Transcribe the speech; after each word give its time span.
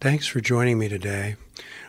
Thanks 0.00 0.28
for 0.28 0.40
joining 0.40 0.78
me 0.78 0.88
today. 0.88 1.34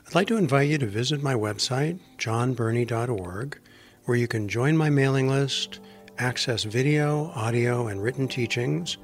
I'd 0.08 0.16
like 0.16 0.28
to 0.30 0.38
invite 0.38 0.68
you 0.68 0.80
to 0.80 0.88
visit 0.88 1.22
my 1.22 1.36
website, 1.36 2.00
jonbernie.org, 2.18 3.60
where 4.06 4.18
you 4.18 4.28
can 4.28 4.50
join 4.50 4.76
my 4.76 4.90
mailing 4.90 5.30
list, 5.30 5.80
access 6.18 6.64
video, 6.64 7.32
audio, 7.36 7.86
and 7.86 8.02
written 8.02 8.28
teachings, 8.28 8.98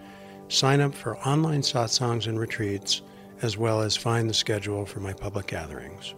sign 0.47 0.81
up 0.81 0.96
for 0.96 1.20
online 1.20 1.62
satsangs 1.62 2.26
and 2.26 2.39
retreats, 2.39 3.04
as 3.44 3.60
well 3.60 3.79
as 3.81 3.96
find 3.96 4.28
the 4.28 4.33
schedule 4.33 4.87
for 4.87 5.01
my 5.01 5.13
public 5.13 5.46
gatherings. 5.46 6.15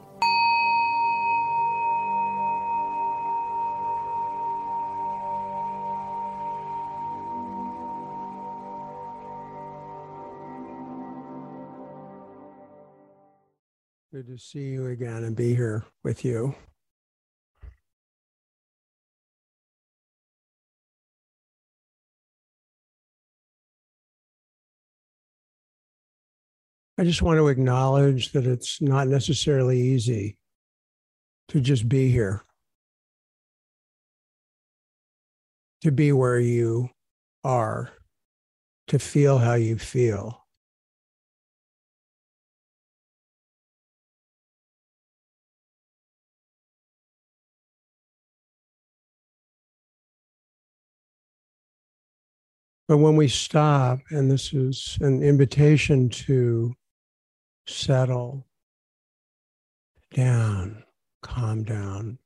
See 14.37 14.67
you 14.67 14.87
again 14.87 15.23
and 15.23 15.35
be 15.35 15.55
here 15.55 15.85
with 16.03 16.23
you. 16.23 16.55
I 26.99 27.03
just 27.03 27.21
want 27.21 27.37
to 27.37 27.47
acknowledge 27.47 28.31
that 28.31 28.47
it's 28.47 28.81
not 28.81 29.07
necessarily 29.07 29.79
easy 29.79 30.37
to 31.49 31.61
just 31.61 31.87
be 31.87 32.09
here, 32.09 32.43
to 35.81 35.91
be 35.91 36.11
where 36.11 36.39
you 36.39 36.89
are, 37.43 37.91
to 38.87 38.97
feel 38.97 39.37
how 39.37 39.53
you 39.53 39.77
feel. 39.77 40.46
But 52.87 52.99
when 52.99 53.17
we 53.17 53.27
stop, 53.27 53.99
and 54.09 54.31
this 54.31 54.53
is 54.53 54.97
an 55.01 55.21
invitation 55.21 56.07
to 56.09 56.73
settle 57.67 58.47
down, 60.13 60.85
calm 61.21 61.63
down. 61.63 62.17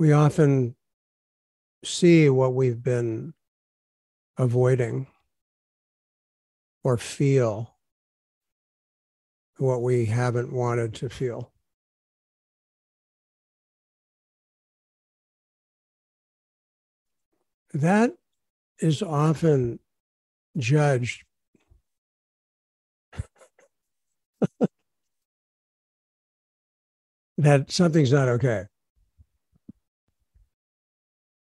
We 0.00 0.12
often 0.12 0.74
see 1.84 2.28
what 2.28 2.54
we've 2.54 2.82
been 2.82 3.34
avoiding 4.36 5.06
or 6.82 6.96
feel 6.96 7.76
what 9.58 9.82
we 9.82 10.06
haven't 10.06 10.52
wanted 10.52 10.94
to 10.94 11.08
feel. 11.08 11.49
That 17.74 18.12
is 18.80 19.02
often 19.02 19.78
judged 20.56 21.24
that 27.38 27.70
something's 27.70 28.12
not 28.12 28.28
okay. 28.28 28.64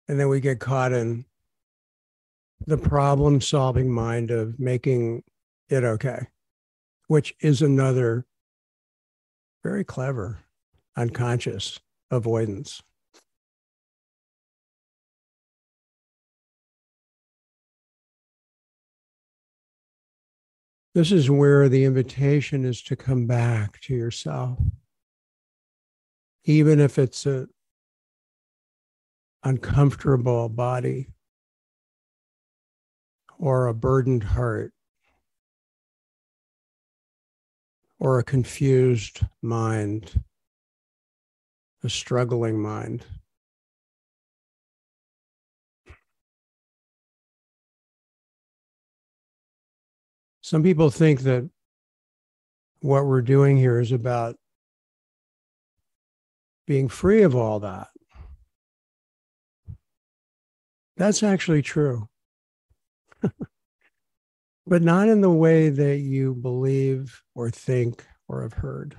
And 0.07 0.19
then 0.19 0.29
we 0.29 0.39
get 0.41 0.59
caught 0.59 0.91
in 0.91 1.25
the 2.67 2.77
problem 2.77 3.41
solving 3.41 3.89
mind 3.89 4.29
of 4.29 4.59
making 4.59 5.23
it 5.69 5.83
okay, 5.83 6.27
which 7.07 7.33
is 7.39 7.61
another 7.61 8.25
very 9.63 9.83
clever 9.83 10.39
unconscious 10.97 11.79
avoidance. 12.09 12.81
This 20.93 21.11
is 21.13 21.29
where 21.29 21.69
the 21.69 21.85
invitation 21.85 22.65
is 22.65 22.81
to 22.83 22.97
come 22.97 23.25
back 23.25 23.79
to 23.81 23.95
yourself. 23.95 24.59
Even 26.43 26.79
if 26.81 26.99
it's 26.99 27.25
an 27.25 27.47
uncomfortable 29.43 30.49
body 30.49 31.07
or 33.39 33.67
a 33.67 33.73
burdened 33.73 34.23
heart 34.23 34.73
or 37.97 38.19
a 38.19 38.23
confused 38.23 39.21
mind, 39.41 40.21
a 41.83 41.89
struggling 41.89 42.59
mind. 42.59 43.05
Some 50.41 50.63
people 50.63 50.89
think 50.89 51.21
that 51.21 51.49
what 52.81 53.05
we're 53.05 53.21
doing 53.21 53.57
here 53.57 53.79
is 53.79 53.91
about 53.91 54.35
being 56.65 56.89
free 56.89 57.21
of 57.21 57.35
all 57.35 57.59
that. 57.59 57.89
That's 60.97 61.23
actually 61.23 61.61
true. 61.61 62.07
but 64.65 64.81
not 64.81 65.07
in 65.07 65.21
the 65.21 65.29
way 65.29 65.69
that 65.69 65.97
you 65.97 66.33
believe 66.33 67.21
or 67.35 67.49
think 67.49 68.05
or 68.27 68.41
have 68.41 68.53
heard. 68.53 68.95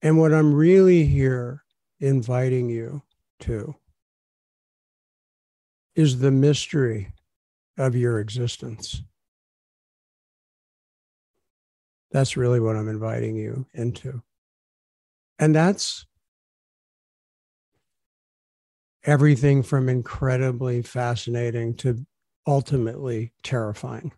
And 0.00 0.18
what 0.18 0.32
I'm 0.34 0.54
really 0.54 1.04
here 1.06 1.64
inviting 1.98 2.68
you 2.68 3.02
to 3.40 3.74
is 5.94 6.18
the 6.18 6.30
mystery 6.30 7.12
of 7.78 7.94
your 7.94 8.20
existence. 8.20 9.02
That's 12.10 12.36
really 12.36 12.60
what 12.60 12.76
I'm 12.76 12.88
inviting 12.88 13.36
you 13.36 13.66
into. 13.74 14.22
And 15.38 15.54
that's 15.54 16.06
everything 19.04 19.62
from 19.62 19.88
incredibly 19.88 20.82
fascinating 20.82 21.74
to 21.74 22.06
ultimately 22.46 23.32
terrifying. 23.42 24.12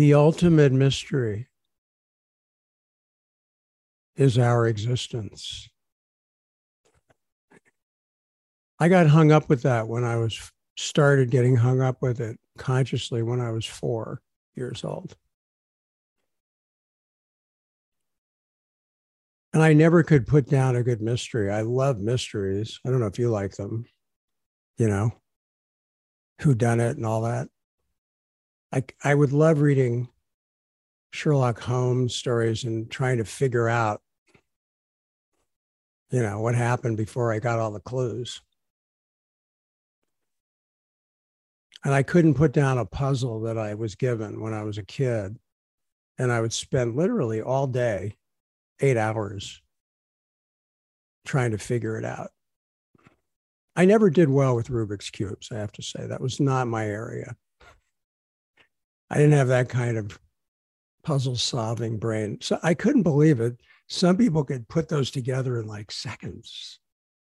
The 0.00 0.14
ultimate 0.14 0.72
mystery 0.72 1.48
is 4.16 4.38
our 4.38 4.66
existence. 4.66 5.68
I 8.78 8.88
got 8.88 9.08
hung 9.08 9.30
up 9.30 9.50
with 9.50 9.60
that 9.64 9.88
when 9.88 10.04
I 10.04 10.16
was 10.16 10.40
started 10.78 11.30
getting 11.30 11.54
hung 11.54 11.82
up 11.82 12.00
with 12.00 12.18
it 12.18 12.38
consciously 12.56 13.22
when 13.22 13.42
I 13.42 13.50
was 13.50 13.66
four 13.66 14.22
years 14.54 14.84
old. 14.84 15.18
And 19.52 19.62
I 19.62 19.74
never 19.74 20.02
could 20.02 20.26
put 20.26 20.48
down 20.48 20.76
a 20.76 20.82
good 20.82 21.02
mystery. 21.02 21.50
I 21.50 21.60
love 21.60 22.00
mysteries. 22.00 22.80
I 22.86 22.88
don't 22.88 23.00
know 23.00 23.06
if 23.06 23.18
you 23.18 23.28
like 23.28 23.52
them, 23.56 23.84
you 24.78 24.88
know, 24.88 25.10
who 26.40 26.54
done 26.54 26.80
it 26.80 26.96
and 26.96 27.04
all 27.04 27.20
that. 27.20 27.48
I, 28.72 28.84
I 29.02 29.14
would 29.14 29.32
love 29.32 29.60
reading 29.60 30.08
Sherlock 31.12 31.60
Holmes 31.60 32.14
stories 32.14 32.64
and 32.64 32.90
trying 32.90 33.18
to 33.18 33.24
figure 33.24 33.68
out, 33.68 34.00
you 36.10 36.22
know, 36.22 36.40
what 36.40 36.54
happened 36.54 36.96
before 36.96 37.32
I 37.32 37.40
got 37.40 37.58
all 37.58 37.72
the 37.72 37.80
clues. 37.80 38.40
And 41.84 41.94
I 41.94 42.02
couldn't 42.02 42.34
put 42.34 42.52
down 42.52 42.78
a 42.78 42.84
puzzle 42.84 43.40
that 43.42 43.56
I 43.58 43.74
was 43.74 43.94
given 43.94 44.40
when 44.40 44.52
I 44.52 44.62
was 44.64 44.78
a 44.78 44.84
kid. 44.84 45.38
And 46.18 46.30
I 46.30 46.40
would 46.40 46.52
spend 46.52 46.96
literally 46.96 47.40
all 47.40 47.66
day, 47.66 48.16
eight 48.80 48.98
hours, 48.98 49.62
trying 51.24 51.52
to 51.52 51.58
figure 51.58 51.96
it 51.96 52.04
out. 52.04 52.30
I 53.74 53.86
never 53.86 54.10
did 54.10 54.28
well 54.28 54.54
with 54.54 54.68
Rubik's 54.68 55.08
Cubes, 55.08 55.50
I 55.50 55.56
have 55.56 55.72
to 55.72 55.82
say. 55.82 56.06
That 56.06 56.20
was 56.20 56.38
not 56.38 56.68
my 56.68 56.86
area. 56.86 57.36
I 59.10 59.16
didn't 59.16 59.32
have 59.32 59.48
that 59.48 59.68
kind 59.68 59.98
of 59.98 60.18
puzzle 61.02 61.36
solving 61.36 61.98
brain. 61.98 62.38
So 62.40 62.58
I 62.62 62.74
couldn't 62.74 63.02
believe 63.02 63.40
it. 63.40 63.60
some 63.88 64.16
people 64.16 64.44
could 64.44 64.68
put 64.68 64.88
those 64.88 65.10
together 65.10 65.58
in 65.58 65.66
like 65.66 65.90
seconds. 65.90 66.78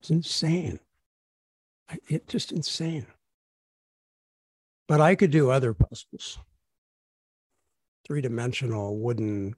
It's 0.00 0.10
insane. 0.10 0.80
It's 2.08 2.26
just 2.26 2.52
insane. 2.52 3.06
But 4.88 5.00
I 5.00 5.14
could 5.14 5.30
do 5.30 5.50
other 5.50 5.74
puzzles, 5.74 6.38
three 8.06 8.22
dimensional 8.22 8.98
wooden 8.98 9.54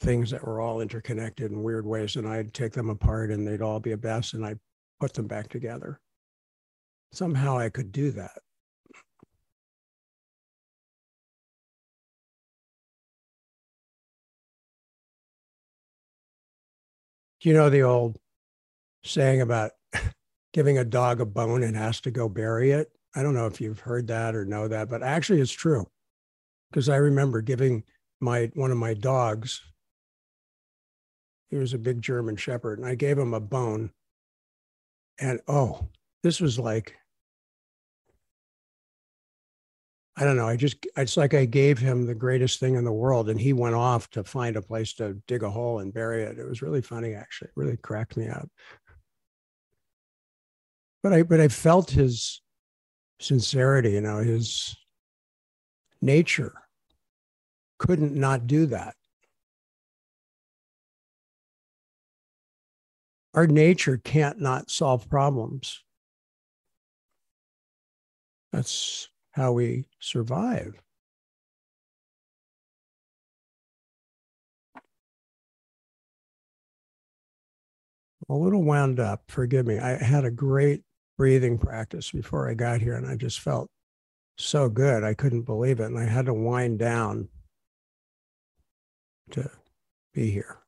things 0.00 0.30
that 0.30 0.46
were 0.46 0.60
all 0.60 0.80
interconnected 0.80 1.50
in 1.50 1.62
weird 1.62 1.84
ways. 1.84 2.16
And 2.16 2.26
I'd 2.26 2.54
take 2.54 2.72
them 2.72 2.88
apart 2.88 3.30
and 3.30 3.46
they'd 3.46 3.62
all 3.62 3.80
be 3.80 3.92
a 3.92 3.98
mess 3.98 4.32
and 4.32 4.46
I'd 4.46 4.60
put 5.00 5.12
them 5.12 5.26
back 5.26 5.48
together. 5.48 6.00
Somehow 7.12 7.58
I 7.58 7.68
could 7.68 7.92
do 7.92 8.10
that. 8.12 8.38
You 17.48 17.54
know 17.54 17.70
the 17.70 17.82
old 17.82 18.18
saying 19.04 19.40
about 19.40 19.72
giving 20.52 20.78
a 20.78 20.84
dog 20.84 21.20
a 21.20 21.26
bone 21.26 21.62
and 21.62 21.76
has 21.76 22.00
to 22.02 22.10
go 22.10 22.28
bury 22.28 22.72
it? 22.72 22.90
I 23.14 23.22
don't 23.22 23.34
know 23.34 23.46
if 23.46 23.60
you've 23.60 23.80
heard 23.80 24.06
that 24.08 24.34
or 24.34 24.44
know 24.44 24.68
that, 24.68 24.88
but 24.88 25.02
actually 25.02 25.40
it's 25.40 25.52
true. 25.52 25.86
Because 26.70 26.88
I 26.88 26.96
remember 26.96 27.40
giving 27.40 27.82
my 28.20 28.50
one 28.54 28.70
of 28.70 28.76
my 28.76 28.94
dogs, 28.94 29.62
he 31.48 31.56
was 31.56 31.74
a 31.74 31.78
big 31.78 32.00
German 32.00 32.36
shepherd, 32.36 32.78
and 32.78 32.86
I 32.86 32.94
gave 32.94 33.18
him 33.18 33.34
a 33.34 33.40
bone. 33.40 33.90
And 35.18 35.40
oh, 35.48 35.88
this 36.22 36.40
was 36.40 36.58
like 36.58 36.96
I 40.20 40.24
don't 40.24 40.36
know. 40.36 40.46
I 40.46 40.54
just, 40.54 40.86
it's 40.98 41.16
like 41.16 41.32
I 41.32 41.46
gave 41.46 41.78
him 41.78 42.04
the 42.04 42.14
greatest 42.14 42.60
thing 42.60 42.74
in 42.74 42.84
the 42.84 42.92
world 42.92 43.30
and 43.30 43.40
he 43.40 43.54
went 43.54 43.74
off 43.74 44.10
to 44.10 44.22
find 44.22 44.54
a 44.54 44.60
place 44.60 44.92
to 44.94 45.14
dig 45.26 45.42
a 45.42 45.48
hole 45.48 45.78
and 45.78 45.94
bury 45.94 46.22
it. 46.22 46.38
It 46.38 46.46
was 46.46 46.60
really 46.60 46.82
funny, 46.82 47.14
actually. 47.14 47.48
It 47.48 47.56
really 47.56 47.78
cracked 47.78 48.18
me 48.18 48.28
up. 48.28 48.46
But 51.02 51.14
I, 51.14 51.22
but 51.22 51.40
I 51.40 51.48
felt 51.48 51.90
his 51.90 52.42
sincerity, 53.18 53.92
you 53.92 54.02
know, 54.02 54.18
his 54.18 54.76
nature 56.02 56.52
couldn't 57.78 58.14
not 58.14 58.46
do 58.46 58.66
that. 58.66 58.96
Our 63.32 63.46
nature 63.46 63.96
can't 63.96 64.38
not 64.38 64.70
solve 64.70 65.08
problems. 65.08 65.82
That's 68.52 69.08
how 69.40 69.52
we 69.52 69.86
survive. 70.00 70.74
A 78.28 78.34
little 78.34 78.62
wound 78.62 79.00
up, 79.00 79.22
forgive 79.28 79.66
me. 79.66 79.78
I 79.78 79.96
had 79.96 80.24
a 80.26 80.30
great 80.30 80.82
breathing 81.16 81.58
practice 81.58 82.12
before 82.12 82.50
I 82.50 82.54
got 82.54 82.82
here, 82.82 82.94
and 82.94 83.06
I 83.06 83.16
just 83.16 83.40
felt 83.40 83.68
so 84.36 84.68
good. 84.68 85.02
I 85.04 85.14
couldn't 85.14 85.42
believe 85.42 85.80
it. 85.80 85.86
And 85.86 85.98
I 85.98 86.04
had 86.04 86.26
to 86.26 86.34
wind 86.34 86.78
down 86.78 87.28
to 89.30 89.50
be 90.12 90.30
here. 90.30 90.59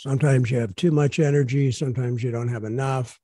Sometimes 0.00 0.48
you 0.48 0.58
have 0.58 0.76
too 0.76 0.92
much 0.92 1.18
energy, 1.18 1.72
sometimes 1.72 2.22
you 2.22 2.30
don't 2.30 2.46
have 2.46 2.62
enough. 2.62 3.18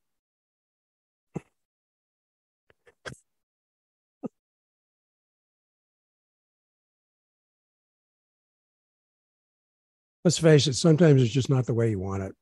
Let's 10.25 10.39
face 10.39 10.67
it, 10.67 10.73
sometimes 10.73 11.23
it's 11.23 11.31
just 11.31 11.49
not 11.49 11.67
the 11.67 11.75
way 11.75 11.91
you 11.91 12.01
want 12.01 12.25
it. 12.25 12.35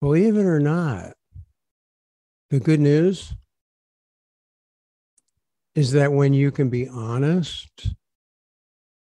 Believe 0.00 0.36
it 0.36 0.44
or 0.44 0.58
not, 0.58 1.12
the 2.50 2.58
good 2.58 2.80
news 2.80 3.32
is 5.78 5.92
that 5.92 6.12
when 6.12 6.32
you 6.32 6.50
can 6.50 6.68
be 6.68 6.88
honest, 6.88 7.94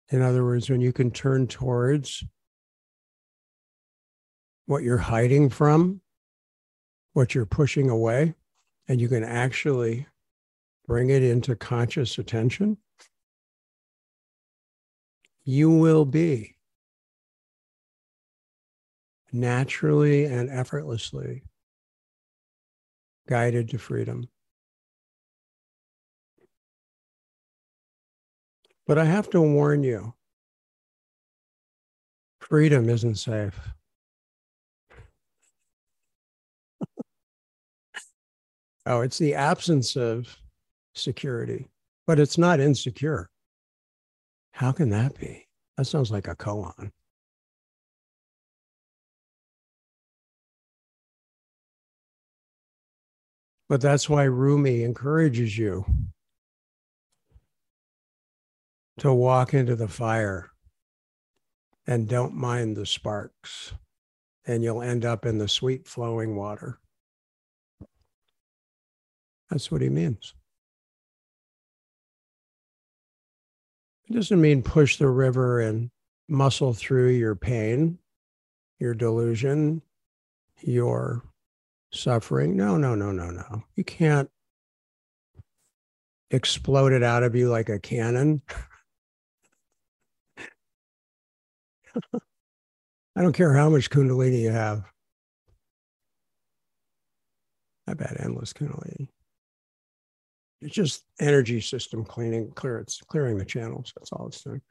in 0.08 0.22
other 0.22 0.42
words, 0.42 0.70
when 0.70 0.80
you 0.80 0.90
can 0.90 1.10
turn 1.10 1.46
towards 1.46 2.24
what 4.64 4.82
you're 4.82 4.96
hiding 4.96 5.50
from, 5.50 6.00
what 7.12 7.34
you're 7.34 7.44
pushing 7.44 7.90
away, 7.90 8.34
and 8.88 9.02
you 9.02 9.08
can 9.10 9.22
actually 9.22 10.06
bring 10.86 11.10
it 11.10 11.22
into 11.22 11.54
conscious 11.54 12.16
attention, 12.16 12.78
you 15.44 15.68
will 15.68 16.06
be 16.06 16.56
naturally 19.30 20.24
and 20.24 20.48
effortlessly 20.48 21.42
guided 23.28 23.68
to 23.68 23.78
freedom. 23.78 24.26
But 28.86 28.98
I 28.98 29.04
have 29.04 29.30
to 29.30 29.40
warn 29.40 29.82
you 29.82 30.14
freedom 32.40 32.88
isn't 32.88 33.14
safe. 33.16 33.58
oh, 38.86 39.00
it's 39.00 39.18
the 39.18 39.34
absence 39.34 39.96
of 39.96 40.36
security, 40.94 41.68
but 42.06 42.18
it's 42.20 42.36
not 42.36 42.60
insecure. 42.60 43.30
How 44.52 44.72
can 44.72 44.90
that 44.90 45.18
be? 45.18 45.46
That 45.78 45.86
sounds 45.86 46.10
like 46.10 46.28
a 46.28 46.36
koan. 46.36 46.90
But 53.68 53.80
that's 53.80 54.10
why 54.10 54.24
Rumi 54.24 54.82
encourages 54.82 55.56
you 55.56 55.86
to 58.98 59.12
walk 59.12 59.54
into 59.54 59.74
the 59.74 59.88
fire 59.88 60.50
and 61.86 62.08
don't 62.08 62.34
mind 62.34 62.76
the 62.76 62.86
sparks, 62.86 63.72
and 64.46 64.62
you'll 64.62 64.82
end 64.82 65.04
up 65.04 65.26
in 65.26 65.38
the 65.38 65.48
sweet 65.48 65.86
flowing 65.86 66.36
water. 66.36 66.78
That's 69.50 69.70
what 69.70 69.82
he 69.82 69.88
means. 69.88 70.34
It 74.08 74.14
doesn't 74.14 74.40
mean 74.40 74.62
push 74.62 74.96
the 74.96 75.08
river 75.08 75.60
and 75.60 75.90
muscle 76.28 76.72
through 76.72 77.10
your 77.10 77.34
pain, 77.34 77.98
your 78.78 78.94
delusion, 78.94 79.82
your 80.60 81.22
suffering. 81.92 82.56
No, 82.56 82.76
no, 82.76 82.94
no, 82.94 83.12
no, 83.12 83.30
no. 83.30 83.62
You 83.74 83.84
can't 83.84 84.30
explode 86.30 86.92
it 86.92 87.02
out 87.02 87.22
of 87.22 87.34
you 87.34 87.50
like 87.50 87.68
a 87.68 87.78
cannon. 87.78 88.42
I 93.16 93.22
don't 93.22 93.32
care 93.32 93.54
how 93.54 93.68
much 93.68 93.90
Kundalini 93.90 94.40
you 94.40 94.50
have. 94.50 94.84
I've 97.86 98.00
had 98.00 98.16
endless 98.20 98.52
Kundalini. 98.52 99.08
It's 100.62 100.74
just 100.74 101.04
energy 101.20 101.60
system 101.60 102.04
cleaning, 102.04 102.52
clear 102.52 102.78
it's 102.78 103.00
clearing 103.00 103.36
the 103.36 103.44
channels. 103.44 103.92
That's 103.96 104.12
all 104.12 104.28
it's 104.28 104.42
doing. 104.42 104.62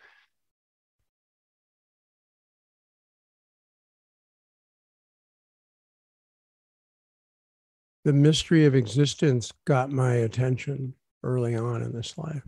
The 8.05 8.13
mystery 8.13 8.65
of 8.65 8.73
existence 8.73 9.51
got 9.65 9.91
my 9.91 10.13
attention 10.13 10.95
early 11.23 11.55
on 11.55 11.83
in 11.83 11.91
this 11.91 12.17
life 12.17 12.43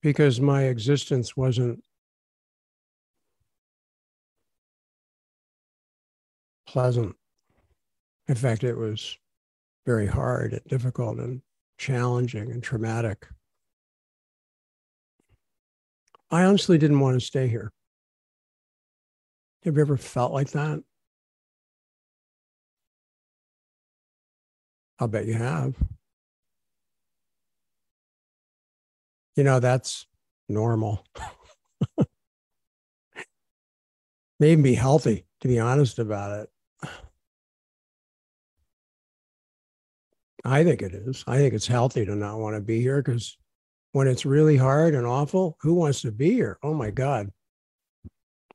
because 0.00 0.40
my 0.40 0.64
existence 0.64 1.36
wasn't 1.36 1.82
pleasant. 6.70 7.16
In 8.28 8.36
fact, 8.36 8.62
it 8.62 8.76
was 8.76 9.18
very 9.86 10.06
hard 10.06 10.52
and 10.52 10.62
difficult 10.68 11.18
and 11.18 11.42
challenging 11.78 12.52
and 12.52 12.62
traumatic. 12.62 13.26
I 16.30 16.44
honestly 16.44 16.78
didn't 16.78 17.00
want 17.00 17.18
to 17.18 17.26
stay 17.26 17.48
here. 17.48 17.72
Have 19.64 19.74
you 19.74 19.80
ever 19.80 19.96
felt 19.96 20.32
like 20.32 20.52
that? 20.52 20.80
I'll 25.00 25.08
bet 25.08 25.26
you 25.26 25.34
have. 25.34 25.74
You 29.34 29.42
know, 29.42 29.58
that's 29.58 30.06
normal. 30.48 31.04
May 34.38 34.52
even 34.52 34.62
be 34.62 34.74
healthy, 34.74 35.26
to 35.40 35.48
be 35.48 35.58
honest 35.58 35.98
about 35.98 36.42
it. 36.42 36.48
I 40.44 40.64
think 40.64 40.82
it 40.82 40.94
is. 40.94 41.24
I 41.26 41.36
think 41.36 41.54
it's 41.54 41.66
healthy 41.66 42.04
to 42.04 42.14
not 42.14 42.38
want 42.38 42.56
to 42.56 42.60
be 42.60 42.80
here 42.80 43.02
because 43.02 43.36
when 43.92 44.06
it's 44.06 44.24
really 44.24 44.56
hard 44.56 44.94
and 44.94 45.06
awful, 45.06 45.56
who 45.60 45.74
wants 45.74 46.02
to 46.02 46.12
be 46.12 46.32
here? 46.32 46.58
Oh 46.62 46.74
my 46.74 46.90
God. 46.90 47.30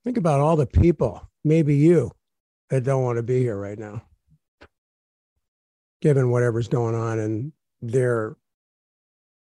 Think 0.04 0.18
about 0.18 0.40
all 0.40 0.56
the 0.56 0.68
people, 0.68 1.30
maybe 1.44 1.76
you, 1.76 2.12
that 2.70 2.84
don't 2.84 3.04
want 3.04 3.18
to 3.18 3.24
be 3.24 3.40
here 3.40 3.58
right 3.58 3.78
now, 3.78 4.04
given 6.02 6.30
whatever's 6.30 6.68
going 6.68 6.96
on 6.96 7.20
in 7.20 7.54
their 7.82 8.38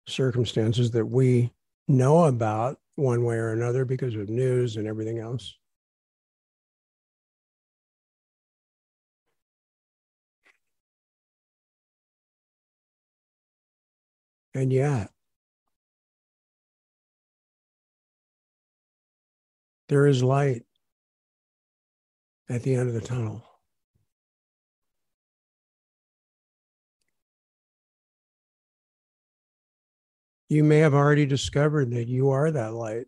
circumstances 0.07 0.91
that 0.91 1.05
we 1.05 1.51
know 1.87 2.25
about 2.25 2.77
one 2.95 3.23
way 3.23 3.35
or 3.35 3.51
another 3.51 3.85
because 3.85 4.15
of 4.15 4.29
news 4.29 4.77
and 4.77 4.87
everything 4.87 5.19
else. 5.19 5.57
And 14.53 14.73
yet, 14.73 15.09
there 19.87 20.07
is 20.07 20.21
light 20.21 20.63
at 22.49 22.63
the 22.63 22.75
end 22.75 22.89
of 22.89 22.93
the 22.93 23.01
tunnel. 23.01 23.43
You 30.49 30.65
may 30.65 30.79
have 30.79 30.93
already 30.93 31.25
discovered 31.25 31.91
that 31.91 32.09
you 32.09 32.31
are 32.31 32.51
that 32.51 32.73
light. 32.73 33.07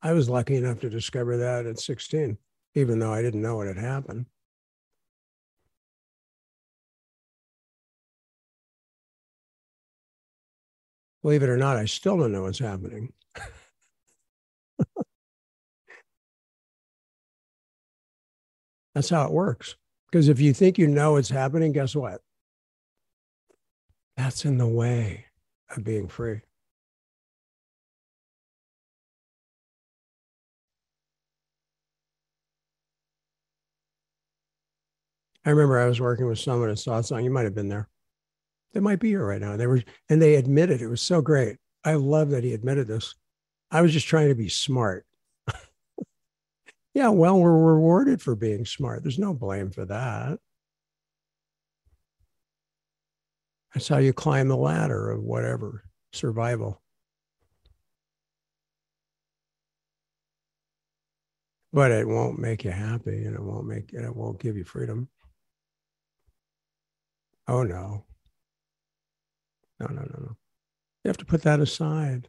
I 0.00 0.12
was 0.12 0.28
lucky 0.28 0.54
enough 0.54 0.78
to 0.80 0.88
discover 0.88 1.38
that 1.38 1.66
at 1.66 1.80
16, 1.80 2.38
even 2.76 3.00
though 3.00 3.12
I 3.12 3.20
didn't 3.20 3.42
know 3.42 3.56
what 3.56 3.66
had 3.66 3.76
happened. 3.76 4.26
Believe 11.26 11.42
it 11.42 11.48
or 11.48 11.56
not, 11.56 11.76
I 11.76 11.86
still 11.86 12.16
don't 12.16 12.30
know 12.30 12.42
what's 12.42 12.60
happening. 12.60 13.12
That's 18.94 19.08
how 19.10 19.24
it 19.24 19.32
works. 19.32 19.74
Because 20.08 20.28
if 20.28 20.38
you 20.38 20.52
think 20.54 20.78
you 20.78 20.86
know 20.86 21.14
what's 21.14 21.28
happening, 21.28 21.72
guess 21.72 21.96
what? 21.96 22.20
That's 24.16 24.44
in 24.44 24.58
the 24.58 24.68
way 24.68 25.24
of 25.76 25.82
being 25.82 26.06
free. 26.06 26.42
I 35.44 35.50
remember 35.50 35.80
I 35.80 35.88
was 35.88 36.00
working 36.00 36.28
with 36.28 36.38
someone 36.38 36.70
at 36.70 36.76
Satsang. 36.76 37.24
You 37.24 37.30
might 37.32 37.46
have 37.46 37.54
been 37.56 37.68
there. 37.68 37.88
They 38.76 38.80
might 38.80 39.00
be 39.00 39.08
here 39.08 39.24
right 39.24 39.40
now. 39.40 39.56
They 39.56 39.66
were, 39.66 39.82
and 40.10 40.20
they 40.20 40.34
admitted 40.34 40.82
it 40.82 40.86
was 40.86 41.00
so 41.00 41.22
great. 41.22 41.56
I 41.82 41.94
love 41.94 42.28
that 42.28 42.44
he 42.44 42.52
admitted 42.52 42.86
this. 42.86 43.14
I 43.70 43.80
was 43.80 43.90
just 43.90 44.06
trying 44.06 44.28
to 44.28 44.34
be 44.34 44.50
smart. 44.50 45.06
yeah, 46.92 47.08
well, 47.08 47.40
we're 47.40 47.56
rewarded 47.56 48.20
for 48.20 48.36
being 48.36 48.66
smart. 48.66 49.02
There's 49.02 49.18
no 49.18 49.32
blame 49.32 49.70
for 49.70 49.86
that. 49.86 50.40
That's 53.72 53.88
how 53.88 53.96
you 53.96 54.12
climb 54.12 54.48
the 54.48 54.58
ladder 54.58 55.10
of 55.10 55.22
whatever 55.22 55.84
survival. 56.12 56.82
But 61.72 61.92
it 61.92 62.06
won't 62.06 62.38
make 62.38 62.62
you 62.62 62.72
happy 62.72 63.24
and 63.24 63.34
it 63.34 63.42
won't 63.42 63.66
make 63.66 63.94
it 63.94 64.14
won't 64.14 64.38
give 64.38 64.58
you 64.58 64.64
freedom. 64.64 65.08
Oh 67.48 67.62
no. 67.62 68.04
No, 69.80 69.86
no, 69.88 70.02
no, 70.02 70.18
no. 70.20 70.36
You 71.04 71.08
have 71.08 71.16
to 71.18 71.24
put 71.24 71.42
that 71.42 71.60
aside. 71.60 72.28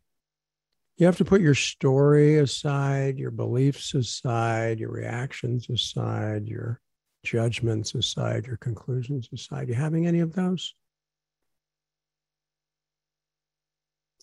You 0.98 1.06
have 1.06 1.18
to 1.18 1.25
put 1.25 1.42
your 1.42 1.54
story 1.54 2.38
aside, 2.38 3.20
your 3.20 3.32
beliefs 3.32 3.94
aside, 3.94 4.80
your 4.80 4.92
reactions 4.92 5.70
aside, 5.70 6.48
your 6.48 6.82
judgments 7.24 7.94
aside, 7.94 8.48
your 8.48 8.58
conclusions 8.58 9.30
aside. 9.32 9.70
You 9.70 9.75
having 9.75 10.08
any 10.08 10.20
of 10.20 10.34
those? 10.34 10.74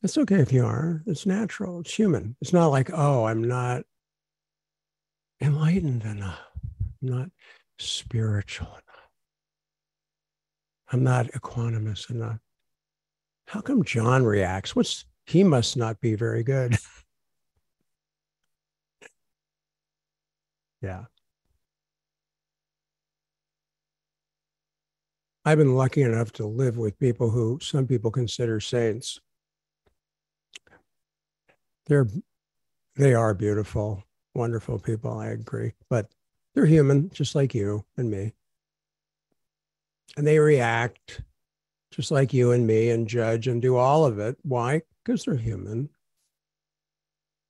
It's 0.02 0.18
okay 0.18 0.40
if 0.40 0.52
you 0.52 0.66
are. 0.66 1.02
It's 1.06 1.24
natural. 1.24 1.80
It's 1.80 1.94
human. 1.94 2.36
It's 2.42 2.52
not 2.52 2.66
like, 2.66 2.90
oh, 2.92 3.24
I'm 3.24 3.42
not 3.42 3.84
enlightened 5.40 6.02
enough. 6.02 6.40
I'm 7.02 7.08
not 7.08 7.28
spiritual 7.78 8.66
enough. 8.66 9.10
I'm 10.92 11.02
not 11.02 11.26
equanimous 11.28 12.10
enough. 12.10 12.38
How 13.46 13.60
come 13.60 13.84
Jon 13.84 14.24
reacts? 14.24 14.74
What's 14.74 15.04
he 15.26 15.42
must 15.42 15.76
not 15.76 16.00
be 16.00 16.14
very 16.14 16.42
good. 16.42 16.76
yeah. 20.82 21.04
I've 25.46 25.58
been 25.58 25.74
lucky 25.74 26.02
enough 26.02 26.32
to 26.32 26.46
live 26.46 26.76
with 26.78 26.98
people 26.98 27.30
who 27.30 27.58
some 27.60 27.86
people 27.86 28.10
consider 28.10 28.60
saints 28.60 29.20
they're 31.86 32.08
they 32.96 33.12
are 33.12 33.34
beautiful, 33.34 34.04
wonderful 34.34 34.78
people. 34.78 35.18
I 35.18 35.28
agree, 35.28 35.72
but 35.90 36.08
they're 36.54 36.64
human, 36.64 37.10
just 37.10 37.34
like 37.34 37.54
you 37.54 37.84
and 37.96 38.10
me, 38.10 38.32
and 40.16 40.26
they 40.26 40.38
react 40.38 41.22
just 41.94 42.10
like 42.10 42.32
you 42.32 42.50
and 42.50 42.66
me 42.66 42.90
and 42.90 43.06
judge 43.06 43.46
and 43.46 43.62
do 43.62 43.76
all 43.76 44.04
of 44.04 44.18
it. 44.18 44.36
Why? 44.42 44.82
Because 45.04 45.24
they're 45.24 45.36
human. 45.36 45.90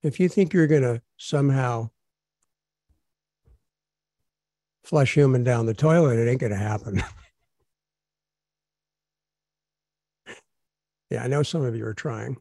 If 0.03 0.21
you 0.21 0.29
think 0.29 0.53
you're 0.53 0.67
going 0.67 0.83
to 0.83 1.01
somehow 1.17 1.89
flush 4.83 5.15
human 5.15 5.45
down 5.45 5.65
the 5.65 5.73
toilet, 5.73 6.19
it 6.19 6.29
ain't 6.31 6.41
going 6.41 6.53
to 6.53 6.59
happen. 6.59 7.03
yeah, 11.11 11.25
I 11.25 11.27
know 11.27 11.43
some 11.43 11.65
of 11.65 11.75
you 11.75 11.87
are 11.87 11.95
trying. 11.95 12.37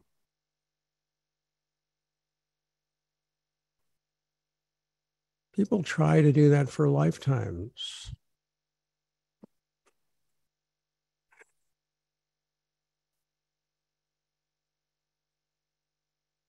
People 5.54 5.82
try 5.82 6.20
to 6.20 6.32
do 6.32 6.50
that 6.50 6.68
for 6.68 6.90
lifetimes. 6.90 8.12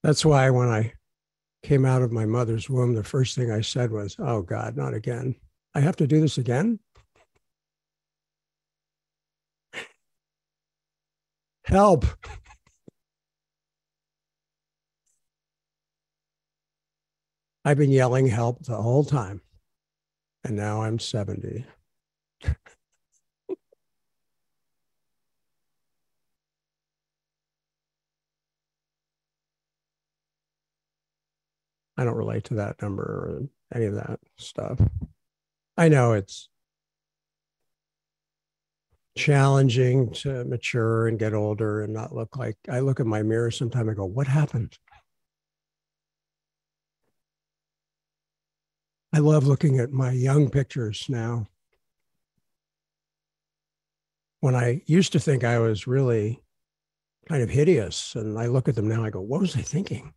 That's 0.05 0.23
why 0.23 0.51
when 0.51 0.67
I 0.69 0.93
came 1.63 1.83
out 1.83 2.03
of 2.03 2.11
my 2.11 2.27
mother's 2.27 2.69
womb, 2.69 2.93
the 2.93 3.03
first 3.03 3.35
thing 3.35 3.49
I 3.49 3.61
said 3.61 3.89
was, 3.89 4.15
Oh 4.19 4.43
God, 4.43 4.77
not 4.77 4.93
again. 4.93 5.33
I 5.73 5.79
have 5.79 5.95
to 5.95 6.05
do 6.05 6.21
this 6.21 6.37
again? 6.37 6.77
Help. 11.63 12.05
I've 17.65 17.79
been 17.79 17.89
yelling 17.89 18.27
help 18.27 18.63
the 18.63 18.79
whole 18.79 19.05
time. 19.05 19.41
And 20.43 20.55
now 20.55 20.83
I'm 20.83 20.99
70. 20.99 21.65
I 31.97 32.03
don't 32.03 32.15
relate 32.15 32.45
to 32.45 32.55
that 32.55 32.81
number 32.81 33.03
or 33.03 33.41
any 33.73 33.85
of 33.85 33.95
that 33.95 34.19
stuff. 34.37 34.79
I 35.77 35.89
know 35.89 36.13
it's 36.13 36.49
challenging 39.17 40.11
to 40.11 40.43
mature 40.43 41.07
and 41.07 41.17
get 41.17 41.33
older 41.33 41.81
and 41.83 41.93
not 41.93 42.13
look 42.13 42.37
like 42.37 42.57
I 42.69 42.79
look 42.79 42.99
at 42.99 43.05
my 43.05 43.23
mirror 43.23 43.51
sometime 43.51 43.87
and 43.87 43.97
go, 43.97 44.05
What 44.05 44.27
happened? 44.27 44.77
I 49.15 49.19
love 49.19 49.47
looking 49.47 49.79
at 49.79 49.93
my 49.93 50.11
young 50.11 50.49
pictures 50.49 51.05
now. 51.07 51.47
When 54.41 54.55
I 54.55 54.81
used 54.87 55.13
to 55.13 55.21
think 55.21 55.45
I 55.45 55.57
was 55.57 55.87
really 55.87 56.43
kind 57.29 57.41
of 57.41 57.49
hideous, 57.49 58.15
and 58.15 58.37
I 58.37 58.47
look 58.47 58.67
at 58.67 58.75
them 58.75 58.89
now, 58.89 59.05
I 59.05 59.09
go, 59.09 59.21
what 59.21 59.39
was 59.39 59.55
I 59.55 59.61
thinking? 59.61 60.13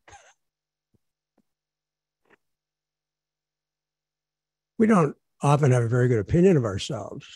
We 4.78 4.86
don't 4.86 5.16
often 5.42 5.72
have 5.72 5.82
a 5.82 5.88
very 5.88 6.08
good 6.08 6.20
opinion 6.20 6.56
of 6.56 6.64
ourselves. 6.64 7.26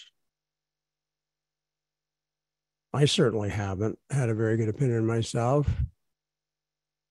I 2.95 3.07
certainly 3.07 3.51
haven't 3.51 3.99
had 4.11 4.29
a 4.29 4.35
very 4.35 4.57
good 4.57 4.69
opinion 4.69 4.99
of 4.99 5.05
myself. 5.05 5.69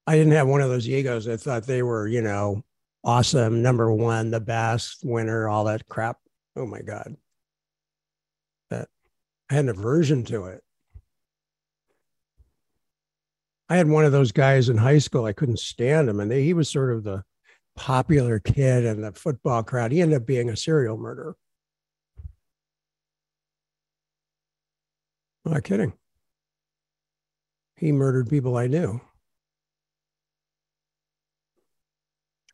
I 0.06 0.16
didn't 0.16 0.32
have 0.32 0.48
one 0.48 0.60
of 0.60 0.70
those 0.70 0.88
egos 0.88 1.26
that 1.26 1.38
thought 1.38 1.64
they 1.64 1.82
were, 1.82 2.08
you 2.08 2.22
know, 2.22 2.64
awesome, 3.04 3.62
number 3.62 3.92
one, 3.92 4.30
the 4.30 4.40
best, 4.40 5.00
winner, 5.04 5.48
all 5.48 5.64
that 5.64 5.88
crap. 5.88 6.18
Oh 6.56 6.66
my 6.66 6.80
God. 6.80 7.16
That 8.70 8.88
I 9.50 9.54
had 9.54 9.64
an 9.64 9.70
aversion 9.70 10.24
to 10.24 10.46
it. 10.46 10.62
I 13.68 13.76
had 13.76 13.88
one 13.88 14.04
of 14.04 14.12
those 14.12 14.32
guys 14.32 14.68
in 14.68 14.76
high 14.76 14.98
school. 14.98 15.24
I 15.24 15.32
couldn't 15.32 15.58
stand 15.58 16.08
him. 16.08 16.20
And 16.20 16.30
they, 16.30 16.44
he 16.44 16.52
was 16.52 16.68
sort 16.68 16.92
of 16.92 17.04
the 17.04 17.24
popular 17.76 18.38
kid 18.38 18.84
in 18.84 19.00
the 19.00 19.12
football 19.12 19.62
crowd. 19.62 19.92
He 19.92 20.00
ended 20.00 20.16
up 20.16 20.26
being 20.26 20.50
a 20.50 20.56
serial 20.56 20.96
murderer. 20.96 21.36
I'm 25.44 25.52
not 25.52 25.64
kidding. 25.64 25.92
He 27.76 27.90
murdered 27.90 28.30
people 28.30 28.56
I 28.56 28.68
knew. 28.68 29.00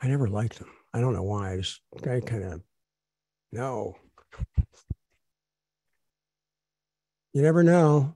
I 0.00 0.06
never 0.06 0.28
liked 0.28 0.58
him. 0.58 0.68
I 0.94 1.00
don't 1.00 1.12
know 1.12 1.24
why. 1.24 1.52
I 1.52 1.56
just 1.58 1.80
I 2.06 2.20
kind 2.20 2.44
of 2.44 2.62
no. 3.52 3.96
You 7.34 7.42
never 7.42 7.62
know. 7.62 8.14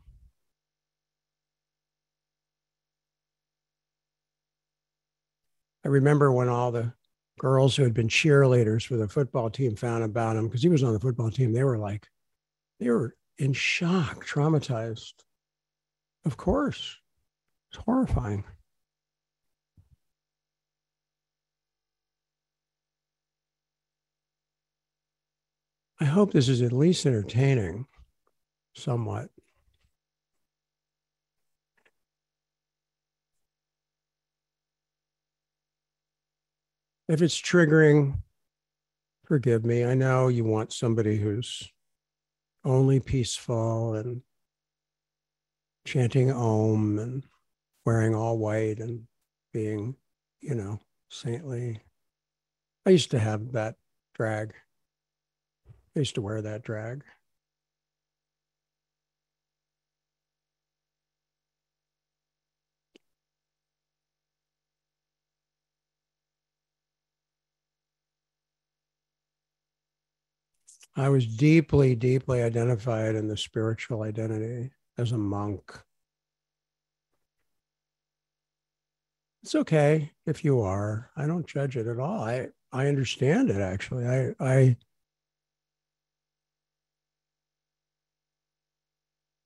I 5.84 5.88
remember 5.88 6.32
when 6.32 6.48
all 6.48 6.70
the 6.70 6.92
girls 7.38 7.74
who 7.74 7.82
had 7.82 7.94
been 7.94 8.08
cheerleaders 8.08 8.86
for 8.86 8.96
the 8.96 9.08
football 9.08 9.50
team 9.50 9.74
found 9.74 10.04
about 10.04 10.36
him 10.36 10.46
because 10.46 10.62
he 10.62 10.68
was 10.68 10.82
on 10.82 10.92
the 10.92 11.00
football 11.00 11.30
team. 11.30 11.52
They 11.52 11.64
were 11.64 11.78
like, 11.78 12.08
they 12.78 12.88
were 12.90 13.16
in 13.38 13.52
shock, 13.52 14.24
traumatized. 14.26 15.14
Of 16.24 16.36
course, 16.36 16.98
it's 17.70 17.82
horrifying. 17.84 18.44
I 26.00 26.04
hope 26.04 26.32
this 26.32 26.48
is 26.48 26.62
at 26.62 26.72
least 26.72 27.06
entertaining 27.06 27.86
somewhat. 28.74 29.30
If 37.08 37.20
it's 37.20 37.40
triggering, 37.40 38.18
forgive 39.24 39.64
me. 39.64 39.84
I 39.84 39.94
know 39.94 40.28
you 40.28 40.44
want 40.44 40.72
somebody 40.72 41.16
who's 41.16 41.70
only 42.64 43.00
peaceful 43.00 43.94
and 43.94 44.22
chanting 45.84 46.30
Om 46.30 46.98
and 46.98 47.24
wearing 47.84 48.14
all 48.14 48.38
white 48.38 48.78
and 48.78 49.06
being, 49.52 49.96
you 50.40 50.54
know, 50.54 50.78
saintly. 51.10 51.80
I 52.86 52.90
used 52.90 53.10
to 53.10 53.18
have 53.18 53.52
that 53.52 53.76
drag. 54.14 54.54
I 55.96 55.98
used 55.98 56.14
to 56.14 56.22
wear 56.22 56.40
that 56.42 56.62
drag. 56.62 57.02
I 70.94 71.08
was 71.08 71.26
deeply, 71.26 71.94
deeply 71.94 72.42
identified 72.42 73.14
in 73.14 73.28
the 73.28 73.36
spiritual 73.36 74.02
identity 74.02 74.72
as 74.98 75.12
a 75.12 75.18
monk. 75.18 75.72
It's 79.42 79.54
okay 79.54 80.12
if 80.26 80.44
you 80.44 80.60
are. 80.60 81.10
I 81.16 81.26
don't 81.26 81.46
judge 81.46 81.76
it 81.76 81.86
at 81.86 81.98
all. 81.98 82.22
I, 82.22 82.48
I 82.72 82.86
understand 82.86 83.50
it 83.50 83.60
actually. 83.60 84.06
I, 84.06 84.34
I 84.38 84.76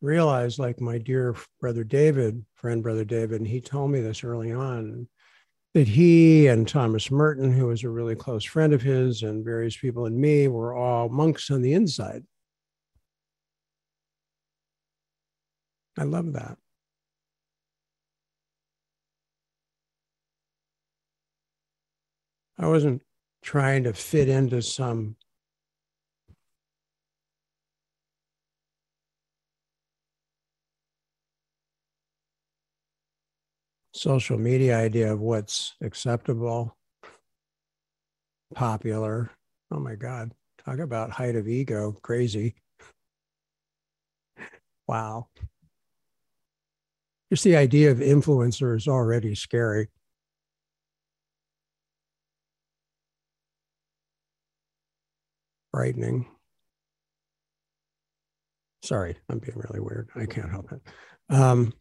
realized, 0.01 0.59
like 0.59 0.81
my 0.81 0.99
dear 0.99 1.35
brother 1.61 1.85
David, 1.85 2.45
friend 2.55 2.83
brother 2.83 3.05
David, 3.05 3.41
and 3.41 3.49
he 3.49 3.61
told 3.61 3.91
me 3.91 4.01
this 4.01 4.23
early 4.25 4.53
on, 4.53 5.09
that 5.77 5.89
he 5.89 6.47
and 6.47 6.67
Thomas 6.67 7.11
Merton, 7.11 7.53
who 7.53 7.67
was 7.67 7.85
a 7.85 7.91
really 7.91 8.15
close 8.17 8.45
friend 8.45 8.73
of 8.73 8.81
his, 8.81 9.23
and 9.23 9.45
various 9.45 9.77
people 9.77 10.07
and 10.07 10.19
me 10.19 10.49
were 10.49 10.73
all 10.75 11.11
monks 11.11 11.51
on 11.51 11.61
the 11.61 11.75
inside. 11.75 12.25
I 15.99 16.05
love 16.05 16.33
that. 16.33 16.57
I 22.59 22.69
wasn't 22.69 23.03
trying 23.43 23.85
to 23.85 23.93
fit 23.93 24.31
into 24.31 24.63
some 24.63 25.17
social 33.97 34.39
media 34.39 34.77
idea 34.79 35.13
of 35.13 35.21
what's 35.21 35.75
acceptable, 35.81 36.77
popular. 38.55 39.31
Oh 39.71 39.81
my 39.81 39.95
God, 39.95 40.33
talk 40.65 40.79
about 40.79 41.11
height 41.11 41.35
of 41.37 41.49
ego, 41.49 41.97
crazy. 42.03 42.55
Wow. 44.87 45.29
Just 47.31 47.43
the 47.43 47.57
idea 47.57 47.91
of 47.91 47.99
influencer 47.99 48.77
is 48.77 48.87
already 48.87 49.35
scary. 49.35 49.89
Frightening. 55.73 56.27
Sorry, 58.85 59.17
I'm 59.29 59.39
being 59.39 59.57
really 59.59 59.81
weird. 59.81 60.11
I 60.15 60.27
can't 60.27 60.51
help 60.51 60.71
it. 60.71 60.81
Um, 61.29 61.73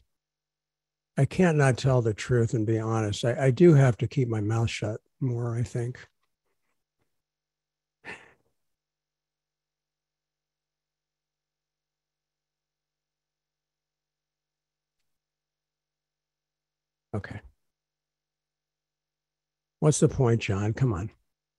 I 1.17 1.25
can't 1.25 1.58
not 1.58 1.78
tell 1.78 2.01
the 2.01 2.13
truth 2.13 2.54
and 2.54 2.65
be 2.65 2.78
honest. 2.80 3.23
I, 3.23 3.45
I 3.45 3.51
do 3.51 3.73
have 3.73 3.97
to 3.97 4.08
keep 4.08 4.28
my 4.28 4.41
mouth 4.41 4.69
shut 4.69 4.99
more, 5.21 5.56
I 5.58 5.63
think. 5.63 5.97
Okay. 17.13 17.39
What's 19.80 20.01
the 20.01 20.10
point, 20.10 20.41
Jon? 20.41 20.73
Come 20.73 20.91
on. 20.91 21.12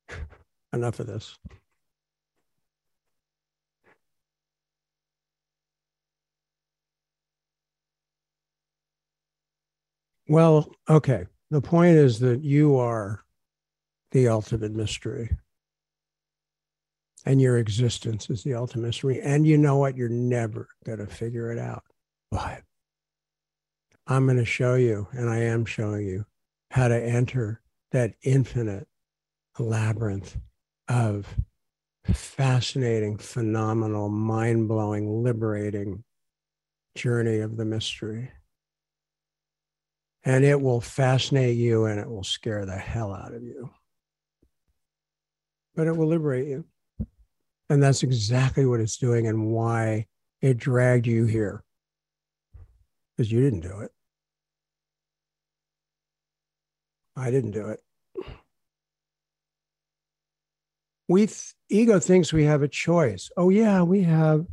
Enough 0.74 1.00
of 1.00 1.06
this. 1.06 1.38
Well, 10.28 10.72
okay. 10.88 11.26
The 11.50 11.60
point 11.60 11.96
is 11.96 12.18
that 12.20 12.42
you 12.42 12.76
are 12.76 13.22
the 14.10 14.28
ultimate 14.28 14.72
mystery. 14.72 15.30
And 17.24 17.40
your 17.40 17.58
existence 17.58 18.30
is 18.30 18.42
the 18.42 18.54
ultimate 18.54 18.86
mystery. 18.86 19.20
And 19.20 19.46
you 19.46 19.58
know 19.58 19.76
what? 19.76 19.96
You're 19.96 20.08
never 20.08 20.68
going 20.84 20.98
to 20.98 21.06
figure 21.06 21.50
it 21.50 21.58
out. 21.58 21.84
But 22.30 22.62
I'm 24.06 24.26
going 24.26 24.38
to 24.38 24.44
show 24.44 24.74
you, 24.74 25.08
and 25.12 25.28
I 25.28 25.38
am 25.38 25.64
showing 25.64 26.06
you, 26.06 26.24
how 26.70 26.88
to 26.88 26.96
enter 26.96 27.60
that 27.92 28.14
infinite 28.22 28.86
labyrinth 29.58 30.36
of 30.88 31.26
fascinating, 32.12 33.18
phenomenal, 33.18 34.08
mind 34.08 34.68
blowing, 34.68 35.24
liberating 35.24 36.04
journey 36.94 37.38
of 37.38 37.56
the 37.56 37.64
mystery 37.64 38.30
and 40.26 40.44
it 40.44 40.60
will 40.60 40.80
fascinate 40.80 41.56
you 41.56 41.84
and 41.84 42.00
it 42.00 42.10
will 42.10 42.24
scare 42.24 42.66
the 42.66 42.76
hell 42.76 43.14
out 43.14 43.32
of 43.32 43.44
you. 43.44 43.70
But 45.76 45.86
it 45.86 45.96
will 45.96 46.08
liberate 46.08 46.48
you. 46.48 46.64
And 47.70 47.80
that's 47.80 48.02
exactly 48.02 48.66
what 48.66 48.80
it's 48.80 48.96
doing 48.96 49.28
and 49.28 49.46
why 49.46 50.06
it 50.42 50.58
dragged 50.58 51.06
you 51.06 51.26
here. 51.26 51.62
Because 53.16 53.30
you 53.30 53.40
didn't 53.40 53.60
do 53.60 53.80
it. 53.80 53.92
I 57.14 57.30
didn't 57.30 57.52
do 57.52 57.68
it. 57.68 57.80
We 61.08 61.26
th- 61.26 61.54
ego 61.68 62.00
thinks 62.00 62.32
we 62.32 62.44
have 62.44 62.62
a 62.62 62.68
choice. 62.68 63.30
Oh 63.36 63.50
yeah, 63.50 63.82
we 63.82 64.02
have 64.02 64.44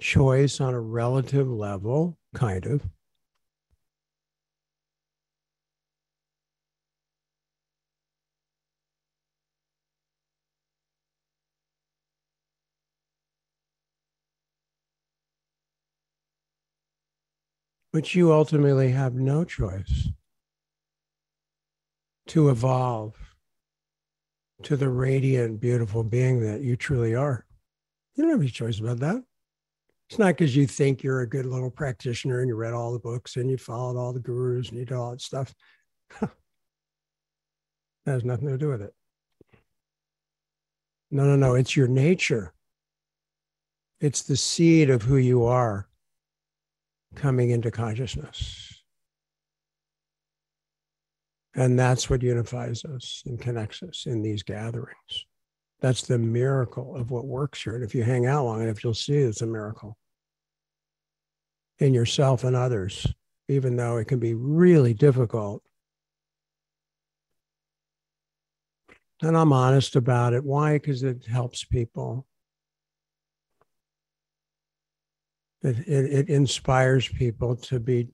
choice 0.00 0.58
on 0.58 0.72
a 0.72 0.80
relative 0.80 1.48
level, 1.48 2.16
kind 2.34 2.64
of. 2.64 2.82
But 17.98 18.14
you 18.14 18.32
ultimately 18.32 18.92
have 18.92 19.16
no 19.16 19.42
choice 19.42 20.10
to 22.28 22.48
evolve 22.48 23.16
to 24.62 24.76
the 24.76 24.88
radiant, 24.88 25.58
beautiful 25.58 26.04
being 26.04 26.40
that 26.40 26.60
you 26.60 26.76
truly 26.76 27.16
are. 27.16 27.44
You 28.14 28.22
don't 28.22 28.30
have 28.30 28.40
any 28.40 28.50
choice 28.50 28.78
about 28.78 29.00
that. 29.00 29.20
It's 30.08 30.16
not 30.16 30.28
because 30.28 30.54
you 30.54 30.64
think 30.68 31.02
you're 31.02 31.22
a 31.22 31.28
good 31.28 31.44
little 31.44 31.72
practitioner 31.72 32.38
and 32.38 32.48
you 32.48 32.54
read 32.54 32.72
all 32.72 32.92
the 32.92 33.00
books 33.00 33.34
and 33.34 33.50
you 33.50 33.58
followed 33.58 33.98
all 33.98 34.12
the 34.12 34.20
gurus 34.20 34.68
and 34.68 34.78
you 34.78 34.84
did 34.84 34.96
all 34.96 35.10
that 35.10 35.20
stuff. 35.20 35.52
that 36.20 36.30
has 38.06 38.24
nothing 38.24 38.46
to 38.46 38.58
do 38.58 38.68
with 38.68 38.82
it. 38.82 38.94
No, 41.10 41.24
no, 41.24 41.34
no. 41.34 41.56
It's 41.56 41.76
your 41.76 41.88
nature. 41.88 42.54
It's 44.00 44.22
the 44.22 44.36
seed 44.36 44.88
of 44.88 45.02
who 45.02 45.16
you 45.16 45.46
are 45.46 45.88
coming 47.14 47.50
into 47.50 47.70
consciousness. 47.70 48.82
And 51.54 51.78
that's 51.78 52.08
what 52.08 52.22
unifies 52.22 52.84
us 52.84 53.22
and 53.26 53.40
connects 53.40 53.82
us 53.82 54.04
in 54.06 54.22
these 54.22 54.42
gatherings. 54.42 55.26
That's 55.80 56.02
the 56.02 56.18
miracle 56.18 56.96
of 56.96 57.10
what 57.10 57.26
works 57.26 57.62
here. 57.62 57.74
And 57.74 57.84
if 57.84 57.94
you 57.94 58.02
hang 58.02 58.26
out 58.26 58.44
long 58.44 58.62
enough, 58.62 58.82
you'll 58.84 58.94
see 58.94 59.16
it's 59.16 59.42
a 59.42 59.46
miracle 59.46 59.96
in 61.78 61.94
yourself 61.94 62.44
and 62.44 62.56
others, 62.56 63.06
even 63.48 63.76
though 63.76 63.96
it 63.96 64.06
can 64.06 64.18
be 64.18 64.34
really 64.34 64.94
difficult. 64.94 65.62
And 69.22 69.36
I'm 69.36 69.52
honest 69.52 69.96
about 69.96 70.34
it. 70.34 70.44
Why? 70.44 70.74
Because 70.74 71.02
it 71.02 71.26
helps 71.26 71.64
people. 71.64 72.26
It, 75.62 75.78
it, 75.88 76.12
it 76.12 76.28
inspires 76.28 77.08
people 77.08 77.56
to 77.56 77.80
be 77.80 78.08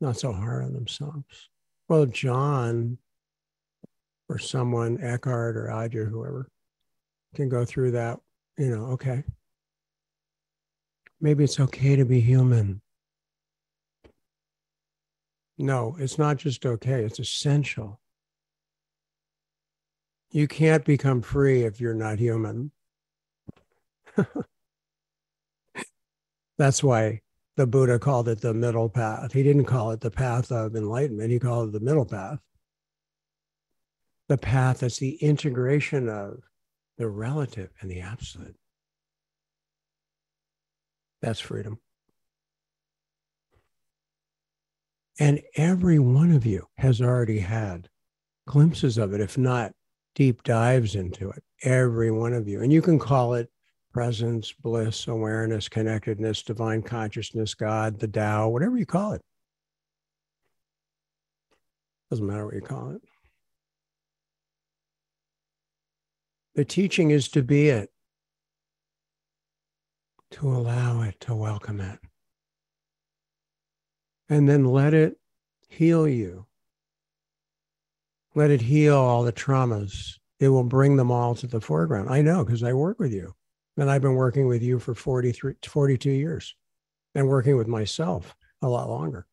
not 0.00 0.18
so 0.18 0.32
hard 0.32 0.64
on 0.64 0.72
themselves. 0.72 1.48
Well, 1.88 2.06
Jon 2.06 2.98
or 4.28 4.38
someone, 4.38 4.98
Eckhart 5.02 5.56
or 5.56 5.66
Adya, 5.66 6.08
whoever, 6.08 6.48
can 7.34 7.48
go 7.48 7.64
through 7.64 7.92
that, 7.92 8.18
you 8.58 8.76
know, 8.76 8.86
okay. 8.86 9.24
Maybe 11.20 11.44
it's 11.44 11.58
okay 11.58 11.96
to 11.96 12.04
be 12.04 12.20
human. 12.20 12.80
No, 15.56 15.96
it's 15.98 16.18
not 16.18 16.36
just 16.36 16.64
okay, 16.64 17.02
it's 17.02 17.18
essential. 17.18 18.00
You 20.30 20.46
can't 20.46 20.84
become 20.84 21.22
free 21.22 21.62
if 21.62 21.80
you're 21.80 21.94
not 21.94 22.18
human. 22.18 22.70
That's 26.58 26.82
why 26.82 27.20
the 27.56 27.66
Buddha 27.66 27.98
called 27.98 28.28
it 28.28 28.40
the 28.40 28.54
middle 28.54 28.88
path. 28.88 29.32
He 29.32 29.42
didn't 29.42 29.64
call 29.64 29.92
it 29.92 30.00
the 30.00 30.10
path 30.10 30.52
of 30.52 30.76
enlightenment, 30.76 31.30
he 31.30 31.38
called 31.38 31.68
it 31.68 31.72
the 31.72 31.80
middle 31.80 32.04
path 32.04 32.40
the 34.28 34.38
path 34.38 34.80
that's 34.80 34.98
the 34.98 35.16
integration 35.16 36.08
of 36.08 36.42
the 36.98 37.08
relative 37.08 37.70
and 37.80 37.90
the 37.90 38.00
absolute. 38.00 38.56
That's 41.22 41.40
freedom. 41.40 41.78
And 45.18 45.40
every 45.56 45.98
one 45.98 46.30
of 46.30 46.46
you 46.46 46.66
has 46.76 47.00
already 47.00 47.40
had 47.40 47.88
glimpses 48.46 48.98
of 48.98 49.12
it, 49.14 49.20
if 49.20 49.36
not 49.36 49.72
deep 50.14 50.42
dives 50.42 50.94
into 50.94 51.30
it. 51.30 51.42
Every 51.62 52.10
one 52.10 52.34
of 52.34 52.46
you. 52.46 52.62
And 52.62 52.72
you 52.72 52.82
can 52.82 52.98
call 52.98 53.34
it 53.34 53.50
presence, 53.98 54.52
bliss, 54.52 55.08
awareness, 55.08 55.68
connectedness, 55.68 56.44
divine 56.44 56.80
consciousness, 56.80 57.52
God, 57.52 57.98
the 57.98 58.06
Tao, 58.06 58.48
whatever 58.48 58.78
you 58.78 58.86
call 58.86 59.10
it. 59.10 59.22
Doesn't 62.08 62.24
matter 62.24 62.44
what 62.44 62.54
you 62.54 62.60
call 62.60 62.92
it. 62.92 63.02
The 66.54 66.64
teaching 66.64 67.10
is 67.10 67.28
to 67.30 67.42
be 67.42 67.70
it, 67.70 67.90
to 70.30 70.48
allow 70.48 71.02
it, 71.02 71.18
to 71.22 71.34
welcome 71.34 71.80
it. 71.80 71.98
And 74.28 74.48
then 74.48 74.64
let 74.64 74.94
it 74.94 75.18
heal 75.68 76.06
you. 76.06 76.46
Let 78.36 78.52
it 78.52 78.60
heal 78.60 78.96
all 78.96 79.24
the 79.24 79.32
traumas. 79.32 80.20
It 80.38 80.50
will 80.50 80.62
bring 80.62 80.94
them 80.94 81.10
all 81.10 81.34
to 81.34 81.48
the 81.48 81.60
foreground. 81.60 82.08
I 82.08 82.22
know 82.22 82.44
because 82.44 82.62
I 82.62 82.72
work 82.74 83.00
with 83.00 83.12
you. 83.12 83.34
And 83.78 83.88
I've 83.88 84.02
been 84.02 84.16
working 84.16 84.48
with 84.48 84.60
you 84.60 84.80
for 84.80 84.92
43, 84.92 85.54
42 85.64 86.10
years 86.10 86.56
and 87.14 87.28
working 87.28 87.56
with 87.56 87.68
myself 87.68 88.34
a 88.60 88.68
lot 88.68 88.90
longer. 88.90 89.24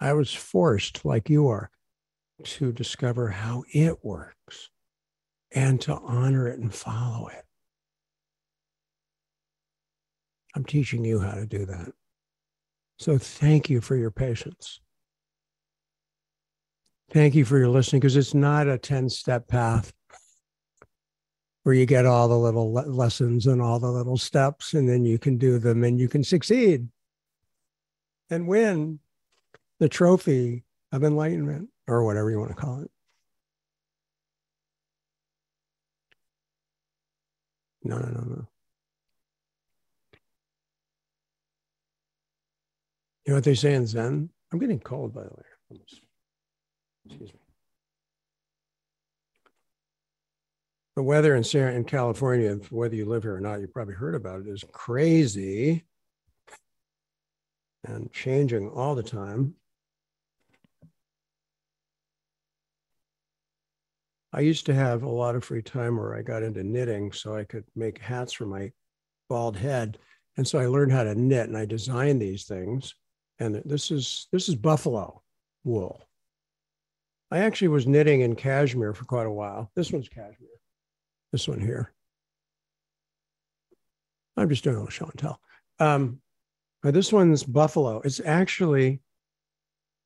I 0.00 0.14
was 0.14 0.32
forced, 0.32 1.04
like 1.04 1.28
you 1.28 1.48
are, 1.48 1.70
to 2.42 2.72
discover 2.72 3.28
how 3.28 3.64
it 3.72 4.02
works 4.02 4.70
and 5.52 5.78
to 5.82 5.94
honor 5.94 6.48
it 6.48 6.58
and 6.58 6.74
follow 6.74 7.28
it. 7.28 7.44
I'm 10.56 10.64
teaching 10.64 11.04
you 11.04 11.20
how 11.20 11.34
to 11.34 11.46
do 11.46 11.66
that. 11.66 11.92
So 12.98 13.18
thank 13.18 13.68
you 13.68 13.82
for 13.82 13.94
your 13.94 14.10
patience. 14.10 14.80
Thank 17.12 17.34
you 17.34 17.44
for 17.44 17.58
your 17.58 17.68
listening 17.68 18.00
because 18.00 18.16
it's 18.16 18.34
not 18.34 18.68
a 18.68 18.78
10 18.78 19.10
step 19.10 19.48
path 19.48 19.92
where 21.64 21.74
you 21.74 21.86
get 21.86 22.06
all 22.06 22.28
the 22.28 22.38
little 22.38 22.72
le- 22.72 22.82
lessons 22.82 23.46
and 23.46 23.60
all 23.60 23.80
the 23.80 23.90
little 23.90 24.16
steps 24.16 24.74
and 24.74 24.88
then 24.88 25.04
you 25.04 25.18
can 25.18 25.36
do 25.36 25.58
them 25.58 25.82
and 25.82 25.98
you 25.98 26.08
can 26.08 26.22
succeed 26.22 26.88
and 28.30 28.46
win 28.46 29.00
the 29.80 29.88
trophy 29.88 30.64
of 30.92 31.02
enlightenment 31.02 31.68
or 31.88 32.04
whatever 32.04 32.30
you 32.30 32.38
want 32.38 32.50
to 32.50 32.56
call 32.56 32.80
it. 32.80 32.90
No, 37.82 37.98
no, 37.98 38.06
no, 38.06 38.20
no. 38.20 38.46
You 43.26 43.30
know 43.30 43.34
what 43.36 43.44
they 43.44 43.54
say 43.54 43.74
in 43.74 43.86
Zen? 43.86 44.28
I'm 44.52 44.58
getting 44.58 44.80
cold, 44.80 45.14
by 45.14 45.22
the 45.22 45.30
way. 45.30 45.80
Excuse 47.06 47.32
me. 47.32 47.43
The 50.96 51.02
weather 51.02 51.34
in, 51.34 51.42
in 51.42 51.84
California, 51.84 52.54
whether 52.70 52.94
you 52.94 53.04
live 53.04 53.24
here 53.24 53.36
or 53.36 53.40
not, 53.40 53.60
you 53.60 53.66
probably 53.66 53.94
heard 53.94 54.14
about 54.14 54.40
it, 54.40 54.48
is 54.48 54.64
crazy 54.70 55.84
and 57.84 58.12
changing 58.12 58.70
all 58.70 58.94
the 58.94 59.02
time. 59.02 59.54
I 64.32 64.40
used 64.40 64.66
to 64.66 64.74
have 64.74 65.02
a 65.02 65.08
lot 65.08 65.36
of 65.36 65.44
free 65.44 65.62
time 65.62 65.96
where 65.96 66.16
I 66.16 66.22
got 66.22 66.42
into 66.42 66.64
knitting 66.64 67.12
so 67.12 67.36
I 67.36 67.44
could 67.44 67.64
make 67.76 67.98
hats 67.98 68.32
for 68.32 68.46
my 68.46 68.72
bald 69.28 69.56
head. 69.56 69.98
And 70.36 70.46
so 70.46 70.58
I 70.58 70.66
learned 70.66 70.90
how 70.90 71.04
to 71.04 71.14
knit 71.14 71.48
and 71.48 71.56
I 71.56 71.66
designed 71.66 72.20
these 72.20 72.44
things. 72.44 72.94
And 73.38 73.62
this 73.64 73.90
is 73.90 74.26
this 74.32 74.48
is 74.48 74.56
buffalo 74.56 75.22
wool. 75.62 76.02
I 77.30 77.38
actually 77.38 77.68
was 77.68 77.86
knitting 77.86 78.22
in 78.22 78.34
cashmere 78.34 78.92
for 78.92 79.04
quite 79.04 79.26
a 79.26 79.32
while. 79.32 79.70
This 79.74 79.92
one's 79.92 80.08
cashmere. 80.08 80.48
This 81.34 81.48
one 81.48 81.58
here. 81.58 81.92
I'm 84.36 84.48
just 84.48 84.62
doing 84.62 84.76
a 84.76 84.78
little 84.78 84.92
show 84.92 85.06
and 85.06 85.18
tell. 85.18 85.40
Um, 85.80 86.20
this 86.84 87.12
one's 87.12 87.42
buffalo. 87.42 88.00
It's 88.04 88.20
actually 88.24 89.00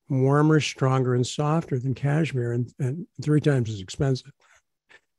warmer, 0.09 0.59
stronger, 0.59 1.13
and 1.13 1.27
softer 1.27 1.77
than 1.77 1.93
cashmere, 1.93 2.53
and, 2.53 2.73
and 2.79 3.05
three 3.21 3.41
times 3.41 3.69
as 3.69 3.79
expensive. 3.79 4.31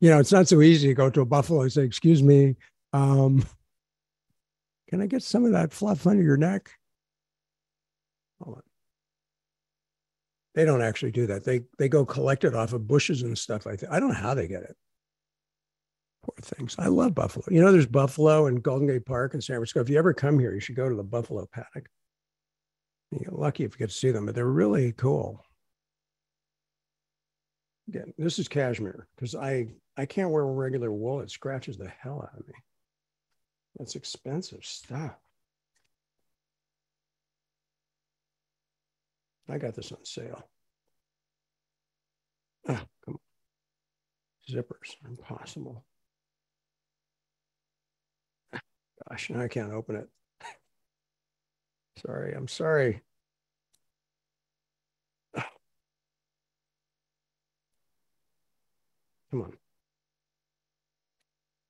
You 0.01 0.11
know, 0.11 0.19
it's 0.19 0.33
not 0.33 0.49
so 0.49 0.61
easy 0.63 0.89
to 0.89 0.95
go 0.95 1.11
to 1.11 1.21
a 1.21 1.25
buffalo 1.25 1.61
and 1.61 1.73
say, 1.73 1.85
"Excuse 1.85 2.25
me, 2.25 2.57
um, 2.93 3.47
can 4.89 5.01
I 5.01 5.07
get 5.07 5.23
some 5.23 5.45
of 5.45 5.53
that 5.53 5.73
fluff 5.73 6.09
under 6.09 6.25
your 6.25 6.37
neck?" 6.37 6.73
Hold 8.43 8.57
on. 8.57 8.63
They 10.57 10.65
don't 10.65 10.83
actually 10.83 11.13
do 11.13 11.29
that. 11.29 11.45
They 11.45 11.61
they 11.79 11.89
go 11.89 12.05
collect 12.05 12.43
it 12.43 12.57
off 12.57 12.73
of 12.73 12.89
bushes 12.89 13.23
and 13.23 13.39
stuff. 13.39 13.65
like 13.65 13.79
that. 13.79 13.93
I 13.93 14.01
don't 14.01 14.09
know 14.09 14.15
how 14.17 14.35
they 14.35 14.49
get 14.49 14.65
it. 14.65 14.77
Things. 16.41 16.77
I 16.79 16.89
love 16.89 17.15
buffalo. 17.15 17.45
You 17.51 17.61
know, 17.61 17.73
there's 17.73 17.87
buffalo 17.87 18.47
in 18.47 18.57
Golden 18.57 18.87
Gate 18.87 19.07
Park 19.07 19.35
in 19.35 19.41
San 19.41 19.57
Francisco. 19.57 19.81
If 19.81 19.89
you 19.89 19.99
ever 19.99 20.15
come 20.15 20.39
here, 20.39 20.55
you 20.55 20.61
should 20.61 20.77
go 20.77 20.89
to 20.89 20.95
the 20.95 21.03
buffalo 21.03 21.47
paddock. 21.53 21.89
You 23.11 23.19
get 23.19 23.33
lucky 23.33 23.65
if 23.65 23.75
you 23.75 23.79
get 23.79 23.91
to 23.91 23.97
see 23.97 24.11
them, 24.11 24.27
but 24.27 24.35
they're 24.35 24.47
really 24.47 24.93
cool. 24.93 25.45
Again, 27.89 28.15
this 28.17 28.39
is 28.39 28.47
cashmere 28.47 29.09
because 29.17 29.35
I 29.35 29.67
I 29.97 30.07
can't 30.07 30.31
wear 30.31 30.45
regular 30.45 30.93
wool. 30.93 31.21
It 31.21 31.31
scratches 31.31 31.77
the 31.77 31.89
hell 31.89 32.23
out 32.23 32.39
of 32.39 32.47
me. 32.47 32.55
That's 33.77 33.97
expensive 33.97 34.65
stuff. 34.65 35.17
I 39.49 39.59
got 39.59 39.75
this 39.75 39.91
on 39.91 40.05
sale. 40.05 40.49
Ah, 42.69 42.85
come 43.05 43.15
on. 43.15 43.21
Zippers 44.49 44.95
impossible. 45.05 45.85
Gosh, 49.09 49.31
now 49.31 49.41
I 49.41 49.49
can't 49.49 49.73
open 49.73 49.97
it. 49.97 50.09
sorry, 52.05 52.35
I'm 52.35 52.49
sorry. 52.49 53.03
Come 55.35 55.47
on. 59.43 59.53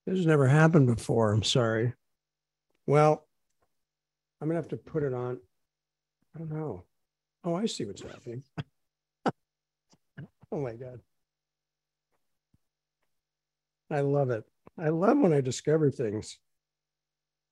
This 0.06 0.18
has 0.18 0.26
never 0.26 0.46
happened 0.48 0.86
before. 0.86 1.32
I'm 1.32 1.42
sorry. 1.42 1.94
Well, 2.86 3.26
I'm 4.40 4.48
going 4.48 4.56
to 4.56 4.62
have 4.62 4.70
to 4.70 4.76
put 4.76 5.02
it 5.02 5.14
on. 5.14 5.38
I 6.34 6.38
don't 6.38 6.50
know. 6.50 6.84
Oh, 7.44 7.54
I 7.54 7.66
see 7.66 7.84
what's 7.84 8.02
happening. 8.02 8.42
oh 10.50 10.60
my 10.60 10.72
God. 10.72 11.00
I 13.90 14.00
love 14.00 14.30
it. 14.30 14.44
I 14.78 14.88
love 14.88 15.18
when 15.18 15.32
I 15.32 15.40
discover 15.40 15.90
things. 15.90 16.38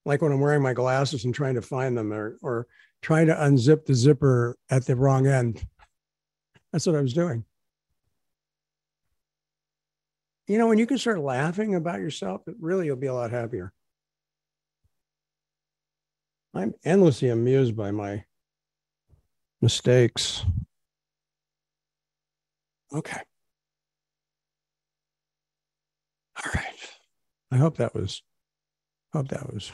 Like 0.08 0.22
when 0.22 0.32
I'm 0.32 0.40
wearing 0.40 0.62
my 0.62 0.72
glasses 0.72 1.26
and 1.26 1.34
trying 1.34 1.56
to 1.56 1.60
find 1.60 1.96
them 1.96 2.14
or, 2.14 2.38
or 2.40 2.66
trying 3.02 3.26
to 3.26 3.34
unzip 3.34 3.84
the 3.84 3.94
zipper 3.94 4.56
at 4.70 4.86
the 4.86 4.96
wrong 4.96 5.26
end. 5.26 5.62
That's 6.72 6.86
what 6.86 6.96
I 6.96 7.02
was 7.02 7.12
doing. 7.12 7.44
You 10.46 10.56
know, 10.56 10.66
when 10.66 10.78
you 10.78 10.86
can 10.86 10.96
start 10.96 11.20
laughing 11.20 11.74
about 11.74 12.00
yourself, 12.00 12.40
it 12.48 12.54
really 12.58 12.86
you'll 12.86 12.96
be 12.96 13.08
a 13.08 13.12
lot 13.12 13.30
happier. 13.30 13.70
I'm 16.54 16.72
endlessly 16.86 17.28
amused 17.28 17.76
by 17.76 17.90
my 17.90 18.24
mistakes. 19.60 20.42
Okay. 22.94 23.20
All 26.42 26.52
right. 26.54 26.96
I 27.52 27.56
hope 27.56 27.76
that 27.76 27.94
was 27.94 28.22
hope 29.12 29.28
that 29.28 29.52
was 29.52 29.70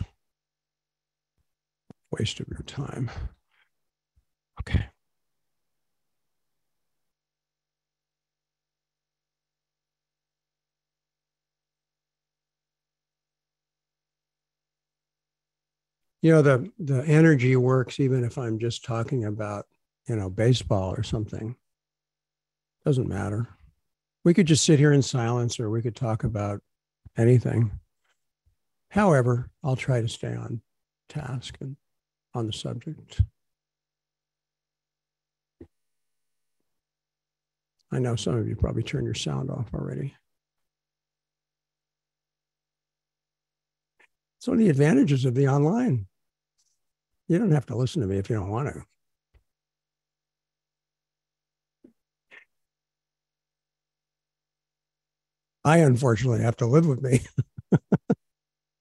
waste 2.18 2.40
of 2.40 2.48
your 2.48 2.62
time. 2.66 3.10
Okay. 4.60 4.86
you 16.24 16.30
know 16.30 16.40
the 16.40 16.72
the 16.78 17.04
energy 17.04 17.54
works 17.54 18.00
even 18.00 18.24
if 18.24 18.38
i'm 18.38 18.58
just 18.58 18.82
talking 18.82 19.26
about 19.26 19.66
you 20.08 20.16
know 20.16 20.30
baseball 20.30 20.94
or 20.96 21.02
something 21.02 21.54
doesn't 22.82 23.08
matter 23.08 23.46
we 24.24 24.32
could 24.32 24.46
just 24.46 24.64
sit 24.64 24.78
here 24.78 24.94
in 24.94 25.02
silence 25.02 25.60
or 25.60 25.68
we 25.68 25.82
could 25.82 25.94
talk 25.94 26.24
about 26.24 26.62
anything 27.18 27.70
however 28.88 29.50
i'll 29.62 29.76
try 29.76 30.00
to 30.00 30.08
stay 30.08 30.34
on 30.34 30.62
task 31.10 31.58
and 31.60 31.76
on 32.34 32.46
the 32.46 32.52
subject 32.52 33.20
i 37.92 37.98
know 37.98 38.16
some 38.16 38.36
of 38.36 38.48
you 38.48 38.56
probably 38.56 38.82
turned 38.82 39.04
your 39.04 39.14
sound 39.14 39.50
off 39.50 39.72
already 39.74 40.14
it's 44.38 44.48
one 44.48 44.58
of 44.58 44.64
the 44.64 44.70
advantages 44.70 45.24
of 45.24 45.34
the 45.34 45.48
online 45.48 46.06
you 47.28 47.38
don't 47.38 47.52
have 47.52 47.66
to 47.66 47.76
listen 47.76 48.02
to 48.02 48.08
me 48.08 48.18
if 48.18 48.28
you 48.28 48.36
don't 48.36 48.50
want 48.50 48.68
to. 48.68 48.84
I 55.64 55.78
unfortunately 55.78 56.42
have 56.42 56.56
to 56.58 56.66
live 56.66 56.86
with 56.86 57.00
me. 57.00 57.20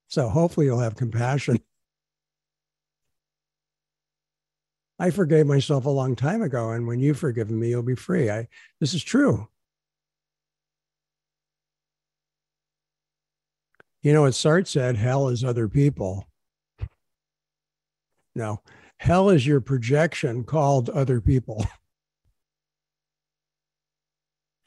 so 0.09 0.27
hopefully 0.27 0.65
you'll 0.65 0.79
have 0.79 0.95
compassion. 0.95 1.59
I 4.99 5.09
forgave 5.09 5.47
myself 5.47 5.85
a 5.85 5.89
long 5.89 6.15
time 6.15 6.41
ago, 6.41 6.71
and 6.71 6.87
when 6.87 6.99
you've 6.99 7.19
forgiven 7.19 7.59
me, 7.59 7.69
you'll 7.69 7.83
be 7.83 7.95
free. 7.95 8.29
I 8.29 8.47
this 8.79 8.93
is 8.93 9.03
true. 9.03 9.47
You 14.01 14.11
know 14.11 14.23
what 14.23 14.33
Sartre 14.33 14.67
said, 14.67 14.97
hell 14.97 15.29
is 15.29 15.43
other 15.43 15.69
people. 15.69 16.27
No, 18.35 18.61
hell 18.97 19.29
is 19.29 19.47
your 19.47 19.61
projection 19.61 20.43
called 20.43 20.89
other 20.89 21.21
people. 21.21 21.65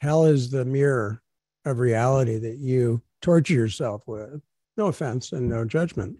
hell 0.01 0.25
is 0.25 0.49
the 0.49 0.65
mirror 0.65 1.21
of 1.65 1.79
reality 1.79 2.39
that 2.39 2.57
you 2.57 3.01
torture 3.21 3.53
yourself 3.53 4.07
with. 4.07 4.41
No 4.75 4.87
offense 4.87 5.31
and 5.31 5.49
no 5.49 5.65
judgment. 5.65 6.17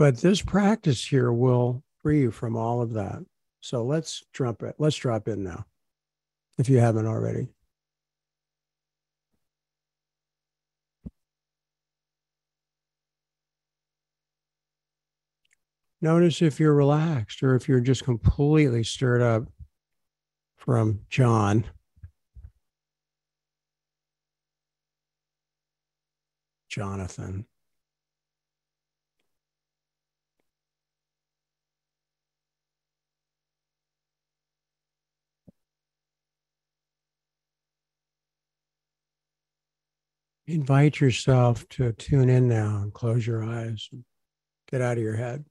But 0.00 0.16
this 0.16 0.40
practice 0.40 1.04
here 1.04 1.30
will 1.30 1.82
free 2.02 2.22
you 2.22 2.30
from 2.30 2.56
all 2.56 2.80
of 2.80 2.94
that. 2.94 3.22
So 3.60 3.84
let's 3.84 4.24
drop 4.32 4.62
it. 4.62 4.74
Let's 4.78 4.96
drop 4.96 5.28
in 5.28 5.44
now, 5.44 5.66
if 6.56 6.70
you 6.70 6.78
haven't 6.78 7.06
already. 7.06 7.48
Notice 16.00 16.40
if 16.40 16.58
you're 16.58 16.72
relaxed 16.72 17.42
or 17.42 17.54
if 17.54 17.68
you're 17.68 17.80
just 17.80 18.02
completely 18.02 18.82
stirred 18.82 19.20
up 19.20 19.48
from 20.56 21.00
Jon. 21.10 21.66
Jonathan. 26.70 27.44
Invite 40.50 41.00
yourself 41.00 41.68
to 41.68 41.92
tune 41.92 42.28
in 42.28 42.48
now 42.48 42.80
and 42.82 42.92
close 42.92 43.24
your 43.24 43.44
eyes 43.44 43.88
and 43.92 44.04
get 44.68 44.80
out 44.80 44.96
of 44.96 45.02
your 45.02 45.16
head. 45.16 45.44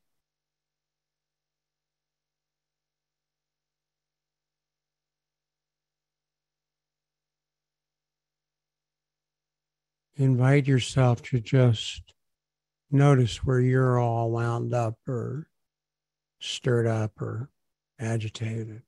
invite 10.19 10.67
yourself 10.67 11.21
to 11.21 11.39
just 11.39 12.13
notice 12.91 13.37
where 13.37 13.61
you're 13.61 13.97
all 13.97 14.31
wound 14.31 14.73
up 14.73 14.97
or 15.07 15.47
stirred 16.41 16.85
up 16.85 17.21
or 17.21 17.49
agitated. 17.97 18.81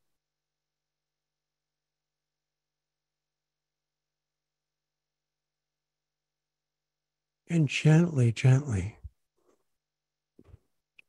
And 7.52 7.68
gently, 7.68 8.32
gently 8.32 8.98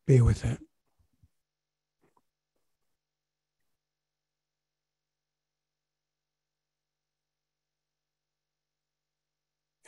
be 0.06 0.20
with 0.20 0.44
it. 0.44 0.58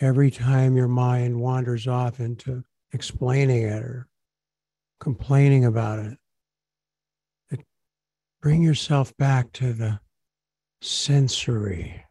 every 0.05 0.31
time 0.31 0.77
your 0.77 0.87
mind 0.89 1.41
wanders 1.41 1.87
off 1.87 2.21
into 2.21 2.63
explaining 2.93 3.63
it 3.63 3.83
or 3.83 4.07
complaining 5.01 5.65
about 5.65 5.99
it, 5.99 6.19
it 7.51 7.61
bring 8.43 8.63
yourself 8.63 9.17
back 9.17 9.51
to 9.53 9.73
the 9.73 9.99
sensory, 10.83 12.05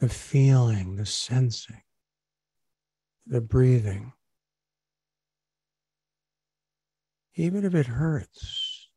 the 0.00 0.08
feeling, 0.08 0.96
the 0.96 1.06
sensing, 1.06 1.83
the 3.26 3.40
breathing. 3.40 4.12
Even 7.36 7.64
if 7.64 7.74
it 7.74 7.86
hurts, 7.86 8.88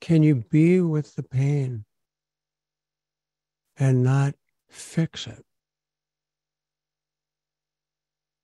can 0.00 0.22
you 0.22 0.36
be 0.36 0.80
with 0.80 1.14
the 1.16 1.22
pain 1.22 1.84
and 3.76 4.02
not 4.02 4.34
fix 4.68 5.26
it? 5.26 5.44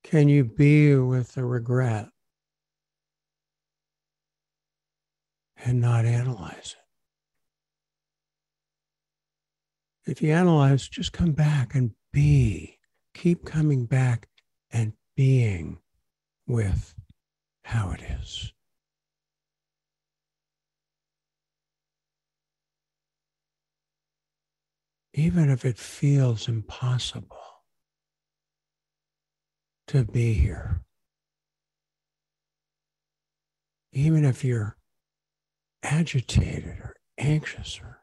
Can 0.03 0.29
you 0.29 0.43
be 0.43 0.95
with 0.95 1.33
the 1.33 1.43
regret 1.43 2.09
and 5.57 5.81
not 5.81 6.05
analyze 6.05 6.75
it? 10.05 10.11
If 10.11 10.21
you 10.21 10.31
analyze, 10.31 10.87
just 10.87 11.13
come 11.13 11.31
back 11.31 11.73
and 11.73 11.91
be. 12.13 12.77
Keep 13.15 13.45
coming 13.45 13.85
back 13.85 14.27
and 14.71 14.93
being 15.15 15.79
with 16.47 16.95
how 17.63 17.91
it 17.91 18.01
is. 18.01 18.51
Even 25.13 25.49
if 25.49 25.63
it 25.63 25.77
feels 25.77 26.47
impossible 26.49 27.37
to 29.87 30.03
be 30.03 30.33
here. 30.33 30.81
Even 33.93 34.25
if 34.25 34.43
you're 34.43 34.75
agitated 35.83 36.77
or 36.79 36.95
anxious 37.17 37.79
or 37.81 38.01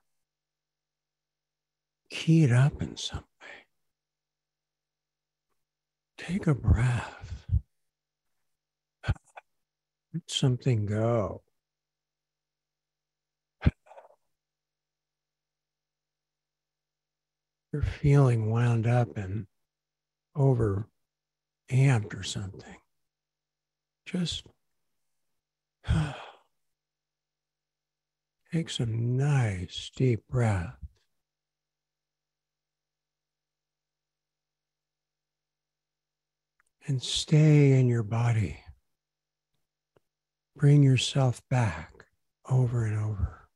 keyed 2.08 2.52
up 2.52 2.80
in 2.80 2.96
some 2.96 3.18
way, 3.18 3.31
take 6.26 6.46
a 6.46 6.54
breath. 6.54 7.34
Let 10.14 10.22
something 10.26 10.86
go. 10.86 11.42
You're 17.72 17.82
feeling 17.82 18.50
wound 18.50 18.86
up 18.86 19.16
and 19.16 19.46
over 20.36 20.86
amped 21.70 22.18
or 22.18 22.22
something. 22.22 22.76
Just 24.04 24.44
take 28.52 28.68
some 28.68 29.16
nice 29.16 29.90
deep 29.96 30.20
breath. 30.28 30.81
And 36.86 37.02
stay 37.02 37.78
in 37.78 37.88
your 37.88 38.02
body. 38.02 38.58
Bring 40.56 40.82
yourself 40.82 41.40
back 41.48 42.06
over 42.48 42.84
and 42.84 42.98
over. 42.98 43.48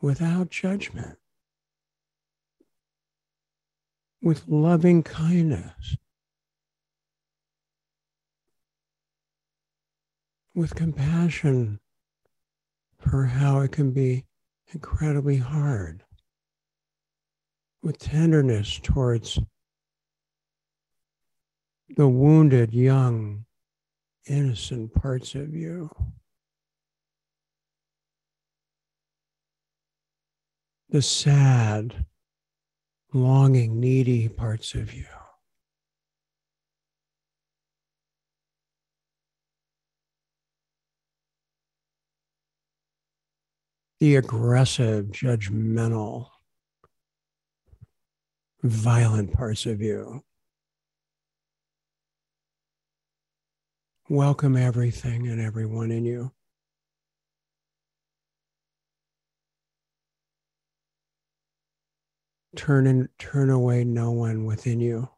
Without 0.00 0.50
judgment, 0.50 1.18
with 4.20 4.42
loving 4.48 5.02
kindness, 5.02 5.96
with 10.54 10.74
compassion 10.74 11.80
for 12.98 13.24
how 13.24 13.60
it 13.60 13.72
can 13.72 13.92
be 13.92 14.24
incredibly 14.72 15.36
hard, 15.36 16.04
with 17.82 17.98
tenderness 17.98 18.78
towards 18.82 19.38
the 21.96 22.08
wounded, 22.08 22.72
young, 22.72 23.44
innocent 24.26 24.94
parts 24.94 25.34
of 25.34 25.54
you. 25.54 25.90
The 30.88 31.02
sad, 31.02 32.06
longing, 33.12 33.78
needy 33.80 34.28
parts 34.28 34.74
of 34.74 34.94
you. 34.94 35.06
The 44.00 44.16
aggressive, 44.16 45.06
judgmental, 45.06 46.28
violent 48.62 49.32
parts 49.32 49.66
of 49.66 49.80
you. 49.80 50.22
Welcome 54.12 54.58
everything 54.58 55.26
and 55.28 55.40
everyone 55.40 55.90
in 55.90 56.04
you. 56.04 56.30
Turn 62.54 62.86
and 62.86 63.08
turn 63.18 63.48
away 63.48 63.84
no 63.84 64.10
one 64.10 64.44
within 64.44 64.80
you. 64.80 65.08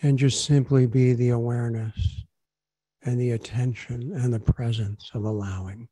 And 0.00 0.16
just 0.16 0.44
simply 0.44 0.86
be 0.86 1.12
the 1.14 1.30
awareness 1.30 2.22
and 3.02 3.20
the 3.20 3.32
attention 3.32 4.12
and 4.12 4.32
the 4.32 4.38
presence 4.38 5.10
of 5.12 5.24
allowing. 5.24 5.88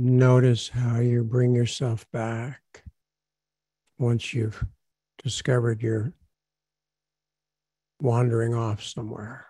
Notice 0.00 0.68
how 0.68 1.00
you 1.00 1.24
bring 1.24 1.56
yourself 1.56 2.06
back 2.12 2.84
once 3.98 4.32
you've 4.32 4.64
discovered 5.24 5.82
you're 5.82 6.12
wandering 8.00 8.54
off 8.54 8.80
somewhere. 8.80 9.44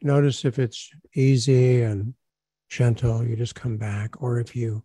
Notice 0.00 0.46
if 0.46 0.58
it's 0.58 0.90
easy 1.14 1.82
and 1.82 2.14
gentle, 2.70 3.22
you 3.22 3.36
just 3.36 3.54
come 3.54 3.76
back, 3.76 4.22
or 4.22 4.40
if 4.40 4.56
you 4.56 4.82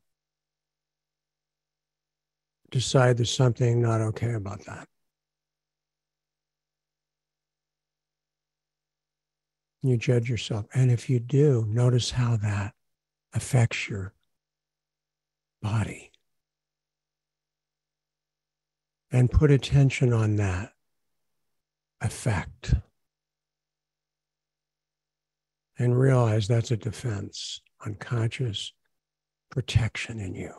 decide 2.69 3.15
there's 3.15 3.33
something 3.33 3.81
not 3.81 4.01
okay 4.01 4.33
about 4.33 4.65
that. 4.65 4.89
You 9.83 9.95
judge 9.95 10.29
yourself. 10.29 10.65
And 10.73 10.91
if 10.91 11.09
you 11.09 11.21
do, 11.21 11.65
notice 11.69 12.11
how 12.11 12.35
that 12.37 12.73
affects 13.33 13.89
your 13.89 14.13
body. 15.61 16.11
And 19.11 19.29
put 19.29 19.51
attention 19.51 20.11
on 20.11 20.35
that 20.37 20.73
effect. 22.01 22.73
And 25.77 25.99
realize 25.99 26.47
that's 26.47 26.71
a 26.71 26.77
defense, 26.77 27.61
unconscious 27.85 28.73
protection 29.49 30.19
in 30.19 30.35
you. 30.35 30.53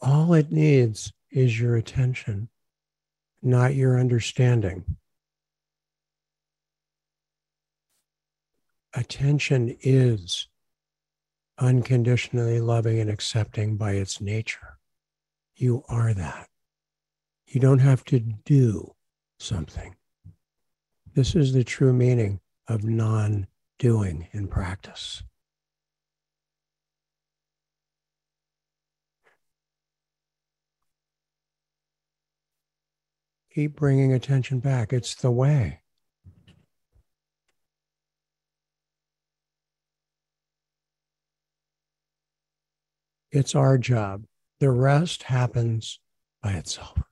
All 0.00 0.34
it 0.34 0.52
needs 0.52 1.12
is 1.30 1.58
your 1.58 1.76
attention, 1.76 2.48
not 3.42 3.74
your 3.74 3.98
understanding. 3.98 4.96
Attention 8.94 9.76
is 9.80 10.48
unconditionally 11.58 12.60
loving 12.60 12.98
and 13.00 13.10
accepting 13.10 13.76
by 13.76 13.92
its 13.92 14.20
nature. 14.20 14.78
You 15.54 15.84
are 15.88 16.12
that. 16.12 16.48
You 17.46 17.60
don't 17.60 17.78
have 17.78 18.04
to 18.06 18.20
do 18.20 18.94
something. 19.38 19.96
This 21.14 21.34
is 21.34 21.52
the 21.52 21.64
true 21.64 21.92
meaning 21.92 22.40
of 22.68 22.84
non 22.84 23.46
doing 23.78 24.28
in 24.32 24.48
practice. 24.48 25.22
Keep 33.54 33.76
bringing 33.76 34.12
attention 34.12 34.58
back. 34.60 34.92
It's 34.92 35.14
the 35.14 35.30
way. 35.30 35.80
It's 43.36 43.54
our 43.54 43.76
job. 43.76 44.24
The 44.60 44.70
rest 44.70 45.24
happens 45.24 46.00
by 46.42 46.52
itself. 46.52 47.02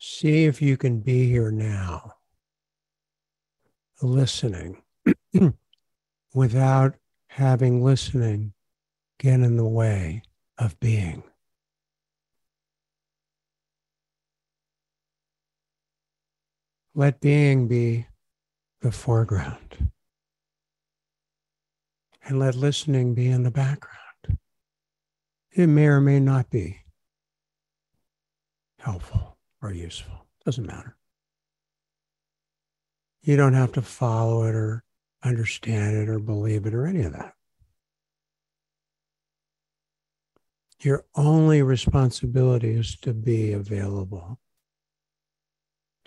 See 0.00 0.46
if 0.46 0.60
you 0.60 0.76
can 0.76 0.98
be 0.98 1.28
here 1.28 1.52
now, 1.52 2.14
listening, 4.02 4.82
without 6.34 6.96
having 7.28 7.84
listening 7.84 8.52
get 9.20 9.34
in 9.34 9.56
the 9.56 9.64
way 9.64 10.22
of 10.58 10.80
being. 10.80 11.22
Let 16.94 17.20
being 17.20 17.68
be 17.68 18.06
the 18.80 18.92
foreground. 18.92 19.90
And 22.24 22.38
let 22.38 22.54
listening 22.54 23.14
be 23.14 23.28
in 23.28 23.42
the 23.42 23.50
background. 23.50 24.38
It 25.52 25.66
may 25.66 25.86
or 25.86 26.00
may 26.00 26.20
not 26.20 26.50
be 26.50 26.80
helpful 28.78 29.38
or 29.62 29.72
useful. 29.72 30.26
Doesn't 30.44 30.66
matter. 30.66 30.96
You 33.22 33.36
don't 33.36 33.54
have 33.54 33.72
to 33.72 33.82
follow 33.82 34.44
it 34.44 34.54
or 34.54 34.84
understand 35.22 35.96
it 35.96 36.08
or 36.08 36.18
believe 36.18 36.66
it 36.66 36.74
or 36.74 36.86
any 36.86 37.02
of 37.02 37.12
that. 37.12 37.34
Your 40.82 41.04
only 41.14 41.62
responsibility 41.62 42.70
is 42.70 42.96
to 43.00 43.12
be 43.12 43.52
available 43.52 44.38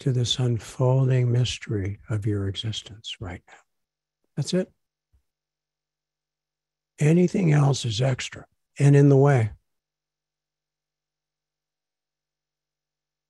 to 0.03 0.11
this 0.11 0.37
unfolding 0.37 1.31
mystery 1.31 1.97
of 2.09 2.25
your 2.25 2.49
existence 2.49 3.15
right 3.21 3.41
now. 3.47 3.53
That's 4.35 4.53
it. 4.53 4.69
Anything 6.99 7.53
else 7.53 7.85
is 7.85 8.01
extra 8.01 8.45
and 8.77 8.97
in 8.97 9.07
the 9.07 9.15
way. 9.15 9.51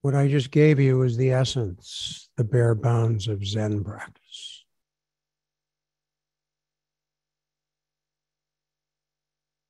What 0.02 0.16
I 0.16 0.28
just 0.28 0.50
gave 0.50 0.80
you 0.80 1.04
is 1.04 1.16
the 1.16 1.30
essence, 1.30 2.28
the 2.38 2.44
bare 2.44 2.74
bones 2.74 3.28
of 3.28 3.46
Zen 3.46 3.84
practice. 3.84 4.66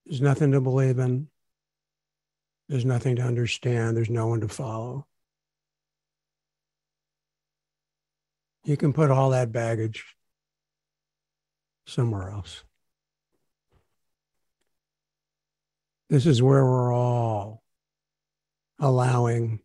There's 0.06 0.22
nothing 0.22 0.54
to 0.54 0.62
believe 0.62 1.00
in. 1.00 1.28
There's 2.70 2.86
nothing 2.86 3.18
to 3.18 3.24
understand. 3.24 3.98
There's 3.98 4.10
no 4.10 4.28
one 4.28 4.40
to 4.40 4.48
follow. 4.48 5.06
You 8.66 8.78
can 8.78 8.94
put 8.94 9.12
all 9.12 9.32
that 9.32 9.52
baggage 9.52 10.16
somewhere 11.86 12.30
else. 12.30 12.64
This 16.10 16.26
is 16.26 16.42
where 16.42 16.64
we're 16.64 16.94
all 16.94 17.64
allowing 18.80 19.60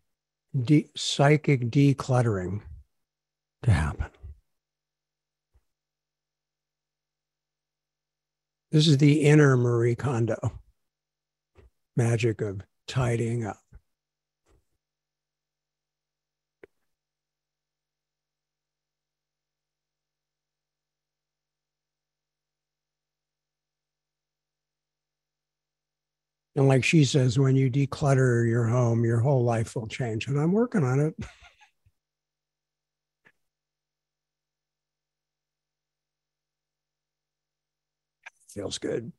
de- 0.59 0.89
psychic 0.95 1.69
decluttering 1.69 2.61
to 3.63 3.71
happen. 3.71 4.09
This 8.71 8.87
is 8.87 8.97
the 8.97 9.21
inner 9.21 9.57
Marie 9.57 9.95
Kondo 9.95 10.59
magic 11.95 12.41
of 12.41 12.61
tidying 12.87 13.45
up. 13.45 13.59
And 26.59 26.67
like 26.67 26.83
she 26.83 27.05
says, 27.05 27.39
when 27.39 27.55
you 27.55 27.71
declutter 27.71 28.45
your 28.45 28.65
home, 28.65 29.05
your 29.05 29.21
whole 29.21 29.45
life 29.45 29.77
will 29.77 29.87
change. 29.87 30.27
And 30.27 30.37
I'm 30.37 30.51
working 30.51 30.83
on 30.83 30.99
it. 30.99 31.15
Feels 38.49 38.77
good. 38.77 39.13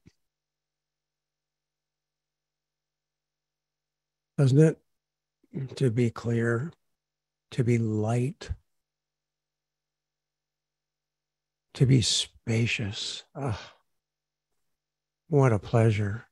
Doesn't 4.36 4.58
it? 4.58 4.78
To 5.76 5.90
be 5.90 6.10
clear, 6.10 6.74
to 7.52 7.64
be 7.64 7.78
light, 7.78 8.50
to 11.72 11.86
be 11.86 12.02
spacious. 12.02 13.24
What 15.28 15.54
a 15.54 15.58
pleasure. 15.58 16.26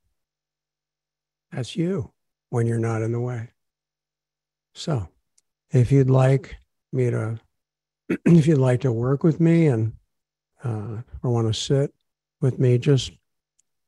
That's 1.51 1.75
you 1.75 2.11
when 2.49 2.67
you're 2.67 2.79
not 2.79 3.01
in 3.01 3.11
the 3.11 3.19
way. 3.19 3.49
So, 4.73 5.07
if 5.71 5.91
you'd 5.91 6.09
like 6.09 6.55
me 6.91 7.09
to, 7.09 7.39
if 8.09 8.47
you'd 8.47 8.57
like 8.57 8.81
to 8.81 8.91
work 8.91 9.23
with 9.23 9.39
me 9.39 9.67
and 9.67 9.93
uh, 10.63 11.01
or 11.23 11.31
want 11.31 11.47
to 11.47 11.59
sit 11.59 11.93
with 12.41 12.59
me, 12.59 12.77
just 12.77 13.11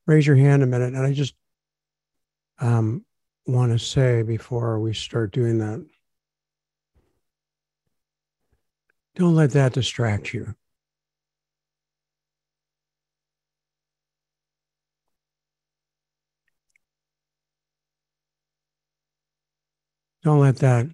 raise 0.08 0.26
your 0.26 0.36
hand 0.36 0.64
a 0.64 0.68
minute. 0.68 0.94
And 0.94 1.06
I 1.06 1.14
just 1.14 1.36
um, 2.60 3.06
want 3.46 3.72
to 3.72 3.80
say 3.80 4.22
before 4.24 4.80
we 4.80 4.94
start 4.94 5.32
doing 5.32 5.60
that, 5.60 5.86
don't 9.16 9.36
let 9.36 9.52
that 9.52 9.74
distract 9.74 10.34
you. 10.34 10.56
Don't 20.24 20.40
let 20.40 20.58
that 20.58 20.88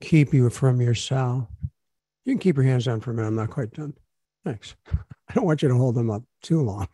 keep 0.00 0.34
you 0.34 0.50
from 0.50 0.80
yourself. 0.80 1.48
You 2.24 2.32
can 2.34 2.38
keep 2.38 2.56
your 2.56 2.64
hands 2.64 2.84
down 2.84 3.00
for 3.00 3.12
a 3.12 3.14
minute. 3.14 3.28
I'm 3.28 3.34
not 3.36 3.50
quite 3.50 3.72
done. 3.72 3.94
Thanks. 4.44 4.74
I 5.28 5.34
don't 5.34 5.46
want 5.46 5.62
you 5.62 5.68
to 5.68 5.74
hold 5.74 5.94
them 5.94 6.10
up 6.10 6.22
too 6.42 6.60
long. 6.60 6.88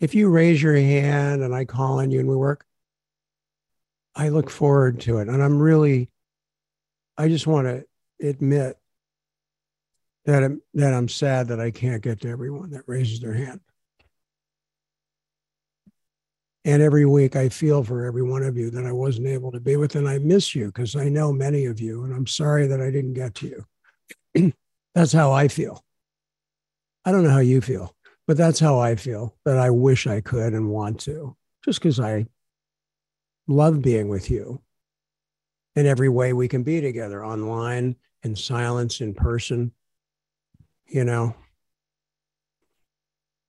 If 0.00 0.14
you 0.14 0.30
raise 0.30 0.62
your 0.62 0.76
hand 0.76 1.42
and 1.42 1.54
I 1.54 1.66
call 1.66 1.98
on 1.98 2.10
you 2.10 2.20
and 2.20 2.28
we 2.28 2.36
work, 2.36 2.64
I 4.14 4.30
look 4.30 4.48
forward 4.48 5.00
to 5.00 5.18
it. 5.18 5.28
And 5.28 5.42
I'm 5.42 5.58
really, 5.58 6.08
I 7.18 7.28
just 7.28 7.46
want 7.46 7.66
to 7.66 7.84
admit 8.26 8.78
that 10.24 10.42
I'm, 10.42 10.62
that 10.74 10.94
I'm 10.94 11.08
sad 11.08 11.48
that 11.48 11.60
I 11.60 11.70
can't 11.70 12.02
get 12.02 12.20
to 12.22 12.28
everyone 12.28 12.70
that 12.70 12.84
raises 12.86 13.20
their 13.20 13.34
hand. 13.34 13.60
And 16.64 16.82
every 16.82 17.06
week 17.06 17.36
I 17.36 17.48
feel 17.48 17.82
for 17.82 18.04
every 18.04 18.22
one 18.22 18.42
of 18.42 18.56
you 18.56 18.70
that 18.70 18.84
I 18.84 18.92
wasn't 18.92 19.28
able 19.28 19.50
to 19.52 19.60
be 19.60 19.76
with. 19.76 19.94
And 19.94 20.08
I 20.08 20.18
miss 20.18 20.54
you 20.54 20.66
because 20.66 20.94
I 20.94 21.08
know 21.08 21.32
many 21.32 21.66
of 21.66 21.80
you. 21.80 22.04
And 22.04 22.14
I'm 22.14 22.26
sorry 22.26 22.66
that 22.66 22.80
I 22.80 22.90
didn't 22.90 23.14
get 23.14 23.34
to 23.36 23.64
you. 24.34 24.52
that's 24.94 25.12
how 25.12 25.32
I 25.32 25.48
feel. 25.48 25.82
I 27.04 27.12
don't 27.12 27.24
know 27.24 27.30
how 27.30 27.38
you 27.38 27.60
feel, 27.60 27.94
but 28.26 28.36
that's 28.36 28.60
how 28.60 28.78
I 28.78 28.94
feel 28.94 29.36
that 29.44 29.56
I 29.56 29.70
wish 29.70 30.06
I 30.06 30.20
could 30.20 30.52
and 30.52 30.68
want 30.68 31.00
to, 31.00 31.34
just 31.64 31.80
because 31.80 31.98
I 31.98 32.26
love 33.48 33.80
being 33.80 34.08
with 34.08 34.30
you 34.30 34.60
in 35.76 35.86
every 35.86 36.08
way 36.08 36.32
we 36.32 36.46
can 36.46 36.62
be 36.62 36.80
together 36.80 37.24
online, 37.24 37.96
in 38.22 38.36
silence, 38.36 39.00
in 39.00 39.14
person, 39.14 39.72
you 40.86 41.04
know, 41.04 41.34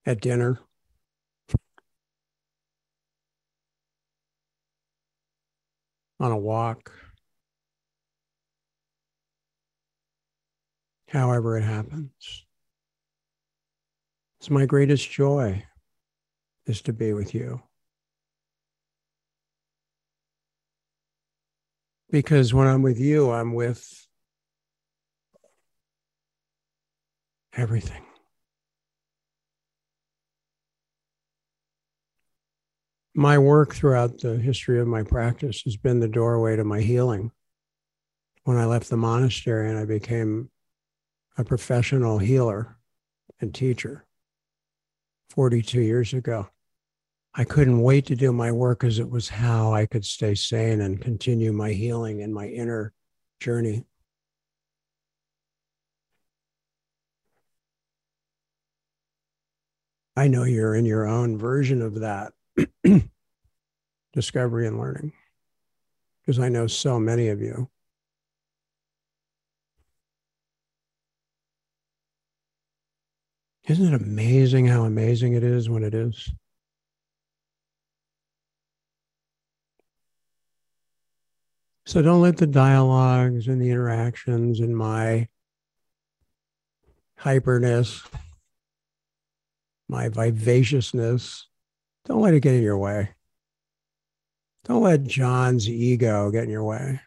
at 0.06 0.22
dinner. 0.22 0.60
On 6.22 6.32
a 6.32 6.38
walk, 6.38 6.92
however 11.08 11.58
it 11.58 11.64
happens. 11.64 12.46
It's 14.40 14.52
my 14.52 14.68
greatest 14.68 15.10
joy 15.10 15.66
is 16.68 16.84
to 16.84 16.94
be 16.94 17.14
with 17.14 17.34
you. 17.34 17.62
Because 22.12 22.54
when 22.54 22.68
I'm 22.68 22.84
with 22.84 23.00
you, 23.00 23.32
I'm 23.32 23.56
with 23.56 24.08
everything. 27.54 28.11
My 33.22 33.38
work 33.38 33.76
throughout 33.76 34.20
the 34.20 34.36
history 34.38 34.80
of 34.80 34.88
my 34.88 35.04
practice 35.04 35.62
has 35.62 35.78
been 35.78 36.00
the 36.00 36.08
doorway 36.08 36.56
to 36.56 36.64
my 36.64 36.82
healing. 36.82 37.32
When 38.46 38.58
I 38.58 38.66
left 38.66 38.90
the 38.90 38.98
monastery 38.98 39.70
and 39.70 39.78
I 39.78 39.86
became 39.86 40.50
a 41.38 41.44
professional 41.44 42.18
healer 42.18 42.78
and 43.40 43.54
teacher 43.54 44.08
42 45.30 45.80
years 45.80 46.14
ago, 46.14 46.50
I 47.36 47.44
couldn't 47.44 47.82
wait 47.82 48.08
to 48.08 48.16
do 48.16 48.34
my 48.34 48.52
work 48.52 48.84
as 48.84 48.98
it 48.98 49.10
was 49.10 49.30
how 49.30 49.72
I 49.72 49.86
could 49.86 50.04
stay 50.04 50.34
sane 50.34 50.82
and 50.82 51.00
continue 51.00 51.54
my 51.54 51.72
healing 51.72 52.24
and 52.24 52.34
my 52.34 52.48
inner 52.48 52.92
journey. 53.40 53.86
I 60.18 60.28
know 60.28 60.44
you're 60.44 60.76
in 60.76 60.86
your 60.86 61.08
own 61.08 61.38
version 61.38 61.84
of 61.84 62.00
that 62.00 62.34
discovery 64.14 64.68
and 64.68 64.80
learning 64.80 65.14
because 66.22 66.40
I 66.40 66.50
know 66.50 66.68
so 66.68 67.00
many 67.00 67.30
of 67.30 67.42
you. 67.42 67.70
Isn't 73.68 73.94
it 73.94 74.02
amazing 74.02 74.68
how 74.68 74.84
amazing 74.84 75.34
it 75.34 75.44
is 75.44 75.70
when 75.70 75.84
it 75.84 75.94
is? 75.94 76.32
So 81.86 82.02
don't 82.02 82.22
let 82.22 82.38
the 82.38 82.48
dialogues 82.48 83.48
and 83.48 83.62
the 83.62 83.70
interactions 83.70 84.60
and 84.60 84.76
my 84.76 85.28
hyperness, 87.20 88.08
my 89.88 90.10
vivaciousness, 90.10 91.48
don't 92.06 92.22
let 92.22 92.34
it 92.34 92.42
get 92.42 92.56
in 92.56 92.64
your 92.64 92.78
way. 92.78 93.10
Don't 94.66 94.84
let 94.84 95.04
Jon's 95.04 95.68
ego 95.68 96.32
get 96.32 96.44
in 96.44 96.50
your 96.50 96.64
way. 96.64 97.00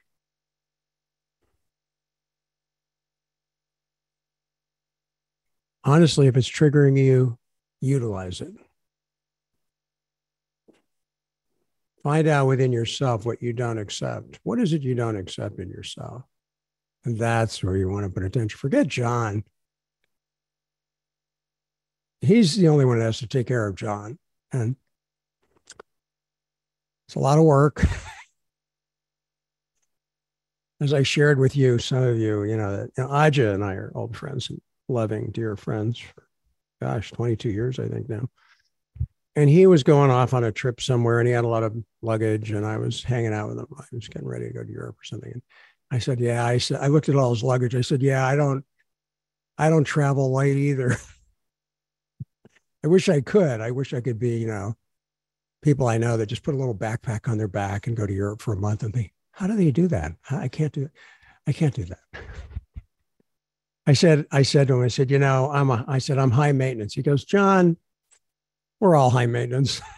Honestly, 5.85 6.27
if 6.27 6.37
it's 6.37 6.49
triggering 6.49 6.99
you, 6.99 7.39
utilize 7.81 8.41
it. 8.41 8.53
Find 12.03 12.27
out 12.27 12.47
within 12.47 12.73
yourself 12.73 13.25
what 13.25 13.43
you 13.43 13.53
don't 13.53 13.79
accept. 13.79 14.39
What 14.43 14.61
is 14.61 14.73
it 14.73 14.83
you 14.83 14.95
don't 14.95 15.17
accept 15.17 15.59
in 15.59 15.71
yourself? 15.71 16.23
And 17.05 17.19
that's 17.19 17.63
where 17.63 17.77
you 17.77 17.89
want 17.89 18.05
to 18.05 18.11
put 18.11 18.25
attention. 18.25 18.59
Forget 18.59 18.89
Jon. 18.89 19.45
He's 22.21 22.57
the 22.57 22.69
only 22.69 22.85
one 22.87 22.99
that 22.99 23.05
has 23.05 23.19
to 23.19 23.27
take 23.27 23.47
care 23.47 23.67
of 23.67 23.77
Jon. 23.77 24.19
And 24.53 24.77
it's 27.07 27.15
a 27.15 27.21
lot 27.21 27.39
of 27.39 27.45
work. 27.45 27.85
As 30.81 30.93
I 30.93 31.03
shared 31.03 31.39
with 31.39 31.57
you, 31.57 31.79
some 31.79 32.03
of 32.03 32.19
you, 32.19 32.43
you 32.45 32.57
know, 32.57 32.89
you 32.97 33.05
know, 33.05 33.09
Adya 33.09 33.55
and 33.55 33.65
I 33.65 33.75
are 33.75 33.93
old 33.95 34.17
friends 34.17 34.51
and 34.51 34.61
loving, 34.89 35.31
dear 35.31 35.57
friends 35.57 35.99
for, 35.99 36.27
gosh, 36.83 37.13
22 37.13 37.51
years, 37.51 37.79
I 37.79 37.89
think 37.89 38.09
now. 38.09 38.29
And 39.37 39.49
he 39.49 39.67
was 39.67 39.83
going 39.83 40.11
off 40.11 40.35
on 40.35 40.45
a 40.45 40.53
trip 40.53 40.81
somewhere 40.81 41.19
and 41.19 41.27
he 41.27 41.35
had 41.35 41.45
a 41.45 41.49
lot 41.49 41.63
of 41.63 41.77
luggage 42.03 42.51
and 42.51 42.65
I 42.67 42.77
was 42.79 43.03
hanging 43.03 43.33
out 43.33 43.49
with 43.49 43.59
him. 43.59 43.67
I 43.77 43.85
was 43.93 44.09
getting 44.09 44.29
ready 44.29 44.47
to 44.47 44.53
go 44.53 44.63
to 44.63 44.71
Europe 44.71 44.97
or 45.01 45.05
something. 45.05 45.33
And 45.33 45.43
I 45.91 45.99
said, 45.99 46.21
yeah, 46.21 46.45
I 46.45 46.59
said, 46.59 46.81
I 46.81 46.89
looked 46.89 47.09
at 47.09 47.17
all 47.17 47.31
his 47.31 47.43
luggage. 47.43 47.75
I 47.75 47.81
said, 47.81 48.03
yeah, 48.03 48.27
I 48.27 48.37
don't, 48.37 48.65
I 49.59 49.71
don't 49.71 49.85
travel 49.85 50.31
light 50.33 50.57
either. 50.57 50.97
I 52.85 52.89
wish 52.89 53.09
I 53.09 53.21
could. 53.23 53.61
I 53.61 53.71
wish 53.71 53.95
I 53.95 54.01
could 54.01 54.19
be, 54.19 54.37
you 54.37 54.47
know, 54.47 54.77
people 55.65 55.89
I 55.89 55.97
know 55.99 56.17
that 56.19 56.27
just 56.27 56.43
put 56.43 56.55
a 56.55 56.59
little 56.59 56.75
backpack 56.75 57.27
on 57.27 57.39
their 57.39 57.49
back 57.49 57.87
and 57.87 57.97
go 57.97 58.07
to 58.07 58.13
Europe 58.13 58.43
for 58.43 58.53
a 58.53 58.57
month 58.57 58.83
and 58.83 58.93
think, 58.93 59.13
how 59.33 59.47
do 59.47 59.57
they 59.57 59.71
do 59.71 59.89
that? 59.89 60.13
I 60.31 60.47
can't 60.49 60.73
do 60.73 60.83
it. 60.83 60.91
I 61.47 61.53
can't 61.53 61.75
do 61.75 61.85
that. 61.87 62.01
I 63.87 63.95
said, 63.95 64.27
I 64.31 64.43
said 64.43 64.69
to 64.69 64.75
him, 64.75 64.83
I 64.83 64.89
said, 64.89 65.11
you 65.11 65.19
know, 65.19 65.51
I'm 65.51 65.71
a, 65.71 65.85
I 65.89 65.99
said, 65.99 66.19
I'm 66.19 66.31
high 66.31 66.53
maintenance. 66.53 66.95
He 66.95 67.03
goes, 67.03 67.25
Jon, 67.25 67.77
we're 68.79 68.95
all 68.95 69.11
high 69.11 69.27
maintenance. 69.27 69.81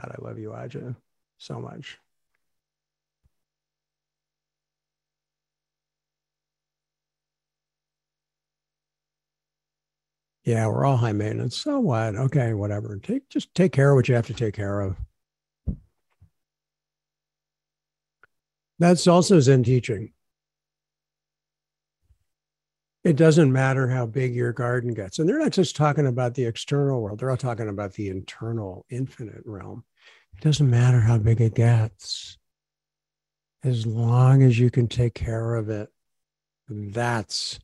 God, 0.00 0.16
I 0.18 0.24
love 0.26 0.38
you, 0.38 0.50
Adya, 0.50 0.96
so 1.38 1.60
much. 1.60 1.98
Yeah, 10.44 10.66
we're 10.66 10.84
all 10.84 10.96
high 10.96 11.12
maintenance. 11.12 11.56
So 11.56 11.78
what? 11.78 12.16
Okay, 12.16 12.52
whatever. 12.54 12.98
Take 12.98 13.28
just 13.28 13.54
take 13.54 13.72
care 13.72 13.92
of 13.92 13.96
what 13.96 14.08
you 14.08 14.14
have 14.14 14.26
to 14.26 14.34
take 14.34 14.54
care 14.54 14.80
of. 14.80 14.96
That's 18.78 19.06
also 19.06 19.38
Zen 19.38 19.62
teaching. 19.62 20.12
It 23.04 23.16
doesn't 23.16 23.52
matter 23.52 23.88
how 23.88 24.06
big 24.06 24.34
your 24.34 24.52
garden 24.52 24.94
gets. 24.94 25.18
And 25.18 25.28
they're 25.28 25.38
not 25.38 25.52
just 25.52 25.76
talking 25.76 26.06
about 26.06 26.34
the 26.34 26.44
external 26.44 27.00
world, 27.00 27.20
they're 27.20 27.30
all 27.30 27.36
talking 27.36 27.68
about 27.68 27.92
the 27.92 28.08
internal, 28.08 28.84
infinite 28.90 29.42
realm. 29.44 29.84
It 30.36 30.42
doesn't 30.42 30.68
matter 30.68 31.00
how 31.00 31.18
big 31.18 31.40
it 31.40 31.54
gets. 31.54 32.38
As 33.64 33.86
long 33.86 34.42
as 34.42 34.58
you 34.58 34.70
can 34.70 34.88
take 34.88 35.14
care 35.14 35.54
of 35.54 35.68
it, 35.68 35.88
that's 36.68 37.60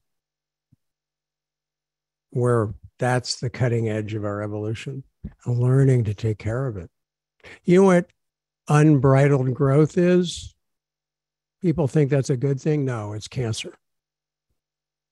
where 2.31 2.75
that's 2.99 3.37
the 3.41 3.51
cutting 3.51 3.89
edge 3.89 4.15
of 4.15 4.25
our 4.25 4.43
evolution, 4.43 5.05
learning 5.47 6.05
to 6.05 6.15
take 6.15 6.39
care 6.39 6.67
of 6.67 6.77
it. 6.77 6.91
You 7.65 7.81
know 7.81 7.87
what 7.87 8.11
unbridled 8.69 9.55
growth 9.55 9.97
is? 9.97 10.55
People 11.63 11.89
think 11.89 12.11
that's 12.11 12.31
a 12.31 12.37
good 12.37 12.61
thing. 12.61 12.85
No, 12.85 13.13
it's 13.13 13.29
cancer. 13.29 13.79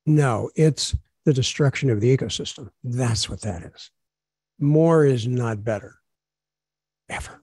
No, 0.05 0.51
it's 0.55 0.97
the 1.25 1.33
destruction 1.33 1.91
of 1.91 2.01
the 2.01 2.17
ecosystem. 2.17 2.71
That's 2.85 3.29
what 3.29 3.41
that 3.41 3.63
is. 3.63 3.91
More 4.59 5.05
is 5.05 5.27
not 5.27 5.65
better, 5.65 5.97
ever. 7.09 7.43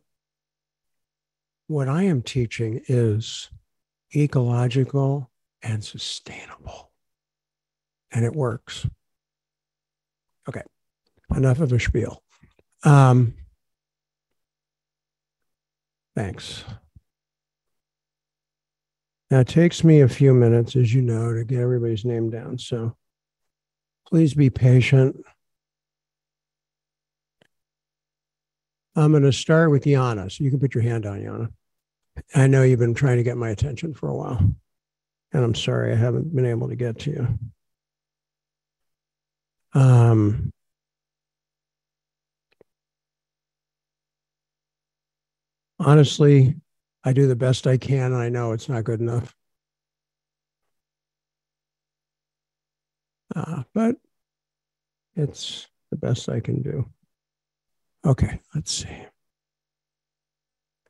What 1.68 1.90
I 1.90 2.04
am 2.04 2.22
teaching 2.22 2.82
is 2.88 3.50
ecological 4.16 5.30
and 5.62 5.84
sustainable, 5.84 6.92
and 8.12 8.26
it 8.26 8.34
works. 8.34 8.88
Enough 11.36 11.60
of 11.62 11.72
a 11.74 11.80
spiel. 11.80 12.22
Um, 12.84 13.34
thanks. 16.16 16.64
Now, 19.32 19.40
it 19.40 19.48
takes 19.48 19.84
me 19.84 20.02
a 20.02 20.08
few 20.08 20.34
minutes, 20.34 20.76
as 20.76 20.94
you 20.94 21.02
know, 21.02 21.34
to 21.34 21.44
get 21.44 21.60
everybody's 21.60 22.06
name 22.06 22.30
down. 22.30 22.60
So 22.60 22.96
please 24.08 24.36
be 24.36 24.52
patient. 24.52 25.24
I'm 28.96 29.12
going 29.12 29.24
to 29.24 29.34
start 29.34 29.72
with 29.72 29.86
Yana. 29.86 30.32
So 30.32 30.44
you 30.44 30.52
can 30.52 30.60
put 30.60 30.76
your 30.76 30.84
hand 30.84 31.08
on 31.08 31.20
Yana. 31.20 31.50
I 32.36 32.46
know 32.46 32.62
you've 32.62 32.78
been 32.78 32.94
trying 32.94 33.18
to 33.18 33.24
get 33.24 33.38
my 33.38 33.50
attention 33.50 33.96
for 33.96 34.08
a 34.08 34.16
while, 34.16 34.38
and 35.32 35.44
I'm 35.44 35.56
sorry 35.56 35.92
I 35.92 35.96
haven't 35.96 36.36
been 36.36 36.46
able 36.46 36.70
to 36.70 36.76
get 36.76 37.00
to 37.00 37.10
you. 37.10 37.40
Um, 39.74 40.52
honestly, 45.84 46.56
I 47.04 47.14
do 47.14 47.28
the 47.28 47.36
best 47.36 47.68
I 47.68 47.78
can, 47.78 48.14
and 48.14 48.22
I 48.22 48.30
know 48.30 48.52
it's 48.54 48.70
not 48.70 48.84
good 48.84 49.00
enough. 49.00 49.36
Uh, 53.36 53.64
but 53.74 53.96
it's 55.16 55.68
the 55.90 55.98
best 55.98 56.30
I 56.30 56.40
can 56.40 56.62
do. 56.62 56.88
Okay, 58.06 58.40
let's 58.54 58.72
see. 58.72 59.06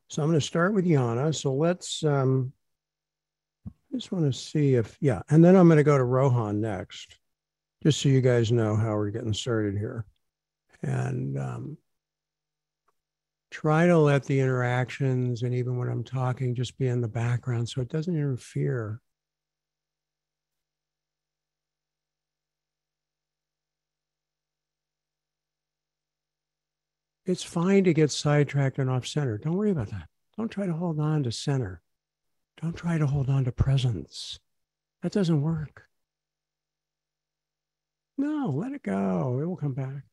So 0.09 0.21
I'm 0.21 0.29
going 0.29 0.39
to 0.39 0.45
start 0.45 0.73
with 0.73 0.85
Yana. 0.85 1.33
So 1.33 1.53
let's, 1.53 2.03
um, 2.03 2.53
I 3.67 3.95
just 3.95 4.11
want 4.11 4.31
to 4.31 4.37
see 4.37 4.75
if, 4.75 4.97
yeah, 4.99 5.21
and 5.29 5.43
then 5.43 5.55
I'm 5.55 5.67
going 5.67 5.77
to 5.77 5.83
go 5.83 5.97
to 5.97 6.03
Rohan 6.03 6.61
next 6.61 7.17
just 7.83 8.01
so 8.01 8.09
you 8.09 8.21
guys 8.21 8.51
know 8.51 8.75
how 8.75 8.95
we're 8.95 9.09
getting 9.09 9.33
started 9.33 9.77
here. 9.77 10.05
And 10.81 11.37
um, 11.37 11.77
try 13.53 13.85
to 13.85 13.97
let 13.97 14.23
the 14.25 14.39
interactions 14.39 15.43
and 15.43 15.53
even 15.53 15.77
when 15.77 15.87
I'm 15.87 16.03
talking 16.03 16.55
just 16.55 16.77
be 16.77 16.87
in 16.87 17.01
the 17.01 17.07
background 17.07 17.69
so 17.69 17.81
it 17.81 17.87
doesn't 17.87 18.15
interfere. 18.15 18.99
It's 27.25 27.43
fine 27.43 27.83
to 27.85 27.93
get 27.93 28.11
sidetracked 28.11 28.79
and 28.79 28.89
off 28.89 29.05
center. 29.05 29.37
Don't 29.37 29.55
worry 29.55 29.71
about 29.71 29.91
that. 29.91 30.09
Don't 30.35 30.49
try 30.49 30.65
to 30.65 30.73
hold 30.73 30.99
on 30.99 31.23
to 31.23 31.31
center. 31.31 31.81
Don't 32.59 32.75
try 32.75 32.97
to 32.97 33.05
hold 33.05 33.29
on 33.29 33.45
to 33.45 33.51
presence. 33.51 34.39
That 35.03 35.11
doesn't 35.11 35.41
work. 35.41 35.83
No, 38.17 38.49
let 38.49 38.73
it 38.73 38.83
go. 38.83 39.39
It 39.41 39.45
will 39.45 39.55
come 39.55 39.73
back. 39.73 40.03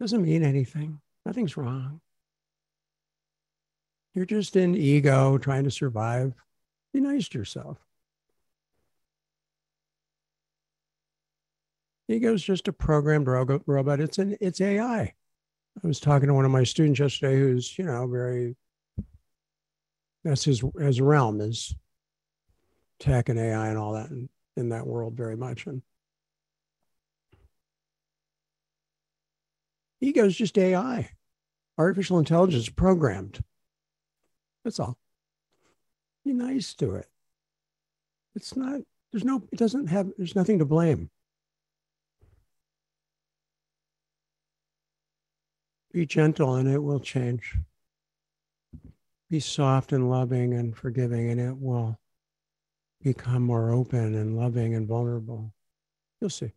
Doesn't 0.00 0.22
mean 0.22 0.42
anything. 0.42 0.98
Nothing's 1.26 1.58
wrong. 1.58 2.00
You're 4.14 4.24
just 4.24 4.56
in 4.56 4.74
ego 4.74 5.36
trying 5.36 5.64
to 5.64 5.70
survive. 5.70 6.32
Be 6.92 7.00
nice 7.00 7.28
to 7.28 7.38
yourself. 7.38 7.78
Ego's 12.08 12.42
just 12.42 12.66
a 12.66 12.72
programmed 12.72 13.28
robot. 13.28 14.00
It's 14.00 14.18
an 14.18 14.36
it's 14.40 14.60
AI. 14.60 15.02
I 15.02 15.86
was 15.86 16.00
talking 16.00 16.26
to 16.26 16.34
one 16.34 16.44
of 16.44 16.50
my 16.50 16.64
students 16.64 16.98
yesterday 16.98 17.38
who's, 17.38 17.78
you 17.78 17.84
know, 17.84 18.08
very 18.08 18.56
that's 20.24 20.44
his 20.44 20.64
his 20.78 21.00
realm 21.00 21.40
is 21.40 21.74
tech 22.98 23.28
and 23.28 23.38
AI 23.38 23.68
and 23.68 23.78
all 23.78 23.92
that 23.92 24.10
in, 24.10 24.28
in 24.56 24.70
that 24.70 24.86
world 24.86 25.14
very 25.14 25.36
much. 25.36 25.66
And 25.66 25.82
ego 30.00 30.24
is 30.24 30.36
just 30.36 30.58
AI, 30.58 31.10
artificial 31.78 32.18
intelligence 32.18 32.68
programmed. 32.68 33.42
That's 34.64 34.80
all. 34.80 34.98
Be 36.24 36.32
nice 36.32 36.74
to 36.74 36.96
it. 36.96 37.06
It's 38.34 38.56
not, 38.56 38.80
there's 39.12 39.24
no, 39.24 39.42
it 39.50 39.58
doesn't 39.58 39.88
have, 39.88 40.10
there's 40.16 40.36
nothing 40.36 40.58
to 40.58 40.64
blame. 40.64 41.10
Be 45.92 46.06
gentle 46.06 46.54
and 46.54 46.68
it 46.68 46.78
will 46.78 47.00
change. 47.00 47.56
Be 49.28 49.40
soft 49.40 49.92
and 49.92 50.10
loving 50.10 50.54
and 50.54 50.76
forgiving 50.76 51.30
and 51.30 51.40
it 51.40 51.56
will 51.56 51.98
become 53.02 53.42
more 53.42 53.70
open 53.72 54.14
and 54.14 54.36
loving 54.36 54.74
and 54.74 54.86
vulnerable. 54.86 55.52
You'll 56.20 56.30
see. 56.30 56.52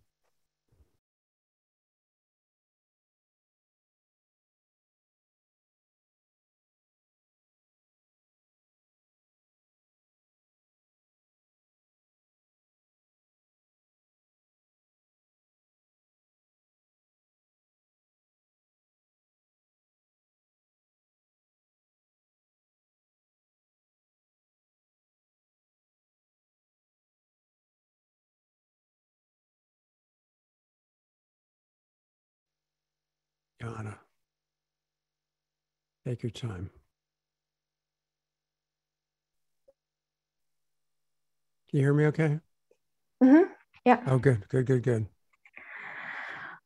Donna, 33.64 33.97
take 36.05 36.22
your 36.22 36.32
time. 36.32 36.70
Can 41.70 41.80
you 41.80 41.86
hear 41.86 41.93
me 41.93 42.05
okay? 42.07 42.41
Mm-hmm. 43.24 43.43
Yeah. 43.86 44.03
Oh, 44.07 44.18
good, 44.18 44.45
good, 44.49 44.66
good, 44.66 44.84
good. 44.84 45.07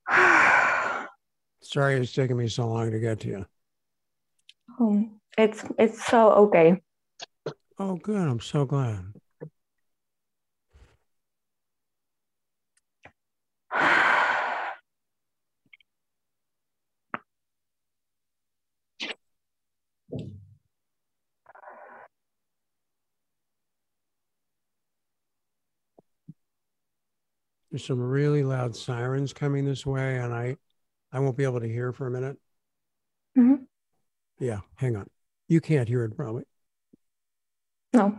Sorry 1.61 1.97
it's 1.97 2.13
taking 2.13 2.37
me 2.37 2.47
so 2.47 2.67
long 2.67 2.89
to 2.89 2.99
get 2.99 3.19
to 3.19 3.27
you. 3.27 3.45
Um, 4.79 5.19
it's 5.37 5.63
it's 5.77 6.03
so 6.03 6.31
okay. 6.31 6.81
Oh, 7.77 7.97
good. 7.97 8.27
I'm 8.27 8.39
so 8.39 8.65
glad. 8.65 9.13
There's 27.77 27.85
some 27.85 28.01
really 28.01 28.41
loud 28.41 28.75
sirens 28.75 29.33
coming 29.33 29.63
this 29.63 29.85
way, 29.85 30.17
and 30.17 30.33
I, 30.33 30.57
I 31.11 31.19
won't 31.19 31.37
be 31.37 31.43
able 31.43 31.59
to 31.59 31.67
hear 31.67 31.93
for 31.93 32.07
a 32.07 32.09
minute. 32.09 32.39
Mhm. 33.37 33.67
Yeah, 34.39 34.61
hang 34.77 34.95
on. 34.95 35.07
You 35.47 35.61
can't 35.61 35.87
hear 35.87 36.03
it 36.03 36.15
probably. 36.15 36.45
No. 37.93 38.17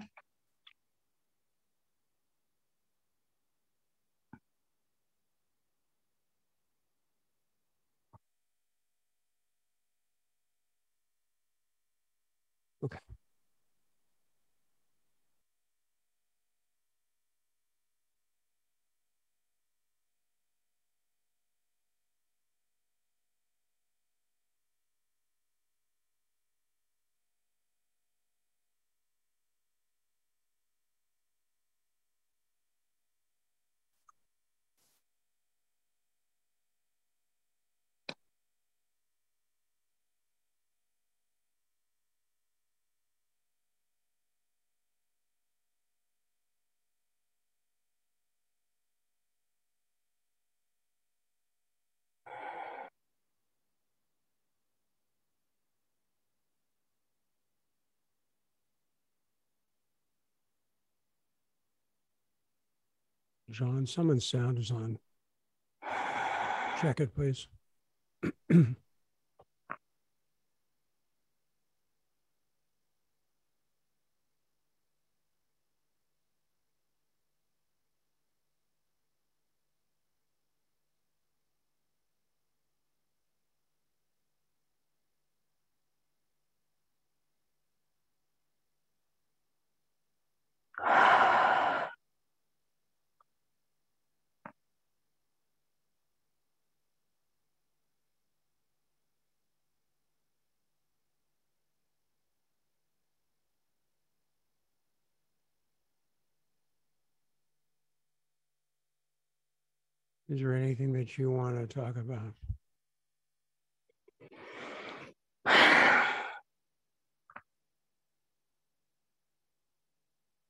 Jon, 63.51 63.87
someone's 63.87 64.29
sound 64.29 64.59
is 64.59 64.71
on. 64.71 64.99
Check 66.81 67.01
it, 67.01 67.15
please. 67.15 67.49
Is 110.29 110.41
there 110.41 110.55
anything 110.55 110.93
that 110.93 111.17
you 111.17 111.31
want 111.31 111.59
to 111.59 111.67
talk 111.67 111.97
about? 111.97 112.35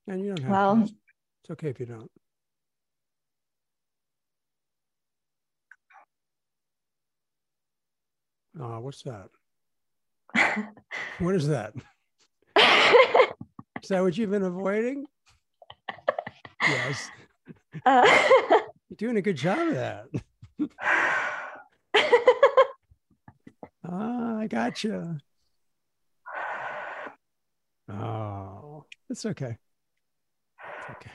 And 0.06 0.20
you 0.20 0.28
don't 0.28 0.40
have 0.40 0.50
Well- 0.50 0.76
to. 0.76 0.82
It's- 0.84 1.50
okay 1.50 1.68
if 1.70 1.80
you 1.80 1.86
don't. 1.86 2.10
Oh, 8.60 8.80
what's 8.80 9.02
that? 9.02 9.28
What 11.20 11.34
is 11.34 11.48
that? 11.48 11.72
Is 13.82 13.88
that 13.88 14.00
what 14.02 14.16
you've 14.16 14.30
been 14.30 14.44
avoiding? 14.44 15.04
Yes. 16.62 17.10
Uh, 17.84 18.06
You're 18.88 18.96
doing 18.96 19.16
a 19.18 19.22
good 19.22 19.36
job 19.36 19.58
of 19.58 19.74
that. 19.74 20.06
Ah, 23.84 24.38
I 24.38 24.46
got 24.46 24.82
you. 24.84 25.18
Oh, 27.90 28.84
it's 29.08 29.24
okay. 29.26 29.56
It's 30.78 30.90
okay. 30.90 31.10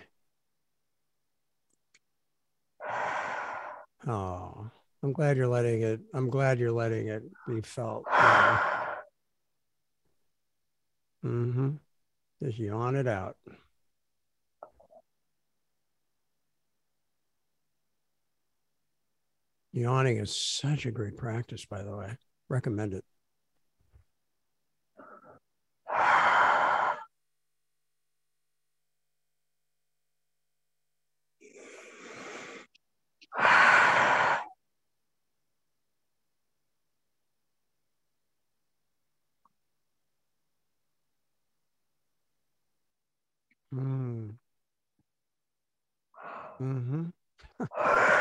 Oh, 4.07 4.69
I'm 5.01 5.13
glad 5.13 5.37
you're 5.37 5.47
letting 5.47 5.81
it. 5.81 6.01
I'm 6.13 6.29
glad 6.29 6.59
you're 6.59 6.71
letting 6.71 7.07
it 7.07 7.23
be 7.47 7.61
felt. 7.61 8.05
Mm-hmm. 11.23 11.71
Just 12.41 12.57
yawn 12.57 12.95
it 12.95 13.07
out. 13.07 13.37
Yawning 19.73 20.17
is 20.19 20.35
such 20.35 20.85
a 20.85 20.91
great 20.91 21.17
practice, 21.17 21.65
by 21.65 21.81
the 21.81 21.95
way. 21.95 22.15
Recommend 22.47 22.93
it. 22.93 23.03
Mm. 43.73 44.37
Mm-hmm. 46.61 47.09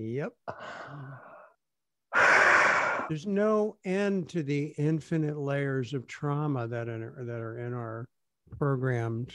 Yep. 0.00 0.32
There's 3.08 3.26
no 3.26 3.76
end 3.84 4.28
to 4.30 4.42
the 4.42 4.72
infinite 4.78 5.36
layers 5.36 5.94
of 5.94 6.06
trauma 6.06 6.68
that 6.68 6.88
are, 6.88 7.14
that 7.18 7.40
are 7.40 7.58
in 7.58 7.74
our 7.74 8.06
programmed 8.56 9.32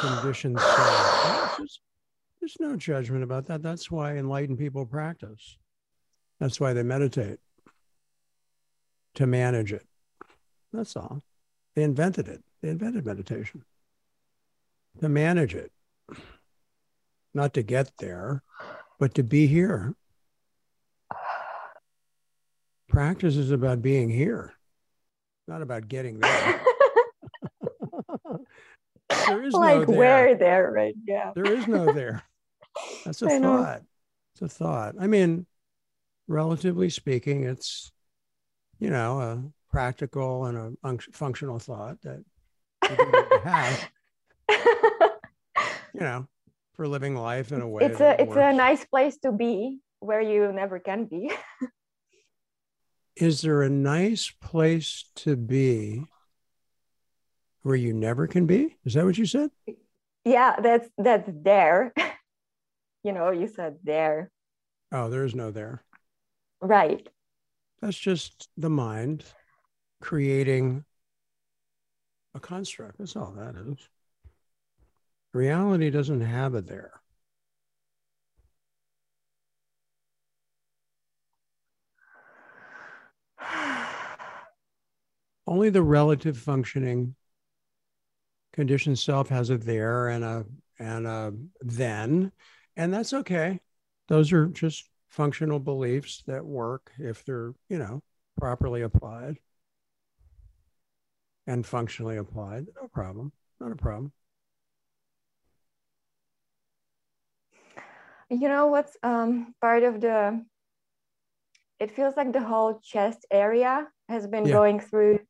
conditioned 0.00 0.58
self. 0.60 1.56
There's, 1.58 1.80
there's 2.40 2.56
no 2.60 2.76
judgment 2.76 3.24
about 3.24 3.46
that. 3.46 3.62
That's 3.62 3.90
why 3.90 4.16
enlightened 4.16 4.58
people 4.58 4.86
practice. 4.86 5.58
That's 6.38 6.60
why 6.60 6.72
they 6.72 6.82
meditate 6.82 7.38
to 9.14 9.26
manage 9.26 9.72
it. 9.72 9.86
That's 10.72 10.94
all. 10.96 11.22
They 11.74 11.82
invented 11.82 12.28
it. 12.28 12.42
They 12.62 12.68
invented 12.68 13.04
meditation 13.04 13.64
to 15.00 15.08
manage 15.08 15.54
it, 15.54 15.72
not 17.34 17.54
to 17.54 17.62
get 17.62 17.92
there, 17.98 18.42
but 18.98 19.14
to 19.14 19.22
be 19.22 19.46
here. 19.46 19.94
Practice 22.88 23.36
is 23.36 23.50
about 23.50 23.82
being 23.82 24.08
here, 24.08 24.54
not 25.48 25.60
about 25.60 25.88
getting 25.88 26.20
there. 26.20 26.60
there 29.26 29.42
is 29.42 29.52
no 29.52 29.58
like 29.58 29.86
there. 29.86 29.96
where 29.98 30.34
there 30.36 30.70
right 30.72 30.94
yeah 31.06 31.32
There 31.34 31.52
is 31.52 31.66
no 31.66 31.92
there. 31.92 32.22
That's 33.04 33.20
a 33.22 33.26
I 33.30 33.38
know. 33.38 33.62
thought. 33.62 33.82
It's 34.34 34.42
a 34.42 34.48
thought. 34.48 34.94
I 35.00 35.06
mean, 35.08 35.46
relatively 36.28 36.90
speaking, 36.90 37.44
it's 37.44 37.90
you 38.78 38.88
know 38.90 39.20
a 39.20 39.42
practical 39.70 40.46
and 40.46 40.56
a 40.56 40.70
func- 40.86 41.12
functional 41.14 41.58
thought 41.58 42.00
that 42.02 42.24
you 42.88 42.96
do 42.96 43.04
need 43.04 43.30
to 43.30 43.40
have. 43.44 43.88
You 45.94 46.00
know, 46.02 46.28
for 46.76 46.86
living 46.86 47.16
life 47.16 47.52
in 47.52 47.60
a 47.60 47.68
way. 47.68 47.84
it's 47.84 48.00
a 48.00 48.20
it's 48.20 48.36
a 48.36 48.52
nice 48.52 48.84
place 48.84 49.16
to 49.18 49.32
be 49.32 49.80
where 50.00 50.20
you 50.20 50.52
never 50.52 50.78
can 50.78 51.06
be. 51.06 51.30
Is 53.16 53.40
there 53.40 53.62
a 53.62 53.70
nice 53.70 54.30
place 54.42 55.06
to 55.16 55.36
be 55.36 56.04
where 57.62 57.74
you 57.74 57.94
never 57.94 58.26
can 58.26 58.44
be? 58.46 58.76
Is 58.84 58.92
that 58.94 59.06
what 59.06 59.16
you 59.16 59.24
said? 59.24 59.50
yeah, 60.24 60.56
that's 60.60 60.88
that's 60.98 61.28
there. 61.32 61.94
you 63.02 63.12
know, 63.12 63.30
you 63.30 63.48
said 63.48 63.76
there. 63.82 64.30
Oh, 64.92 65.08
there 65.08 65.24
is 65.24 65.34
no 65.34 65.50
there. 65.50 65.82
Right. 66.60 67.08
That's 67.80 67.98
just 67.98 68.48
the 68.56 68.70
mind 68.70 69.24
creating 70.00 70.84
a 72.34 72.40
construct. 72.40 72.98
That's 72.98 73.16
all 73.16 73.32
that 73.36 73.54
is. 73.56 73.88
Reality 75.36 75.90
doesn't 75.90 76.22
have 76.22 76.54
it 76.54 76.66
there. 76.66 76.92
Only 85.46 85.68
the 85.68 85.82
relative 85.82 86.38
functioning 86.38 87.16
conditioned 88.54 88.98
self 88.98 89.28
has 89.28 89.50
a 89.50 89.58
there 89.58 90.08
and 90.08 90.24
a 90.24 90.46
and 90.78 91.06
a 91.06 91.34
then, 91.60 92.32
and 92.74 92.94
that's 92.94 93.12
okay. 93.12 93.60
Those 94.08 94.32
are 94.32 94.46
just 94.46 94.88
functional 95.08 95.58
beliefs 95.58 96.22
that 96.26 96.46
work 96.46 96.92
if 96.98 97.26
they're, 97.26 97.52
you 97.68 97.76
know, 97.76 98.02
properly 98.38 98.80
applied 98.80 99.36
and 101.46 101.66
functionally 101.66 102.16
applied. 102.16 102.68
No 102.80 102.88
problem. 102.88 103.32
Not 103.60 103.72
a 103.72 103.76
problem. 103.76 104.12
You 108.30 108.48
know 108.48 108.68
what's 108.68 108.96
um 109.02 109.54
part 109.60 109.82
of 109.82 110.00
the 110.00 110.44
it 111.78 111.90
feels 111.90 112.16
like 112.16 112.32
the 112.32 112.42
whole 112.42 112.80
chest 112.80 113.26
area 113.30 113.88
has 114.08 114.26
been 114.26 114.44
Yeah. 114.44 114.52
going 114.52 114.80
through 114.80 115.20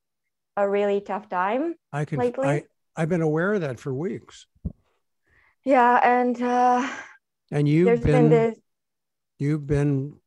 a 0.57 0.68
really 0.68 1.01
tough 1.01 1.28
time. 1.28 1.76
I 1.92 2.05
can 2.05 2.18
Lately? 2.20 2.49
I 2.49 2.64
I've 2.97 3.09
been 3.09 3.22
aware 3.22 3.55
of 3.55 3.61
that 3.62 3.78
for 3.80 3.92
weeks. 3.94 4.47
Yeah, 5.64 6.01
and 6.03 6.40
uh 6.40 6.88
And 7.51 7.68
you've 7.68 8.03
been, 8.03 8.12
been 8.12 8.28
this 8.30 8.59
you've 9.38 9.66
been 9.66 10.20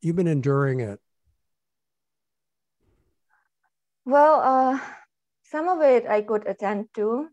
you've 0.00 0.16
been 0.16 0.26
enduring 0.26 0.80
it. 0.80 1.00
well 4.04 4.40
uh 4.40 4.78
some 5.42 5.68
of 5.68 5.80
it 5.82 6.06
I 6.06 6.22
could 6.22 6.46
attend 6.46 6.88
to 6.94 7.28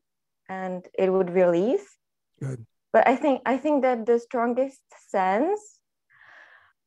and 0.49 0.87
it 0.97 1.11
would 1.11 1.29
release. 1.29 1.97
Good. 2.39 2.65
But 2.91 3.07
I 3.07 3.15
think 3.15 3.41
I 3.45 3.57
think 3.57 3.83
that 3.83 4.05
the 4.05 4.19
strongest 4.19 4.81
sense 5.09 5.79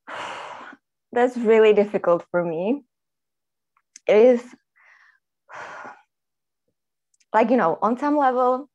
that's 1.12 1.36
really 1.36 1.72
difficult 1.72 2.24
for 2.30 2.44
me 2.44 2.82
is 4.08 4.42
like 7.32 7.50
you 7.50 7.56
know 7.56 7.78
on 7.82 7.98
some 7.98 8.16
level 8.16 8.68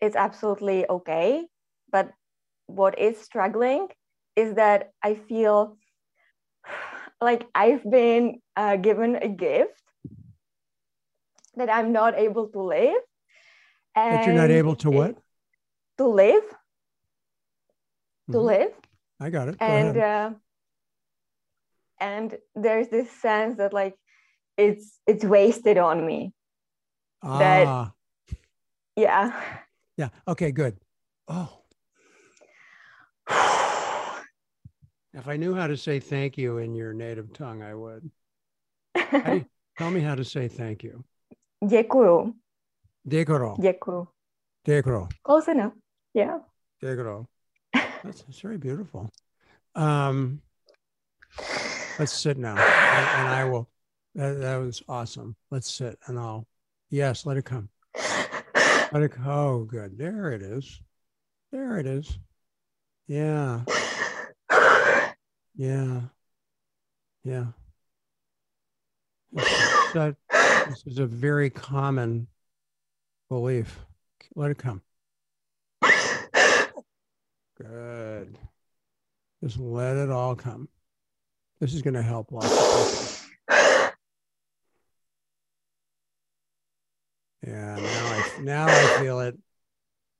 it's 0.00 0.16
absolutely 0.16 0.88
okay 0.88 1.44
but 1.90 2.10
what 2.66 2.98
is 2.98 3.18
struggling 3.18 3.88
is 4.36 4.54
that 4.54 4.90
i 5.02 5.14
feel 5.14 5.76
like 7.20 7.46
i've 7.54 7.88
been 7.90 8.40
uh, 8.56 8.76
given 8.76 9.16
a 9.16 9.28
gift 9.28 9.82
that 11.56 11.70
i'm 11.70 11.92
not 11.92 12.18
able 12.18 12.48
to 12.48 12.62
live 12.62 13.02
That 13.94 14.26
you're 14.26 14.34
not 14.34 14.50
able 14.50 14.76
to 14.76 14.90
what? 14.90 15.16
To 15.98 16.06
live 16.06 16.44
to 18.32 18.38
Mhm. 18.38 18.44
live 18.44 18.72
I 19.20 19.30
got 19.30 19.48
it. 19.48 19.58
Go 19.58 19.64
and 19.66 19.96
uh, 19.96 20.30
and 22.00 22.38
there's 22.54 22.88
this 22.88 23.10
sense 23.10 23.56
that 23.58 23.72
like 23.72 23.96
it's 24.56 25.00
it's 25.06 25.24
wasted 25.24 25.76
on 25.78 26.06
me 26.06 26.32
that- 27.22 27.66
ah, 27.66 27.92
yeah 28.96 29.32
yeah. 29.96 30.10
Okay, 30.28 30.52
good. 30.52 30.78
Oh, 31.26 31.64
if 35.12 35.26
I 35.26 35.36
knew 35.36 35.54
how 35.54 35.66
to 35.66 35.76
say 35.76 35.98
thank 36.00 36.38
you 36.38 36.58
in 36.58 36.74
your 36.74 36.92
native 36.94 37.32
tongue, 37.32 37.62
I 37.62 37.74
would. 37.74 38.10
You- 38.94 39.46
tell 39.78 39.90
me 39.90 40.00
how 40.00 40.14
to 40.14 40.24
say 40.24 40.48
thank 40.48 40.82
you. 40.84 41.04
děkuju 41.68 42.34
Dekoro. 43.04 43.56
děkuju 43.60 44.08
Dekoro. 44.64 45.08
close 45.22 45.48
enough 45.50 45.72
yeah 46.14 46.38
Dekoro. 46.82 47.26
That's, 47.72 48.22
that's 48.22 48.40
very 48.40 48.58
beautiful. 48.58 49.10
Um, 49.74 50.40
let's 51.98 52.12
sit 52.12 52.38
now, 52.38 52.56
and, 52.56 52.58
and 52.58 53.28
I 53.28 53.44
will. 53.44 53.68
That, 54.14 54.40
that 54.40 54.56
was 54.56 54.82
awesome. 54.88 55.36
Let's 55.50 55.70
sit, 55.72 55.98
and 56.06 56.18
I'll. 56.18 56.46
Yes, 56.90 57.26
let 57.26 57.36
it 57.36 57.44
come. 57.44 57.68
Let 58.92 59.02
it. 59.02 59.12
Oh, 59.24 59.64
good. 59.64 59.98
There 59.98 60.32
it 60.32 60.42
is. 60.42 60.80
There 61.52 61.78
it 61.78 61.86
is. 61.86 62.18
Yeah. 63.06 63.62
Yeah. 65.56 66.00
Yeah. 67.24 67.46
That, 69.32 70.16
this 70.68 70.84
is 70.86 70.98
a 70.98 71.06
very 71.06 71.50
common 71.50 72.28
belief. 73.28 73.80
Let 74.34 74.50
it 74.50 74.58
come. 74.58 74.82
Good. 77.58 78.38
Just 79.42 79.58
let 79.58 79.96
it 79.96 80.10
all 80.10 80.36
come. 80.36 80.68
This 81.60 81.74
is 81.74 81.82
going 81.82 81.94
to 81.94 82.02
help 82.02 82.30
lots. 82.30 83.24
Yeah, 87.46 87.76
now 87.76 88.06
I 88.06 88.40
now 88.42 88.66
I 88.66 88.98
feel 89.00 89.20
it. 89.20 89.38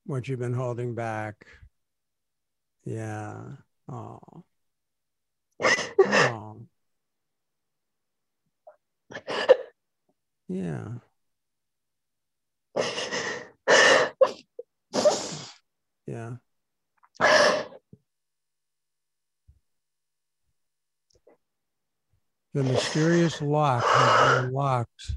What 0.06 0.26
you've 0.28 0.38
been 0.38 0.54
holding 0.54 0.94
back. 0.94 1.46
Yeah. 2.84 3.56
Oh. 3.88 4.20
Oh. 5.60 6.66
Yeah. 10.48 10.88
Yeah. 16.06 16.36
The 17.20 17.66
mysterious 22.64 23.42
lock 23.42 23.84
has 23.86 24.36
been 24.36 24.46
unlocked, 24.46 25.16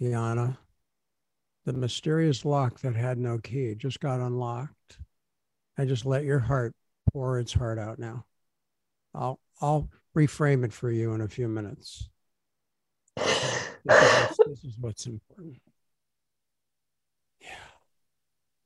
Yana. 0.00 0.56
The 1.64 1.72
mysterious 1.72 2.44
lock 2.44 2.80
that 2.80 2.94
had 2.94 3.18
no 3.18 3.38
key 3.38 3.74
just 3.74 4.00
got 4.00 4.20
unlocked. 4.20 4.98
I 5.76 5.84
just 5.84 6.06
let 6.06 6.24
your 6.24 6.38
heart 6.38 6.74
pour 7.12 7.38
its 7.38 7.52
heart 7.52 7.78
out 7.78 7.98
now. 7.98 8.24
I'll 9.14 9.40
I'll 9.60 9.88
reframe 10.16 10.64
it 10.64 10.72
for 10.72 10.90
you 10.90 11.12
in 11.12 11.20
a 11.20 11.28
few 11.28 11.48
minutes. 11.48 12.08
This 13.16 14.30
is 14.30 14.36
this 14.46 14.64
is 14.64 14.78
what's 14.78 15.06
important. 15.06 15.60
Yeah, 17.40 17.48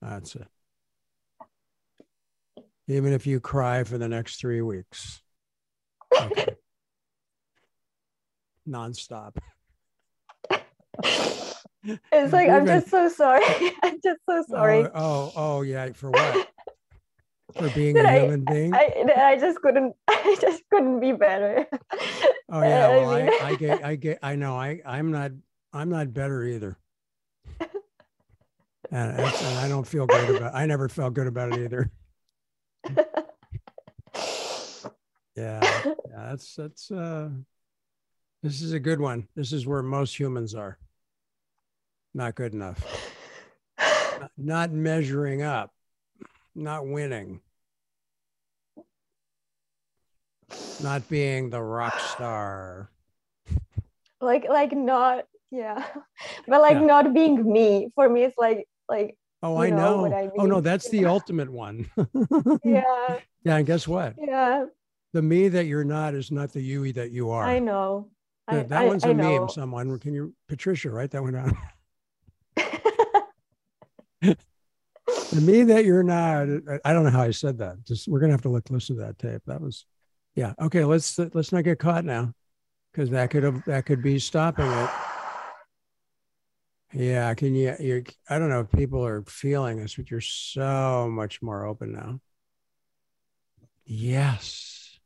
that's 0.00 0.36
it. 0.36 0.46
Even 2.88 3.12
if 3.12 3.26
you 3.26 3.40
cry 3.40 3.84
for 3.84 3.98
the 3.98 4.08
next 4.08 4.40
three 4.40 4.62
weeks. 4.62 5.20
Okay. 6.18 6.46
Nonstop. 8.68 9.36
it's 11.02 12.32
like 12.32 12.48
i'm 12.48 12.64
just 12.64 12.88
so 12.88 13.10
sorry 13.10 13.42
i'm 13.82 13.98
just 14.02 14.18
so 14.26 14.38
oh, 14.38 14.44
sorry 14.48 14.84
Oh, 14.84 14.90
oh, 14.94 15.32
oh, 15.36 15.62
yeah. 15.62 15.92
For 15.92 16.10
what? 16.10 16.48
For 17.56 17.68
being 17.70 17.94
That 17.94 18.06
a 18.06 18.08
I- 18.08 18.20
human 18.20 18.44
being? 18.44 18.74
I, 18.74 19.04
I 19.16 19.36
just 19.38 19.60
couldn't 19.60 19.94
I 20.08 20.36
just 20.40 20.62
couldn't 20.70 21.00
be 21.00 21.12
better. 21.12 21.66
oh 22.50 22.62
yeah. 22.62 22.86
I 22.86 22.88
Well, 22.96 23.10
I, 23.10 23.22
mean- 23.24 23.42
I 23.42 23.54
get, 23.56 23.84
I 23.84 23.96
get, 23.96 24.18
I 24.22 24.36
know. 24.36 24.56
I, 24.56 24.80
I'm 24.86 25.10
not, 25.12 25.32
I'm 25.72 25.90
not 25.90 26.12
better 26.14 26.42
either. 26.44 26.78
And, 28.90 29.18
and 29.18 29.58
I 29.58 29.68
don't 29.68 29.86
feel 29.86 30.06
good 30.06 30.36
about. 30.36 30.54
I 30.54 30.66
never 30.66 30.88
felt 30.88 31.14
good 31.14 31.26
about 31.26 31.52
it 31.52 31.64
either. 31.64 31.90
Yeah, 35.36 35.60
yeah. 35.64 35.94
That's 36.16 36.54
that's. 36.54 36.90
uh 36.92 37.30
This 38.42 38.62
is 38.62 38.72
a 38.72 38.78
good 38.80 39.00
one. 39.00 39.26
This 39.34 39.52
is 39.52 39.66
where 39.66 39.82
most 39.82 40.18
humans 40.18 40.54
are. 40.54 40.78
Not 42.14 42.34
good 42.36 42.52
enough. 42.54 42.78
Not- 44.20 44.30
Not 44.36 44.70
measuring 44.70 45.42
up. 45.42 45.70
Not 46.54 46.86
winning. 46.86 47.40
not 50.82 51.08
being 51.08 51.50
the 51.50 51.62
rock 51.62 51.98
star. 52.14 52.90
Like 54.20 54.44
like 54.48 54.72
not 54.72 55.24
yeah, 55.50 55.84
but 56.46 56.60
like 56.60 56.74
Yeah. 56.74 56.86
not 56.86 57.14
being 57.14 57.50
me. 57.52 57.88
For 57.94 58.08
me, 58.08 58.22
it's 58.24 58.36
like 58.38 58.66
like 58.88 59.16
Oh, 59.44 59.60
You 59.62 59.66
I 59.66 59.70
know 59.70 60.06
know. 60.06 60.16
I 60.16 60.30
Oh 60.38 60.46
no, 60.46 60.60
that's 60.60 60.88
the 60.88 61.04
ultimate 61.04 61.50
one. 61.50 61.88
yeah 62.64 63.18
Yeah, 63.44 63.56
and 63.58 63.66
guess 63.66 63.86
what? 63.86 64.14
yeah. 64.18 64.64
The 65.12 65.22
me 65.22 65.48
that 65.48 65.66
you're 65.66 65.84
not 65.84 66.14
is 66.14 66.32
not 66.32 66.52
the 66.52 66.60
you 66.62 66.90
that 66.94 67.10
you 67.12 67.30
are. 67.30 67.44
I 67.44 67.58
know. 67.60 68.08
That, 68.48 68.72
I, 68.72 68.86
one's 68.86 69.04
I 69.04 69.10
a 69.10 69.14
know. 69.14 69.40
meme. 69.40 69.48
Someone 69.50 69.98
can 69.98 70.14
you 70.14 70.34
Patricia 70.48 70.90
write 70.90 71.10
that 71.12 71.22
one 71.22 71.34
down? 71.34 71.56
the 74.22 75.40
me 75.40 75.62
that 75.64 75.84
you're 75.84 76.02
not. 76.02 76.48
I- 76.84 76.92
don't 76.92 77.04
know 77.04 77.10
how 77.10 77.22
I 77.22 77.30
said 77.30 77.58
that. 77.58 77.84
Just 77.84 78.08
we're 78.08 78.20
gonna 78.20 78.32
have 78.32 78.42
to 78.42 78.48
look 78.48 78.68
listen 78.70 78.96
to 78.96 79.02
that 79.02 79.18
tape. 79.18 79.42
That 79.46 79.60
was, 79.60 79.84
yeah. 80.34 80.54
Okay, 80.60 80.84
let's 80.84 81.18
let's 81.18 81.52
not 81.52 81.64
get 81.64 81.78
caught 81.78 82.04
now, 82.04 82.32
because 82.92 83.10
that 83.10 83.30
could 83.30 83.42
have 83.42 83.64
that 83.66 83.84
could 83.86 84.02
be 84.02 84.18
stopping 84.18 84.66
it. 84.70 84.90
Yeah, 86.94 87.34
can 87.34 87.56
you? 87.56 87.74
You, 87.80 88.04
I 88.30 88.38
don't 88.38 88.48
know 88.48 88.60
if 88.60 88.70
people 88.70 89.04
are 89.04 89.22
feeling 89.22 89.78
this, 89.78 89.96
but 89.96 90.10
you're 90.10 90.20
so 90.20 91.08
much 91.10 91.42
more 91.42 91.66
open 91.66 91.92
now. 91.92 92.20
Yes. 93.84 94.98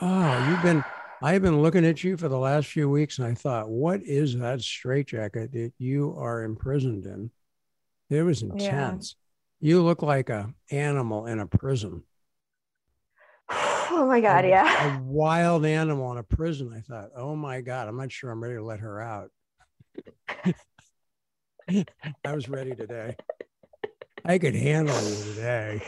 Oh, 0.00 0.48
you've 0.48 0.62
been. 0.62 0.82
I've 1.22 1.42
been 1.42 1.62
looking 1.62 1.84
at 1.84 2.02
you 2.02 2.16
for 2.16 2.28
the 2.28 2.38
last 2.38 2.68
few 2.68 2.88
weeks, 2.88 3.18
and 3.18 3.26
I 3.26 3.34
thought, 3.34 3.68
what 3.68 4.02
is 4.02 4.38
that 4.38 4.60
straitjacket 4.60 5.52
that 5.52 5.72
you 5.78 6.14
are 6.18 6.42
imprisoned 6.42 7.06
in? 7.06 7.30
It 8.08 8.22
was 8.22 8.42
intense. 8.42 9.16
You 9.60 9.82
look 9.82 10.02
like 10.02 10.28
a 10.28 10.52
animal 10.70 11.26
in 11.26 11.40
a 11.40 11.46
prison. 11.46 12.04
oh 13.50 14.06
my 14.08 14.20
god, 14.20 14.44
a, 14.44 14.48
yeah. 14.48 14.98
a 14.98 15.02
wild 15.02 15.64
animal 15.66 16.12
in 16.12 16.18
a 16.18 16.22
prison. 16.22 16.72
I 16.74 16.80
thought, 16.80 17.10
oh 17.16 17.34
my 17.36 17.60
God, 17.60 17.88
I'm 17.88 17.96
not 17.96 18.12
sure 18.12 18.30
I'm 18.30 18.42
ready 18.42 18.56
to 18.56 18.64
let 18.64 18.80
her 18.80 19.00
out. 19.00 19.30
I 21.68 22.34
was 22.34 22.48
ready 22.48 22.74
today. 22.74 23.16
I 24.24 24.38
could 24.38 24.54
handle 24.54 24.96
you 25.02 25.24
today. 25.34 25.82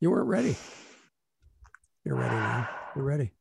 You 0.00 0.10
weren't 0.10 0.28
ready. 0.28 0.56
You're 2.04 2.16
ready 2.16 2.34
now. 2.34 2.68
You're 2.96 3.04
ready. 3.04 3.32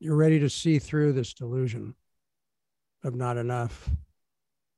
You're 0.00 0.16
ready 0.16 0.40
to 0.40 0.50
see 0.50 0.78
through 0.78 1.14
this 1.14 1.32
delusion 1.32 1.94
of 3.02 3.14
not 3.14 3.38
enough, 3.38 3.88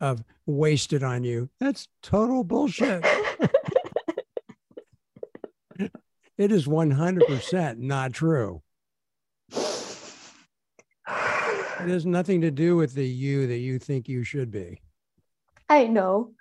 of 0.00 0.22
wasted 0.46 1.02
on 1.02 1.24
you. 1.24 1.50
That's 1.58 1.88
total 2.02 2.44
bullshit. 2.44 3.04
It 6.40 6.52
is 6.52 6.66
100% 6.66 7.76
not 7.80 8.14
true. 8.14 8.62
It 11.84 11.88
has 11.88 12.06
nothing 12.06 12.40
to 12.42 12.50
do 12.50 12.76
with 12.76 12.94
the 12.94 13.06
you 13.06 13.46
that 13.46 13.58
you 13.58 13.78
think 13.78 14.08
you 14.08 14.24
should 14.24 14.50
be. 14.50 14.80
I 15.68 15.86
know. 15.86 16.32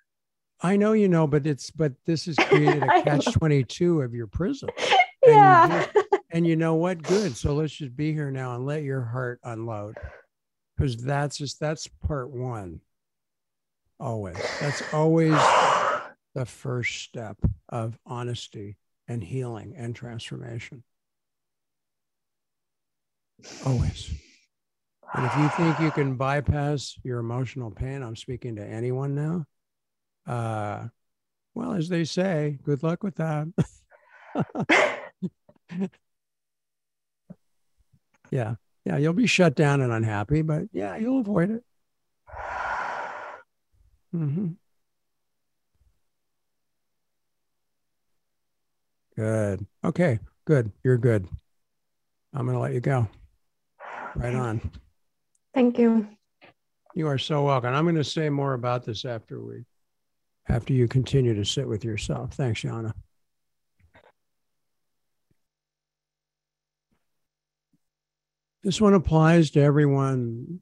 I 0.61 0.75
know 0.75 0.93
you 0.93 1.07
know, 1.07 1.27
but 1.27 1.45
it's 1.45 1.71
but 1.71 1.93
this 2.05 2.25
has 2.25 2.35
created 2.35 2.83
a 2.83 2.87
catch 3.03 3.31
22 3.31 4.01
of 4.01 4.13
your 4.13 4.27
prison. 4.27 4.69
Yeah. 5.25 5.85
And 6.31 6.47
you 6.47 6.55
know 6.55 6.75
what? 6.75 7.03
Good. 7.03 7.35
So 7.35 7.53
let's 7.53 7.73
just 7.73 7.95
be 7.95 8.13
here 8.13 8.31
now 8.31 8.55
and 8.55 8.65
let 8.65 8.83
your 8.83 9.01
heart 9.01 9.39
unload. 9.43 9.95
Because 10.75 10.95
that's 10.95 11.37
just 11.37 11.59
that's 11.59 11.87
part 12.07 12.31
one. 12.31 12.79
Always. 13.99 14.37
That's 14.61 14.81
always 14.93 15.33
the 16.35 16.45
first 16.45 17.03
step 17.03 17.37
of 17.67 17.99
honesty 18.05 18.77
and 19.09 19.21
healing 19.21 19.73
and 19.75 19.93
transformation. 19.93 20.83
Always. 23.65 24.11
And 25.13 25.25
if 25.25 25.35
you 25.37 25.49
think 25.49 25.79
you 25.79 25.91
can 25.91 26.15
bypass 26.15 26.97
your 27.03 27.19
emotional 27.19 27.71
pain, 27.71 28.03
I'm 28.03 28.15
speaking 28.15 28.55
to 28.57 28.65
anyone 28.65 29.15
now. 29.15 29.45
Uh, 30.31 30.87
well, 31.55 31.73
as 31.73 31.89
they 31.89 32.03
say, 32.03 32.59
good 32.63 32.83
luck 32.83 33.01
with 33.03 33.15
that. 33.15 33.47
yeah. 38.31 38.55
Yeah. 38.85 38.97
You'll 38.97 39.13
be 39.13 39.25
shut 39.25 39.55
down 39.55 39.81
and 39.81 39.91
unhappy, 39.91 40.43
but 40.43 40.63
yeah, 40.71 40.95
you'll 40.95 41.21
avoid 41.21 41.49
it. 41.49 41.63
Mm-hmm. 44.15 44.49
Good. 49.15 49.65
Okay. 49.83 50.19
Good. 50.45 50.71
You're 50.83 50.97
good. 50.97 51.27
I'm 52.33 52.45
going 52.45 52.55
to 52.55 52.61
let 52.61 52.73
you 52.73 52.79
go. 52.79 53.07
Right 54.15 54.35
on. 54.35 54.71
Thank 55.53 55.77
you. 55.77 56.07
You 56.95 57.07
are 57.07 57.17
so 57.17 57.43
welcome. 57.43 57.73
I'm 57.73 57.85
going 57.85 57.95
to 57.95 58.03
say 58.03 58.29
more 58.29 58.53
about 58.53 58.83
this 58.83 59.05
after 59.05 59.43
we, 59.43 59.65
after 60.47 60.73
you 60.73 60.87
continue 60.87 61.33
to 61.35 61.45
sit 61.45 61.67
with 61.67 61.83
yourself. 61.83 62.33
Thanks, 62.33 62.61
Yana. 62.61 62.93
This 68.63 68.81
one 68.81 68.93
applies 68.93 69.51
to 69.51 69.61
everyone 69.61 70.61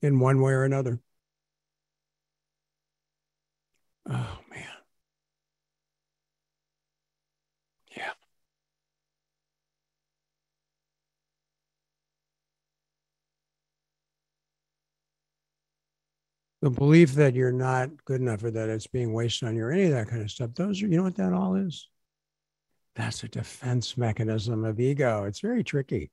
in 0.00 0.20
one 0.20 0.40
way 0.40 0.52
or 0.52 0.64
another. 0.64 1.00
Oh, 4.08 4.38
The 16.64 16.70
belief 16.70 17.12
that 17.16 17.34
you're 17.34 17.52
not 17.52 17.90
good 18.06 18.22
enough 18.22 18.42
or 18.42 18.50
that 18.50 18.70
it's 18.70 18.86
being 18.86 19.12
wasted 19.12 19.48
on 19.48 19.54
you 19.54 19.64
or 19.64 19.70
any 19.70 19.82
of 19.82 19.90
that 19.90 20.08
kind 20.08 20.22
of 20.22 20.30
stuff, 20.30 20.54
those 20.54 20.82
are, 20.82 20.86
you 20.86 20.96
know 20.96 21.02
what 21.02 21.16
that 21.16 21.34
all 21.34 21.56
is? 21.56 21.90
That's 22.94 23.22
a 23.22 23.28
defense 23.28 23.98
mechanism 23.98 24.64
of 24.64 24.80
ego. 24.80 25.24
It's 25.24 25.40
very 25.40 25.62
tricky. 25.62 26.10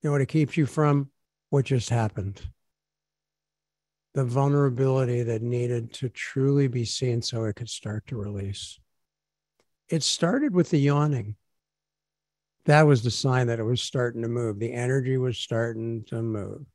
You 0.00 0.08
know 0.08 0.12
what 0.12 0.20
it 0.20 0.28
keeps 0.28 0.56
you 0.56 0.66
from? 0.66 1.10
What 1.50 1.64
just 1.64 1.90
happened? 1.90 2.40
The 4.14 4.24
vulnerability 4.24 5.24
that 5.24 5.42
needed 5.42 5.94
to 5.94 6.08
truly 6.08 6.68
be 6.68 6.84
seen 6.84 7.22
so 7.22 7.42
it 7.42 7.56
could 7.56 7.68
start 7.68 8.06
to 8.06 8.16
release. 8.16 8.78
It 9.88 10.04
started 10.04 10.54
with 10.54 10.70
the 10.70 10.78
yawning. 10.78 11.34
That 12.66 12.82
was 12.82 13.02
the 13.02 13.10
sign 13.10 13.48
that 13.48 13.58
it 13.58 13.64
was 13.64 13.82
starting 13.82 14.22
to 14.22 14.28
move. 14.28 14.60
The 14.60 14.72
energy 14.72 15.16
was 15.16 15.36
starting 15.36 16.04
to 16.04 16.22
move. 16.22 16.66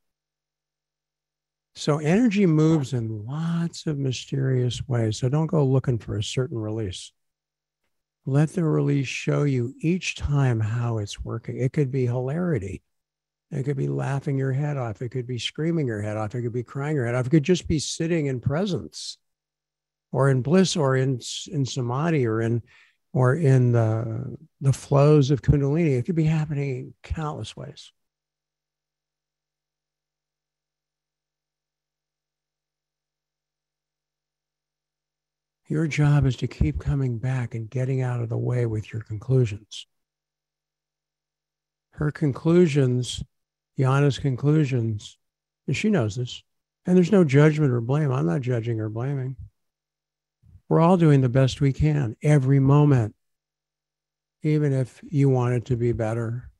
So 1.74 1.98
energy 1.98 2.46
moves 2.46 2.92
in 2.92 3.24
lots 3.26 3.86
of 3.86 3.98
mysterious 3.98 4.86
ways. 4.86 5.18
So 5.18 5.28
don't 5.28 5.46
go 5.46 5.64
looking 5.64 5.98
for 5.98 6.16
a 6.16 6.22
certain 6.22 6.58
release. 6.58 7.12
Let 8.26 8.50
the 8.50 8.64
release 8.64 9.08
show 9.08 9.44
you 9.44 9.74
each 9.80 10.16
time 10.16 10.60
how 10.60 10.98
it's 10.98 11.24
working. 11.24 11.58
It 11.58 11.72
could 11.72 11.90
be 11.90 12.06
hilarity. 12.06 12.82
It 13.50 13.64
could 13.64 13.76
be 13.76 13.88
laughing 13.88 14.38
your 14.38 14.52
head 14.52 14.76
off. 14.76 15.02
It 15.02 15.10
could 15.10 15.26
be 15.26 15.38
screaming 15.38 15.86
your 15.86 16.00
head 16.00 16.16
off. 16.16 16.34
It 16.34 16.42
could 16.42 16.52
be 16.52 16.62
crying 16.62 16.96
your 16.96 17.06
head 17.06 17.14
off. 17.14 17.26
It 17.26 17.30
could 17.30 17.42
just 17.42 17.66
be 17.66 17.78
sitting 17.78 18.26
in 18.26 18.40
presence 18.40 19.18
or 20.12 20.30
in 20.30 20.42
bliss 20.42 20.76
or 20.76 20.96
in, 20.96 21.20
in 21.50 21.64
samadhi 21.64 22.26
or 22.26 22.40
in 22.40 22.62
or 23.14 23.34
in 23.34 23.72
the, 23.72 24.36
the 24.60 24.72
flows 24.72 25.30
of 25.30 25.42
kundalini. 25.42 25.98
It 25.98 26.06
could 26.06 26.14
be 26.14 26.24
happening 26.24 26.70
in 26.70 26.94
countless 27.02 27.56
ways. 27.56 27.92
Your 35.72 35.86
job 35.86 36.26
is 36.26 36.36
to 36.36 36.46
keep 36.46 36.80
coming 36.80 37.16
back 37.16 37.54
and 37.54 37.70
getting 37.70 38.02
out 38.02 38.20
of 38.20 38.28
the 38.28 38.36
way 38.36 38.66
with 38.66 38.92
your 38.92 39.00
conclusions. 39.00 39.86
Her 41.92 42.10
conclusions, 42.10 43.22
Yana's 43.78 44.18
conclusions, 44.18 45.16
and 45.66 45.74
she 45.74 45.88
knows 45.88 46.16
this, 46.16 46.42
and 46.84 46.94
there's 46.94 47.10
no 47.10 47.24
judgment 47.24 47.72
or 47.72 47.80
blame. 47.80 48.12
I'm 48.12 48.26
not 48.26 48.42
judging 48.42 48.80
or 48.80 48.90
blaming. 48.90 49.34
We're 50.68 50.80
all 50.80 50.98
doing 50.98 51.22
the 51.22 51.30
best 51.30 51.62
we 51.62 51.72
can 51.72 52.16
every 52.22 52.60
moment, 52.60 53.14
even 54.42 54.74
if 54.74 55.00
you 55.02 55.30
want 55.30 55.54
it 55.54 55.64
to 55.64 55.76
be 55.78 55.92
better, 55.92 56.50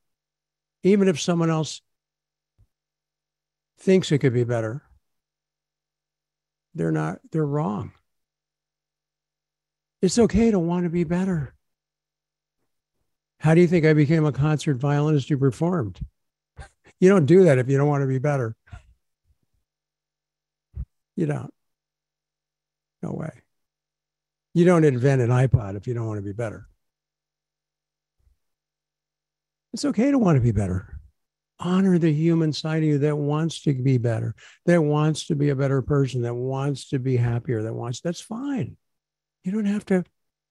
even 0.84 1.06
if 1.06 1.20
someone 1.20 1.50
else 1.50 1.82
thinks 3.78 4.10
it 4.10 4.20
could 4.20 4.32
be 4.32 4.44
better. 4.44 4.80
They're 6.74 6.90
not, 6.90 7.18
they're 7.30 7.44
wrong. 7.44 7.92
It's 10.02 10.18
okay 10.18 10.50
to 10.50 10.58
want 10.58 10.84
to 10.84 10.90
be 10.90 11.04
better. 11.04 11.54
How 13.38 13.54
do 13.54 13.60
you 13.60 13.68
think 13.68 13.86
I 13.86 13.94
became 13.94 14.24
a 14.24 14.32
concert 14.32 14.76
violinist 14.76 15.28
who 15.28 15.38
performed? 15.38 16.00
You 17.00 17.08
don't 17.08 17.26
do 17.26 17.44
that 17.44 17.58
if 17.58 17.68
you 17.68 17.78
don't 17.78 17.88
want 17.88 18.02
to 18.02 18.08
be 18.08 18.18
better. 18.18 18.54
You 21.16 21.26
don't. 21.26 21.52
No 23.02 23.12
way. 23.12 23.30
You 24.54 24.64
don't 24.64 24.84
invent 24.84 25.22
an 25.22 25.30
iPod 25.30 25.76
if 25.76 25.86
you 25.86 25.94
don't 25.94 26.06
want 26.06 26.18
to 26.18 26.24
be 26.24 26.32
better. 26.32 26.66
It's 29.72 29.84
okay 29.84 30.10
to 30.10 30.18
want 30.18 30.36
to 30.36 30.42
be 30.42 30.52
better. 30.52 30.98
Honor 31.58 31.98
the 31.98 32.12
human 32.12 32.52
side 32.52 32.82
of 32.82 32.88
you 32.88 32.98
that 32.98 33.16
wants 33.16 33.62
to 33.62 33.72
be 33.72 33.98
better, 33.98 34.34
that 34.66 34.82
wants 34.82 35.26
to 35.26 35.36
be 35.36 35.50
a 35.50 35.56
better 35.56 35.80
person, 35.80 36.22
that 36.22 36.34
wants 36.34 36.88
to 36.88 36.98
be 36.98 37.16
happier, 37.16 37.62
that 37.62 37.72
wants, 37.72 38.00
that's 38.00 38.20
fine. 38.20 38.76
You 39.44 39.52
don't 39.52 39.64
have 39.64 39.84
to 39.86 40.04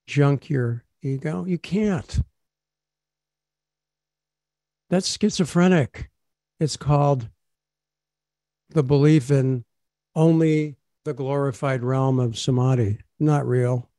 junk 0.05 0.49
your 0.49 0.83
ego. 1.01 1.45
You 1.45 1.57
can't. 1.57 2.21
That's 4.89 5.17
schizophrenic. 5.17 6.09
It's 6.59 6.75
called 6.75 7.29
the 8.69 8.83
belief 8.83 9.31
in 9.31 9.63
only 10.15 10.75
the 11.05 11.13
glorified 11.13 11.83
realm 11.83 12.19
of 12.19 12.37
samadhi, 12.37 12.99
not 13.19 13.47
real. 13.47 13.89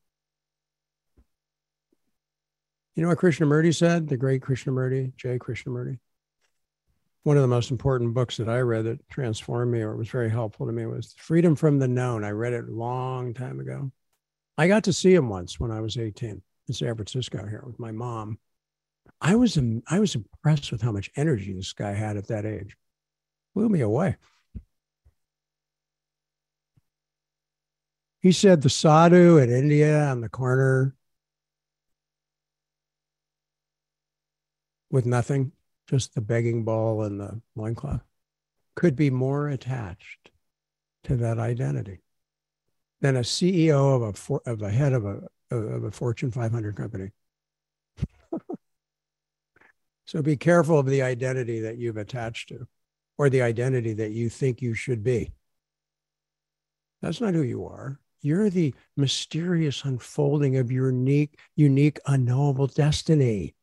You 2.95 3.03
know 3.03 3.09
what 3.09 3.19
Krishnamurti 3.19 3.75
said? 3.75 4.09
The 4.09 4.19
great 4.19 4.43
Krishnamurti, 4.43 5.17
J. 5.17 5.39
Krishnamurti. 5.39 5.99
One 7.23 7.37
of 7.37 7.43
the 7.43 7.49
most 7.49 7.71
important 7.71 8.13
books 8.13 8.37
that 8.37 8.49
I 8.49 8.59
read 8.59 8.85
that 8.85 9.09
transformed 9.09 9.73
me 9.73 9.81
or 9.81 9.97
was 9.97 10.09
very 10.09 10.29
helpful 10.29 10.67
to 10.67 10.73
me 10.73 10.85
was 10.85 11.15
Freedom 11.17 11.57
from 11.57 11.79
the 11.79 11.89
Known. 11.89 12.25
I 12.25 12.31
read 12.31 12.53
it 12.53 12.69
a 12.69 12.73
long 12.73 13.33
time 13.33 13.61
ago. 13.61 13.91
I 14.59 14.69
got 14.69 14.85
to 14.85 14.93
see 14.93 15.15
him 15.15 15.29
once 15.29 15.59
when 15.59 15.71
I 15.71 15.81
was 15.81 15.97
18 15.97 16.43
in 16.69 16.75
San 16.75 16.95
Francisco 16.95 17.47
here 17.47 17.63
with 17.65 17.79
my 17.79 17.91
mom. 17.91 18.39
I 19.21 19.35
was 19.37 19.59
I 19.89 19.99
was 19.99 20.15
impressed 20.15 20.73
with 20.73 20.83
how 20.83 20.93
much 20.93 21.11
energy 21.17 21.53
this 21.53 21.73
guy 21.73 21.93
had 21.93 22.17
at 22.17 22.29
that 22.29 22.45
age. 22.45 22.77
Blew 23.55 23.69
me 23.69 23.81
away. 23.81 24.17
He 28.21 28.33
said 28.33 28.63
the 28.63 28.71
sadhu 28.71 29.39
in 29.39 29.51
India 29.51 30.05
on 30.05 30.21
the 30.21 30.29
corner 30.29 30.95
with 34.91 35.07
nothing, 35.07 35.53
just 35.89 36.15
the 36.15 36.21
begging 36.21 36.65
bowl 36.65 37.03
and 37.03 37.19
the 37.19 37.41
loincloth, 37.57 38.05
could 38.77 38.95
be 38.95 39.11
more 39.11 39.49
attached 39.49 40.31
to 41.05 41.17
that 41.17 41.39
identity 41.39 42.03
than 43.03 43.17
a 43.17 43.21
CEO 43.21 43.97
of 43.97 44.03
a 44.03 44.13
for, 44.15 44.41
of 44.47 44.63
a 44.63 44.71
head 44.71 44.95
of 44.95 45.05
a 45.05 45.21
of 45.51 45.85
a 45.85 45.91
Fortune 45.91 46.31
500 46.31 46.75
company. 46.75 47.11
so 50.07 50.23
be 50.23 50.37
careful 50.37 50.79
of 50.79 50.87
the 50.87 51.03
identity 51.03 51.61
that 51.61 51.77
you've 51.77 51.99
attached 51.99 52.49
to, 52.49 52.67
or 53.19 53.29
the 53.29 53.43
identity 53.43 53.93
that 53.93 54.13
you 54.13 54.31
think 54.31 54.63
you 54.63 54.73
should 54.73 55.03
be. 55.03 55.31
That's 57.03 57.21
not 57.21 57.35
who 57.35 57.43
you 57.43 57.67
are. 57.67 57.99
You're 58.23 58.49
the 58.49 58.75
mysterious 58.97 59.85
unfolding 59.85 60.57
of 60.57 60.71
your 60.71 60.91
unique, 60.91 61.39
unique, 61.57 61.99
unknowable 62.07 62.69
destiny. 62.69 63.55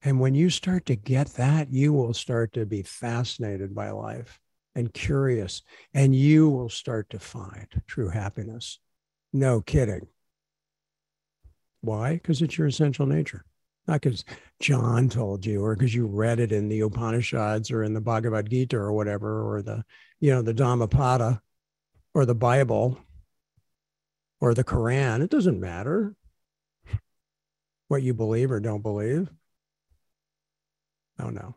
And 0.00 0.18
when 0.18 0.34
you 0.34 0.48
start 0.50 0.86
to 0.86 0.96
get 0.96 1.28
that, 1.34 1.70
you 1.70 1.92
will 1.92 2.14
start 2.14 2.54
to 2.54 2.64
be 2.64 2.82
fascinated 2.82 3.74
by 3.74 3.90
life 3.90 4.40
and 4.74 4.92
curious, 4.92 5.62
and 5.94 6.14
you 6.14 6.48
will 6.48 6.68
start 6.68 7.10
to 7.10 7.18
find 7.18 7.66
true 7.86 8.08
happiness. 8.08 8.78
No 9.32 9.60
kidding. 9.60 10.06
Why? 11.80 12.14
Because 12.14 12.42
it's 12.42 12.56
your 12.56 12.68
essential 12.68 13.06
nature. 13.06 13.44
Not 13.86 14.00
because 14.00 14.24
Jon 14.60 15.08
told 15.08 15.44
you 15.44 15.64
or 15.64 15.74
because 15.74 15.94
you 15.94 16.06
read 16.06 16.38
it 16.38 16.52
in 16.52 16.68
the 16.68 16.80
Upanishads 16.80 17.70
or 17.70 17.82
in 17.82 17.94
the 17.94 18.00
Bhagavad 18.00 18.48
Gita 18.48 18.76
or 18.76 18.92
whatever, 18.92 19.52
or 19.52 19.62
the, 19.62 19.84
you 20.20 20.30
know, 20.30 20.42
the 20.42 20.54
Dhammapada 20.54 21.42
or 22.14 22.24
the 22.24 22.34
Bible 22.34 22.98
or 24.40 24.54
the 24.54 24.64
Quran. 24.64 25.22
It 25.22 25.30
doesn't 25.30 25.60
matter 25.60 26.14
what 27.88 28.02
you 28.02 28.14
believe 28.14 28.50
or 28.50 28.60
don't 28.60 28.82
believe. 28.82 29.28
Oh 31.18 31.30
no. 31.30 31.54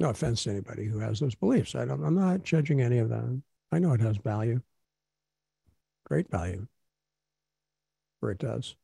No 0.00 0.10
offense 0.10 0.44
to 0.44 0.50
anybody 0.50 0.84
who 0.86 0.98
has 1.00 1.18
those 1.18 1.34
beliefs. 1.34 1.74
I 1.74 1.84
don't, 1.84 2.04
I'm 2.04 2.14
not 2.14 2.44
judging 2.44 2.80
any 2.80 2.98
of 2.98 3.08
them. 3.08 3.42
I 3.72 3.78
know 3.78 3.92
it 3.92 4.00
has 4.00 4.16
value, 4.16 4.60
great 6.04 6.30
value, 6.30 6.66
where 8.20 8.32
it 8.32 8.38
does. 8.38 8.76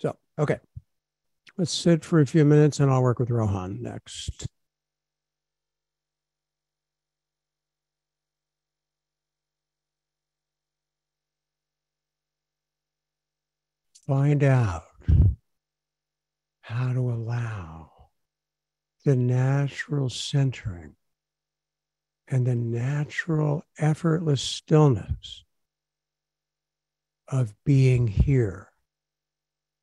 So, 0.00 0.16
okay. 0.38 0.58
Let's 1.56 1.72
sit 1.72 2.04
for 2.04 2.20
a 2.20 2.26
few 2.26 2.44
minutes 2.44 2.80
and 2.80 2.90
I'll 2.90 3.02
work 3.02 3.18
with 3.18 3.30
Rohan 3.30 3.82
next. 3.82 4.46
Find 14.06 14.44
out 14.44 14.84
how 16.60 16.92
to 16.92 17.10
allow 17.10 17.95
the 19.06 19.14
natural 19.14 20.10
centering 20.10 20.96
and 22.26 22.44
the 22.44 22.56
natural 22.56 23.62
effortless 23.78 24.42
stillness 24.42 25.44
of 27.28 27.54
being 27.64 28.08
here 28.08 28.68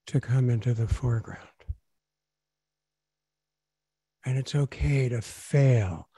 to 0.06 0.20
come 0.20 0.50
into 0.50 0.74
the 0.74 0.90
foreground. 0.90 1.40
And 4.26 4.38
it's 4.38 4.56
okay 4.56 5.08
to 5.08 5.22
fail 5.22 6.10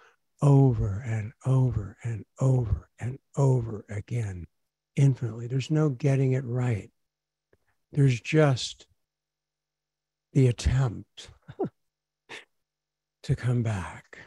over 0.41 1.03
and 1.05 1.31
over 1.45 1.97
and 2.03 2.25
over 2.41 2.89
and 2.99 3.19
over 3.37 3.85
again, 3.87 4.47
infinitely. 4.95 5.45
There's 5.45 5.69
no 5.69 5.89
getting 5.89 6.31
it 6.31 6.43
right. 6.43 6.89
There's 7.91 8.19
just 8.19 8.87
the 10.33 10.47
attempt 10.47 11.29
to 13.25 13.35
come 13.35 13.63
back. 13.63 14.19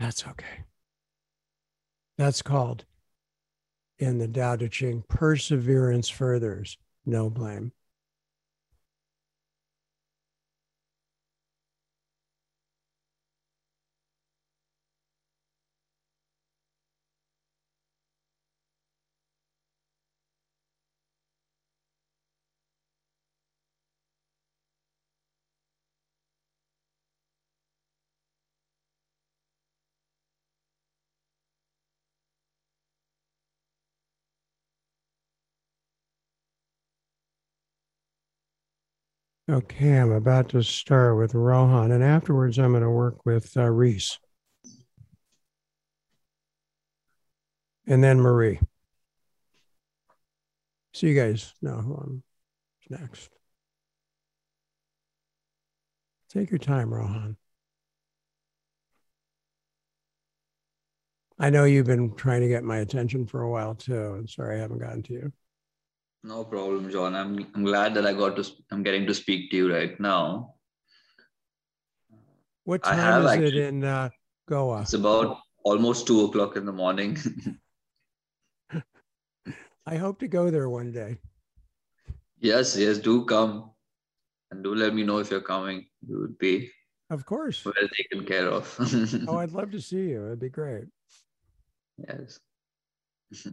That's 0.00 0.26
okay. 0.26 0.64
That's 2.18 2.42
called 2.42 2.84
in 4.00 4.18
the 4.18 4.26
Tao 4.26 4.56
Te 4.56 4.68
Ching 4.68 5.04
perseverance 5.08 6.08
furthers, 6.08 6.78
no 7.06 7.30
blame. 7.30 7.70
Okay, 39.52 39.98
I'm 39.98 40.12
about 40.12 40.48
to 40.50 40.62
start 40.62 41.18
with 41.18 41.34
Rohan, 41.34 41.92
and 41.92 42.02
afterwards, 42.02 42.58
I'm 42.58 42.70
going 42.70 42.82
to 42.82 42.88
work 42.88 43.26
with 43.26 43.54
uh, 43.54 43.68
Reese. 43.68 44.18
And 47.86 48.02
then 48.02 48.18
Marie. 48.18 48.60
So 50.94 51.06
you 51.06 51.14
guys 51.14 51.52
know 51.60 51.82
who 51.82 51.94
I'm 51.96 52.22
next. 52.88 53.28
Take 56.30 56.50
your 56.50 56.56
time, 56.56 56.94
Rohan. 56.94 57.36
I 61.38 61.50
know 61.50 61.64
you've 61.64 61.84
been 61.84 62.14
trying 62.14 62.40
to 62.40 62.48
get 62.48 62.64
my 62.64 62.78
attention 62.78 63.26
for 63.26 63.42
a 63.42 63.50
while 63.50 63.74
too, 63.74 64.14
and 64.14 64.30
sorry 64.30 64.56
I 64.56 64.60
haven't 64.60 64.78
gotten 64.78 65.02
to 65.02 65.12
you. 65.12 65.32
No 66.24 66.44
problem, 66.44 66.90
Jon. 66.90 67.16
I'm, 67.16 67.46
I'm 67.54 67.64
glad 67.64 67.94
that 67.94 68.06
I 68.06 68.12
got 68.12 68.36
to. 68.36 68.48
I'm 68.70 68.84
getting 68.84 69.06
to 69.06 69.14
speak 69.14 69.50
to 69.50 69.56
you 69.56 69.72
right 69.72 69.98
now. 69.98 70.54
What 72.64 72.84
time 72.84 73.24
is 73.24 73.30
actually, 73.32 73.58
it 73.58 73.68
in 73.68 73.82
uh, 73.82 74.10
Goa? 74.48 74.82
It's 74.82 74.94
about 74.94 75.38
almost 75.64 76.06
two 76.06 76.24
o'clock 76.26 76.56
in 76.56 76.64
the 76.64 76.72
morning. 76.72 77.18
I 79.86 79.96
hope 79.96 80.20
to 80.20 80.28
go 80.28 80.48
there 80.48 80.68
one 80.68 80.92
day. 80.92 81.18
Yes, 82.38 82.76
yes, 82.76 82.98
do 82.98 83.24
come, 83.24 83.72
and 84.52 84.62
do 84.62 84.76
let 84.76 84.94
me 84.94 85.02
know 85.02 85.18
if 85.18 85.28
you're 85.28 85.40
coming. 85.40 85.86
You 86.06 86.20
would 86.20 86.38
be, 86.38 86.70
of 87.10 87.26
course, 87.26 87.64
well 87.64 87.74
taken 87.96 88.24
care 88.24 88.46
of. 88.46 88.76
oh, 89.28 89.38
I'd 89.38 89.50
love 89.50 89.72
to 89.72 89.80
see 89.80 90.10
you. 90.10 90.26
It'd 90.26 90.38
be 90.38 90.50
great. 90.50 90.84
Yes. 91.98 92.38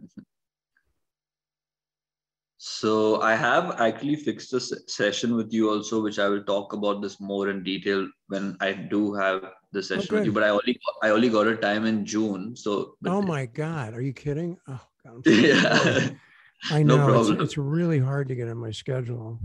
So 2.62 3.22
I 3.22 3.36
have 3.36 3.80
actually 3.80 4.16
fixed 4.16 4.52
a 4.52 4.60
session 4.60 5.34
with 5.34 5.50
you 5.50 5.70
also, 5.70 6.02
which 6.02 6.18
I 6.18 6.28
will 6.28 6.42
talk 6.42 6.74
about 6.74 7.00
this 7.00 7.18
more 7.18 7.48
in 7.48 7.62
detail 7.62 8.06
when 8.28 8.54
I 8.60 8.74
do 8.74 9.14
have 9.14 9.40
the 9.72 9.78
oh, 9.78 9.80
session 9.80 10.04
okay. 10.04 10.16
with 10.16 10.26
you. 10.26 10.32
But 10.32 10.42
I 10.42 10.50
only 10.50 10.78
I 11.02 11.08
only 11.08 11.30
got 11.30 11.46
a 11.46 11.56
time 11.56 11.86
in 11.86 12.04
June. 12.04 12.54
So 12.54 12.96
oh 13.06 13.22
my 13.22 13.46
god, 13.46 13.94
are 13.94 14.02
you 14.02 14.12
kidding? 14.12 14.58
Oh 14.68 14.86
god, 15.06 15.22
yeah. 15.26 16.10
I 16.70 16.82
know 16.82 16.98
no. 16.98 17.32
It's, 17.32 17.42
it's, 17.42 17.56
really 17.56 17.98
hard 17.98 18.28
to 18.28 18.34
get 18.34 18.46
on 18.46 18.58
my 18.58 18.72
schedule. 18.72 19.38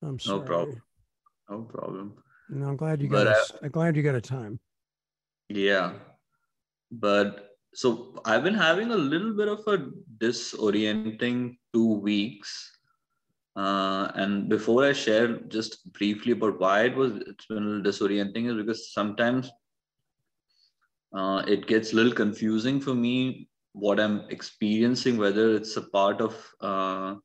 I'm 0.00 0.20
sorry. 0.20 0.38
No 0.38 0.44
problem. 0.44 0.82
No 1.50 1.62
problem. 1.62 2.14
No, 2.48 2.68
I'm 2.68 2.76
glad 2.76 3.02
you 3.02 3.08
got. 3.08 3.26
A, 3.26 3.36
I'm 3.60 3.72
glad 3.72 3.96
you 3.96 4.04
got 4.04 4.14
a 4.14 4.20
time. 4.20 4.60
Yeah, 5.48 5.94
but 6.92 7.49
so 7.74 8.20
I've 8.24 8.42
been 8.42 8.54
having 8.54 8.90
a 8.90 8.96
little 8.96 9.32
bit 9.32 9.48
of 9.48 9.60
a 9.66 9.90
disorienting 10.18 11.56
two 11.72 11.94
weeks. 11.94 12.78
Uh, 13.56 14.10
and 14.14 14.48
before 14.48 14.84
I 14.84 14.92
share 14.92 15.38
just 15.48 15.92
briefly 15.92 16.32
about 16.32 16.60
why 16.60 16.84
it 16.84 16.96
was 16.96 17.12
it's 17.26 17.46
been 17.46 17.58
a 17.58 17.66
little 17.66 17.82
disorienting 17.82 18.48
is 18.48 18.56
because 18.56 18.92
sometimes 18.92 19.50
uh, 21.14 21.42
it 21.46 21.66
gets 21.66 21.92
a 21.92 21.96
little 21.96 22.12
confusing 22.12 22.80
for 22.80 22.94
me 22.94 23.48
what 23.72 24.00
I'm 24.00 24.20
experiencing, 24.30 25.18
whether 25.18 25.54
it's 25.54 25.76
a 25.76 25.82
part 25.82 26.20
of 26.20 26.54
uh, 26.60 27.16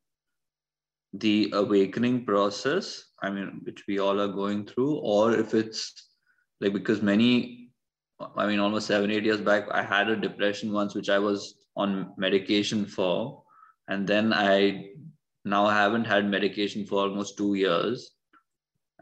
the 1.13 1.51
awakening 1.53 2.25
process, 2.25 3.05
I 3.21 3.29
mean, 3.29 3.61
which 3.63 3.83
we 3.87 3.99
all 3.99 4.19
are 4.19 4.27
going 4.27 4.65
through, 4.65 4.95
or 4.97 5.33
if 5.33 5.53
it's 5.53 6.09
like 6.61 6.73
because 6.73 7.01
many, 7.01 7.64
I 8.19 8.47
mean, 8.47 8.59
almost 8.59 8.87
seven, 8.87 9.11
eight 9.11 9.25
years 9.25 9.41
back, 9.41 9.67
I 9.71 9.83
had 9.83 10.09
a 10.09 10.15
depression 10.15 10.71
once, 10.71 10.95
which 10.95 11.09
I 11.09 11.19
was 11.19 11.55
on 11.75 12.13
medication 12.17 12.85
for. 12.85 13.43
And 13.87 14.07
then 14.07 14.33
i 14.33 14.91
now 15.43 15.67
haven't 15.67 16.05
had 16.05 16.25
medication 16.27 16.85
for 16.85 17.01
almost 17.01 17.37
two 17.37 17.55
years. 17.55 18.11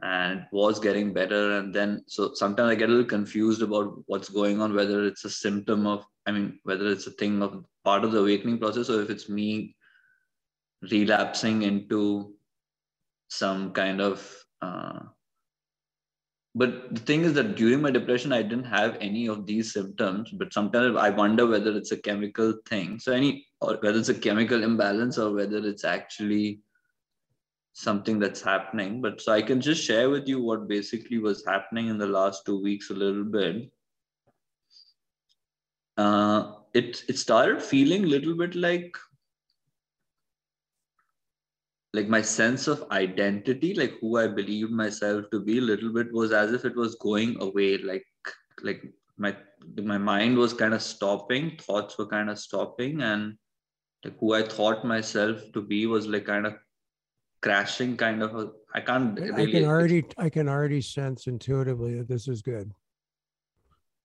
And 0.01 0.45
was 0.51 0.79
getting 0.79 1.13
better. 1.13 1.57
And 1.57 1.73
then 1.73 2.03
so 2.07 2.33
sometimes 2.33 2.71
i 2.71 2.75
get 2.75 2.89
a 2.89 2.91
little 2.91 3.05
confused 3.05 3.61
about 3.61 4.03
what's 4.07 4.29
going 4.29 4.61
on 4.61 4.73
whether 4.75 5.05
it's 5.05 5.23
a 5.23 5.29
symptom 5.29 5.87
of 5.87 6.03
i 6.25 6.31
mean 6.31 6.59
whether 6.63 6.87
it's 6.87 7.07
a 7.07 7.11
thing 7.11 7.41
of 7.41 7.63
part 7.85 8.03
of 8.03 8.11
the 8.11 8.19
awakening 8.19 8.59
process 8.59 8.89
or 8.89 9.01
if 9.01 9.09
it's 9.09 9.29
me 9.29 9.75
relapsing 10.91 11.61
into 11.61 12.33
some 13.29 13.71
kind 13.71 14.01
of 14.01 14.45
uh, 14.61 14.99
but 16.55 16.93
the 16.93 17.01
thing 17.01 17.23
is 17.23 17.33
that 17.33 17.55
during 17.55 17.81
my 17.81 17.89
depression 17.89 18.31
i 18.31 18.41
didn't 18.41 18.65
have 18.65 18.97
any 19.01 19.27
of 19.27 19.45
these 19.45 19.73
symptoms 19.73 20.29
but 20.31 20.53
sometimes 20.53 20.97
i 20.97 21.09
wonder 21.09 21.47
whether 21.47 21.75
it's 21.75 21.91
a 21.91 21.97
chemical 21.97 22.53
thing. 22.67 22.99
So 22.99 23.11
any 23.11 23.47
or 23.61 23.77
whether 23.81 23.99
it's 23.99 24.09
a 24.09 24.13
chemical 24.27 24.63
imbalance 24.63 25.17
or 25.17 25.33
whether 25.33 25.65
it's 25.65 25.83
actually 25.83 26.61
something 27.73 28.19
that's 28.19 28.41
happening. 28.41 29.01
But 29.01 29.21
so 29.21 29.31
i 29.33 29.41
can 29.41 29.61
just 29.61 29.83
share 29.83 30.09
with 30.09 30.27
you 30.27 30.41
what 30.41 30.67
basically 30.67 31.17
was 31.17 31.45
happening 31.45 31.87
in 31.87 31.97
the 31.97 32.07
last 32.07 32.45
two 32.45 32.61
weeks 32.61 32.89
a 32.89 32.93
little 32.93 33.23
bit. 33.23 33.71
Uh, 35.97 36.53
it 36.73 37.03
it 37.07 37.17
started 37.17 37.61
feeling 37.61 38.03
a 38.03 38.07
little 38.07 38.35
bit 38.35 38.55
like 38.55 38.95
like 41.93 42.07
my 42.07 42.21
sense 42.21 42.67
of 42.67 42.85
identity 42.91 43.73
like 43.75 43.93
who 44.01 44.17
i 44.17 44.27
believed 44.27 44.71
myself 44.71 45.25
to 45.31 45.39
be 45.39 45.59
a 45.59 45.61
little 45.61 45.93
bit 45.93 46.11
was 46.11 46.31
as 46.31 46.51
if 46.51 46.65
it 46.65 46.75
was 46.75 46.95
going 46.95 47.35
away 47.41 47.77
like 47.77 48.05
like 48.61 48.83
my 49.17 49.35
my 49.83 49.97
mind 49.97 50.37
was 50.37 50.53
kind 50.53 50.73
of 50.73 50.81
stopping 50.81 51.55
thoughts 51.57 51.97
were 51.97 52.07
kind 52.07 52.29
of 52.29 52.39
stopping 52.39 53.01
and 53.01 53.35
like 54.03 54.17
who 54.19 54.33
i 54.33 54.41
thought 54.41 54.83
myself 54.83 55.41
to 55.53 55.61
be 55.61 55.85
was 55.85 56.07
like 56.07 56.25
kind 56.25 56.47
of 56.47 56.55
crashing 57.41 57.95
kind 57.95 58.23
of 58.23 58.53
I 58.73 58.81
can't 58.81 59.19
really, 59.19 59.43
i 59.43 59.51
can 59.51 59.65
already 59.65 60.05
i 60.17 60.29
can 60.29 60.49
already 60.49 60.81
sense 60.81 61.27
intuitively 61.27 61.95
that 61.97 62.07
this 62.07 62.27
is 62.27 62.41
good. 62.41 62.71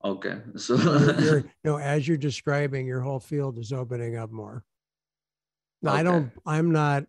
Okay 0.05 0.39
so 0.57 0.77
you 1.65 1.79
as 1.79 2.07
you're 2.07 2.17
describing 2.17 2.87
your 2.87 3.01
whole 3.01 3.21
field 3.21 3.59
is 3.59 3.73
opening 3.73 4.17
up 4.17 4.31
more. 4.31 4.65
Now, 5.83 5.93
okay. 5.93 6.01
i 6.01 6.03
don't 6.03 6.33
i'm 6.45 6.73
not 6.73 7.07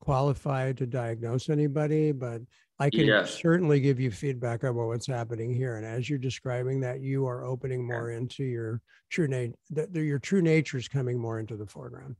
qualified 0.00 0.76
to 0.78 0.86
diagnose 0.86 1.48
anybody, 1.48 2.12
but 2.12 2.40
I 2.78 2.90
can 2.90 3.06
yeah. 3.06 3.24
certainly 3.24 3.80
give 3.80 3.98
you 3.98 4.10
feedback 4.10 4.62
about 4.62 4.86
what's 4.86 5.06
happening 5.06 5.52
here. 5.52 5.76
And 5.76 5.84
as 5.84 6.08
you're 6.08 6.18
describing 6.18 6.80
that, 6.80 7.00
you 7.00 7.26
are 7.26 7.44
opening 7.44 7.86
more 7.86 8.12
into 8.12 8.44
your 8.44 8.80
true 9.10 9.26
nature. 9.26 9.54
Your 9.92 10.18
true 10.20 10.42
nature 10.42 10.78
is 10.78 10.88
coming 10.88 11.18
more 11.18 11.40
into 11.40 11.56
the 11.56 11.66
foreground. 11.66 12.14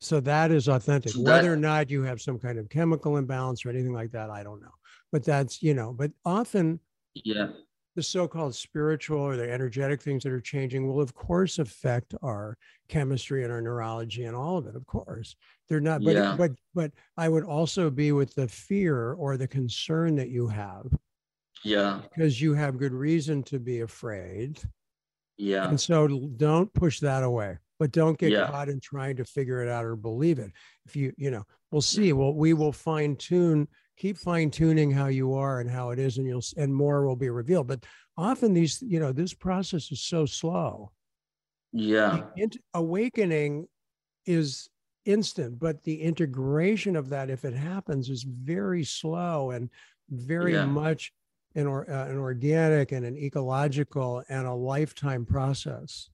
So 0.00 0.20
that 0.20 0.50
is 0.50 0.68
authentic. 0.68 1.12
So 1.12 1.22
that, 1.22 1.30
Whether 1.30 1.52
or 1.52 1.56
not 1.56 1.90
you 1.90 2.02
have 2.02 2.20
some 2.20 2.38
kind 2.38 2.58
of 2.58 2.68
chemical 2.68 3.16
imbalance 3.16 3.64
or 3.64 3.70
anything 3.70 3.92
like 3.92 4.12
that, 4.12 4.30
I 4.30 4.42
don't 4.42 4.60
know. 4.60 4.74
But 5.10 5.24
that's 5.24 5.62
you 5.62 5.74
know. 5.74 5.92
But 5.92 6.12
often, 6.24 6.80
yeah, 7.14 7.48
the 7.94 8.02
so-called 8.02 8.54
spiritual 8.54 9.20
or 9.20 9.36
the 9.36 9.50
energetic 9.50 10.00
things 10.00 10.22
that 10.22 10.32
are 10.32 10.40
changing 10.40 10.86
will 10.86 11.00
of 11.00 11.14
course 11.14 11.58
affect 11.58 12.14
our 12.22 12.56
chemistry 12.88 13.44
and 13.44 13.52
our 13.52 13.60
neurology 13.60 14.24
and 14.24 14.34
all 14.36 14.56
of 14.56 14.66
it 14.66 14.76
of 14.76 14.86
course. 14.86 15.36
They're 15.68 15.80
not 15.80 16.02
but 16.02 16.14
yeah. 16.14 16.34
but 16.36 16.52
but 16.74 16.92
i 17.16 17.28
would 17.28 17.44
also 17.44 17.90
be 17.90 18.12
with 18.12 18.34
the 18.34 18.48
fear 18.48 19.12
or 19.14 19.36
the 19.36 19.48
concern 19.48 20.16
that 20.16 20.28
you 20.28 20.46
have. 20.48 20.86
Yeah. 21.64 22.00
Because 22.02 22.40
you 22.40 22.54
have 22.54 22.78
good 22.78 22.92
reason 22.92 23.42
to 23.44 23.60
be 23.60 23.80
afraid. 23.80 24.60
Yeah. 25.36 25.68
And 25.68 25.80
so 25.80 26.08
don't 26.36 26.72
push 26.74 27.00
that 27.00 27.22
away 27.22 27.58
but 27.78 27.90
don't 27.90 28.16
get 28.16 28.30
yeah. 28.30 28.46
caught 28.46 28.68
in 28.68 28.78
trying 28.78 29.16
to 29.16 29.24
figure 29.24 29.60
it 29.60 29.68
out 29.68 29.84
or 29.84 29.96
believe 29.96 30.38
it. 30.38 30.52
If 30.86 30.94
you 30.94 31.12
you 31.16 31.30
know 31.30 31.44
we'll 31.70 31.82
see. 31.82 32.12
Well 32.12 32.32
we 32.32 32.54
will 32.54 32.72
fine 32.72 33.16
tune 33.16 33.66
keep 34.02 34.18
fine 34.18 34.50
tuning 34.50 34.90
how 34.90 35.06
you 35.06 35.32
are 35.32 35.60
and 35.60 35.70
how 35.70 35.90
it 35.90 35.98
is 36.00 36.18
and 36.18 36.26
you'll 36.26 36.42
and 36.56 36.74
more 36.74 37.06
will 37.06 37.14
be 37.14 37.30
revealed 37.30 37.68
but 37.68 37.84
often 38.16 38.52
these 38.52 38.82
you 38.82 38.98
know 38.98 39.12
this 39.12 39.32
process 39.32 39.92
is 39.92 40.02
so 40.02 40.26
slow 40.26 40.90
yeah 41.72 42.24
awakening 42.74 43.64
is 44.26 44.68
instant 45.04 45.56
but 45.56 45.80
the 45.84 46.02
integration 46.02 46.96
of 46.96 47.08
that 47.10 47.30
if 47.30 47.44
it 47.44 47.54
happens 47.54 48.10
is 48.10 48.24
very 48.24 48.82
slow 48.82 49.52
and 49.52 49.70
very 50.10 50.54
yeah. 50.54 50.64
much 50.64 51.12
an, 51.54 51.68
or, 51.68 51.88
uh, 51.88 52.08
an 52.08 52.18
organic 52.18 52.90
and 52.90 53.06
an 53.06 53.16
ecological 53.16 54.24
and 54.28 54.48
a 54.48 54.52
lifetime 54.52 55.24
process 55.24 56.10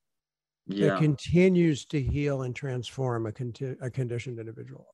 yeah. 0.66 0.88
that 0.88 0.98
continues 0.98 1.86
to 1.86 1.98
heal 1.98 2.42
and 2.42 2.54
transform 2.54 3.24
a, 3.24 3.32
conti- 3.32 3.76
a 3.80 3.90
conditioned 3.90 4.38
individual 4.38 4.88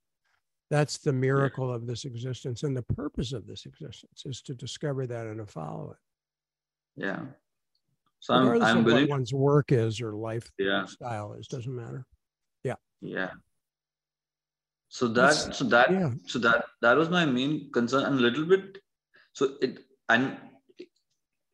that's 0.70 0.98
the 0.98 1.12
miracle 1.12 1.72
of 1.72 1.86
this 1.86 2.04
existence. 2.04 2.62
And 2.62 2.76
the 2.76 2.82
purpose 2.82 3.32
of 3.32 3.46
this 3.46 3.66
existence 3.66 4.24
is 4.24 4.42
to 4.42 4.54
discover 4.54 5.06
that 5.06 5.26
and 5.26 5.38
to 5.38 5.46
follow 5.46 5.90
it. 5.92 7.02
Yeah. 7.02 7.20
So 8.20 8.34
I'm, 8.34 8.62
I'm 8.62 8.78
of 8.78 8.92
what 8.92 9.08
one's 9.08 9.34
work 9.34 9.72
is 9.72 10.00
or 10.00 10.14
life 10.14 10.50
yeah. 10.58 10.86
style 10.86 11.34
is, 11.34 11.46
doesn't 11.46 11.74
matter. 11.74 12.06
Yeah. 12.62 12.76
Yeah. 13.02 13.30
So 14.88 15.08
that, 15.08 15.14
That's, 15.14 15.58
so 15.58 15.64
that, 15.64 15.90
yeah. 15.90 16.10
so 16.26 16.38
that, 16.38 16.64
that 16.80 16.96
was 16.96 17.10
my 17.10 17.26
main 17.26 17.70
concern 17.72 18.04
and 18.04 18.18
a 18.18 18.22
little 18.22 18.46
bit. 18.46 18.78
So 19.32 19.56
it, 19.60 19.80
and 20.08 20.38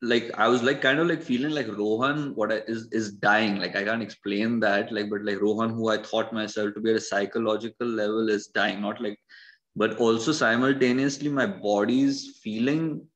like 0.02 0.31
I 0.39 0.48
was 0.48 0.62
like 0.62 0.81
kind 0.81 0.98
of 0.98 1.09
like 1.09 1.22
feeling 1.22 1.52
like 1.52 1.68
Rohan, 1.68 2.35
what 2.35 2.52
I, 2.52 2.56
is 2.66 2.89
is 2.90 3.12
dying. 3.12 3.56
Like 3.56 3.77
I 3.77 3.85
can't 3.85 4.02
explain 4.02 4.59
that. 4.60 4.90
Like, 4.93 5.10
but 5.10 5.24
like 5.24 5.40
Rohan, 5.40 5.70
who 5.70 5.90
I 5.90 5.98
thought 5.98 6.32
myself 6.32 6.74
to 6.74 6.81
be 6.81 6.90
at 6.90 6.97
a 6.97 7.01
psychological 7.01 7.86
level, 7.86 8.28
is 8.28 8.47
dying. 8.47 8.81
Not 8.81 9.01
like, 9.01 9.18
but 9.77 9.98
also 9.98 10.32
simultaneously, 10.32 11.28
my 11.28 11.47
body's 11.47 12.39
feeling 12.43 13.06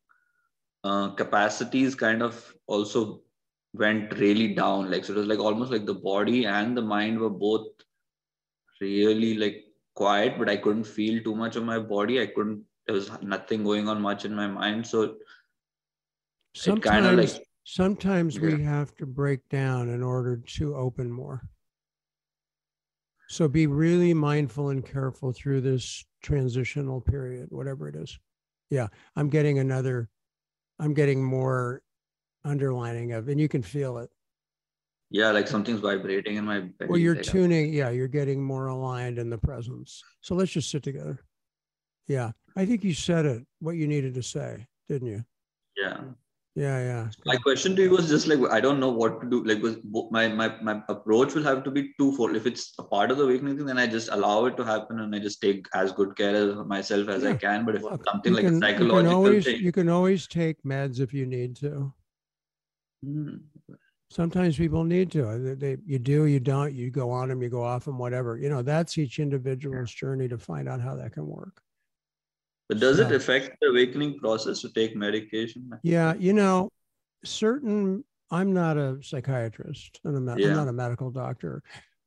uh, 0.85 1.11
capacities 1.11 1.95
kind 1.95 2.23
of 2.23 2.55
also 2.67 3.23
went 3.73 4.13
really 4.19 4.55
down. 4.55 4.91
Like 4.91 5.07
so, 5.07 5.15
it 5.15 5.17
was 5.17 5.27
like 5.27 5.39
almost 5.39 5.73
like 5.73 5.87
the 5.87 5.95
body 5.95 6.45
and 6.45 6.77
the 6.77 6.83
mind 6.83 7.19
were 7.19 7.31
both 7.31 7.67
really 8.81 9.39
like 9.39 9.65
quiet, 9.95 10.35
but 10.39 10.51
I 10.51 10.59
couldn't 10.59 10.85
feel 10.85 11.23
too 11.25 11.35
much 11.35 11.57
of 11.57 11.65
my 11.65 11.79
body. 11.79 12.21
I 12.21 12.27
couldn't. 12.27 12.63
There 12.87 12.95
was 12.95 13.11
nothing 13.23 13.65
going 13.65 13.89
on 13.89 14.03
much 14.03 14.27
in 14.27 14.35
my 14.35 14.47
mind. 14.47 14.87
So 14.87 15.17
Sometimes, 16.55 17.35
like, 17.35 17.47
sometimes 17.65 18.37
yeah. 18.37 18.43
we 18.43 18.63
have 18.63 18.95
to 18.97 19.07
break 19.07 19.49
down 19.49 19.89
in 19.89 20.03
order 20.03 20.37
to 20.37 20.77
open 20.77 21.11
more. 21.11 21.43
So 23.29 23.49
be 23.49 23.67
really 23.67 24.15
mindful 24.15 24.69
and 24.69 24.85
careful 24.85 25.33
through 25.33 25.63
this 25.63 26.05
transitional 26.23 27.01
period, 27.01 27.49
whatever 27.51 27.89
it 27.89 27.97
is. 27.97 28.19
Yeah, 28.71 28.89
I'm 29.17 29.29
getting 29.29 29.59
another, 29.59 30.09
I'm 30.79 30.95
getting 30.95 31.25
more 31.25 31.83
underlining 32.45 33.13
of, 33.13 33.29
and 33.29 33.41
you 33.41 33.49
can 33.49 33.63
feel 33.63 33.99
it. 33.99 34.11
Yeah, 35.11 35.31
like 35.31 35.49
something's 35.49 35.81
vibrating 35.81 36.37
in 36.37 36.45
my 36.45 36.61
belly. 36.61 36.89
Well, 36.89 36.99
you're 36.99 37.15
tuning, 37.15 37.73
yeah, 37.73 37.91
you're 37.91 38.09
getting 38.09 38.43
more 38.43 38.67
aligned 38.67 39.19
in 39.19 39.31
the 39.31 39.39
presence. 39.39 40.03
So 40.21 40.35
let's 40.35 40.53
just 40.53 40.71
sit 40.71 40.83
together. 40.83 41.25
Yeah, 42.07 42.33
I 42.57 42.67
think 42.67 42.85
you 42.85 42.95
said 42.95 43.25
it, 43.25 43.47
what 43.61 43.77
you 43.77 43.87
needed 43.87 44.15
to 44.15 44.23
say, 44.23 44.67
didn't 44.89 45.09
you? 45.09 45.25
Yeah. 45.77 46.01
Yeah, 46.57 46.79
yeah. 46.79 47.11
My 47.27 47.35
question 47.37 47.75
to 47.75 47.83
you 47.83 47.91
was 47.91 48.09
just 48.09 48.29
like 48.29 48.39
I 48.53 48.61
don't 48.61 48.79
know 48.79 48.91
what 48.91 49.21
to 49.21 49.29
do. 49.29 49.43
Like, 49.43 49.61
was 49.61 49.77
my 50.13 50.29
my 50.29 50.55
my 50.63 50.81
approach 50.89 51.35
will 51.35 51.43
have 51.43 51.65
to 51.65 51.71
be 51.71 51.93
twofold. 51.99 52.37
If 52.37 52.47
it's 52.47 52.75
a 52.79 52.85
part 52.85 53.11
of 53.11 53.19
the 53.19 53.25
awakening 53.25 53.57
thing, 53.57 53.67
then 53.67 53.77
I 53.79 53.89
just 53.89 54.09
allow 54.13 54.45
it 54.45 54.57
to 54.59 54.65
happen 54.65 55.01
and 55.01 55.13
I 55.15 55.19
just 55.19 55.41
take 55.41 55.67
as 55.75 55.91
good 55.91 56.17
care 56.17 56.37
of 56.51 56.69
myself 56.69 57.09
as 57.09 57.25
Yeah. 57.25 57.31
I 57.31 57.35
can. 57.35 57.65
But 57.65 57.75
if 57.75 57.83
Look, 57.83 58.05
something 58.09 58.33
like 58.33 58.45
can, 58.45 58.53
a 58.53 58.55
you 58.55 58.61
can 58.61 58.79
psychological 58.79 59.15
always 59.17 59.45
thing, 59.45 59.61
you 59.61 59.73
can 59.73 59.89
always 59.89 60.29
take 60.29 60.63
meds 60.63 61.01
if 61.01 61.13
you 61.13 61.27
need 61.27 61.57
to. 61.57 61.93
Hmm. 63.03 63.37
Sometimes 64.11 64.57
people 64.57 64.85
need 64.85 65.11
to. 65.11 65.37
They, 65.39 65.55
they- 65.55 65.83
you 65.85 65.99
do, 65.99 66.27
you 66.27 66.39
don't. 66.39 66.73
You 66.73 66.89
go 66.89 67.11
on 67.11 67.31
them, 67.31 67.43
you 67.43 67.49
go 67.49 67.65
off 67.65 67.87
them, 67.87 67.99
whatever. 67.99 68.37
You 68.37 68.49
know, 68.49 68.63
that's 68.63 68.97
each 68.97 69.19
individual's 69.19 69.93
journey 69.93 70.29
to 70.29 70.39
find 70.39 70.69
out 70.69 70.81
how 70.81 70.95
that 70.95 71.15
can 71.15 71.27
work. 71.27 71.61
Does 72.81 72.99
it 72.99 73.13
affect 73.13 73.57
the 73.61 73.69
awakening 73.69 74.19
process 74.19 74.61
to 74.63 74.73
take 74.73 74.97
medication? 74.97 75.71
Yeah, 75.83 76.15
you 76.15 76.33
know, 76.33 76.71
certain. 77.25 78.05
I'm 78.31 78.53
not 78.53 78.77
a 78.77 78.99
psychiatrist 79.01 80.01
and 80.03 80.17
I'm 80.17 80.25
not, 80.25 80.43
I'm 80.43 80.57
not 80.57 80.67
a 80.67 80.73
medical 80.73 81.11
doctor. 81.11 81.63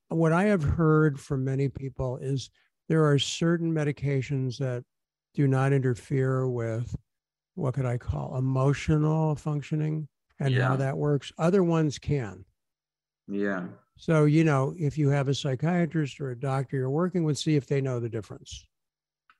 What 0.09 0.33
I 0.33 0.45
have 0.45 0.63
heard 0.63 1.17
from 1.19 1.45
many 1.45 1.69
people 1.69 2.17
is 2.17 2.49
there 2.89 3.05
are 3.05 3.17
certain 3.17 3.71
medications 3.71 4.57
that 4.57 4.83
do 5.35 5.47
not 5.47 5.71
interfere 5.71 6.49
with 6.49 6.93
what 7.55 7.75
could 7.75 7.85
I 7.85 7.97
call 7.97 8.35
emotional 8.37 9.35
functioning 9.35 10.07
and 10.39 10.55
how 10.55 10.75
that 10.75 10.97
works. 10.97 11.31
Other 11.37 11.63
ones 11.63 11.97
can. 11.97 12.43
Yeah. 13.27 13.67
So, 13.95 14.25
you 14.25 14.43
know, 14.43 14.73
if 14.77 14.97
you 14.97 15.09
have 15.09 15.29
a 15.29 15.33
psychiatrist 15.33 16.19
or 16.19 16.31
a 16.31 16.39
doctor 16.39 16.77
you're 16.77 16.89
working 16.89 17.23
with, 17.23 17.37
see 17.37 17.55
if 17.55 17.67
they 17.67 17.79
know 17.79 17.99
the 17.99 18.09
difference. 18.09 18.66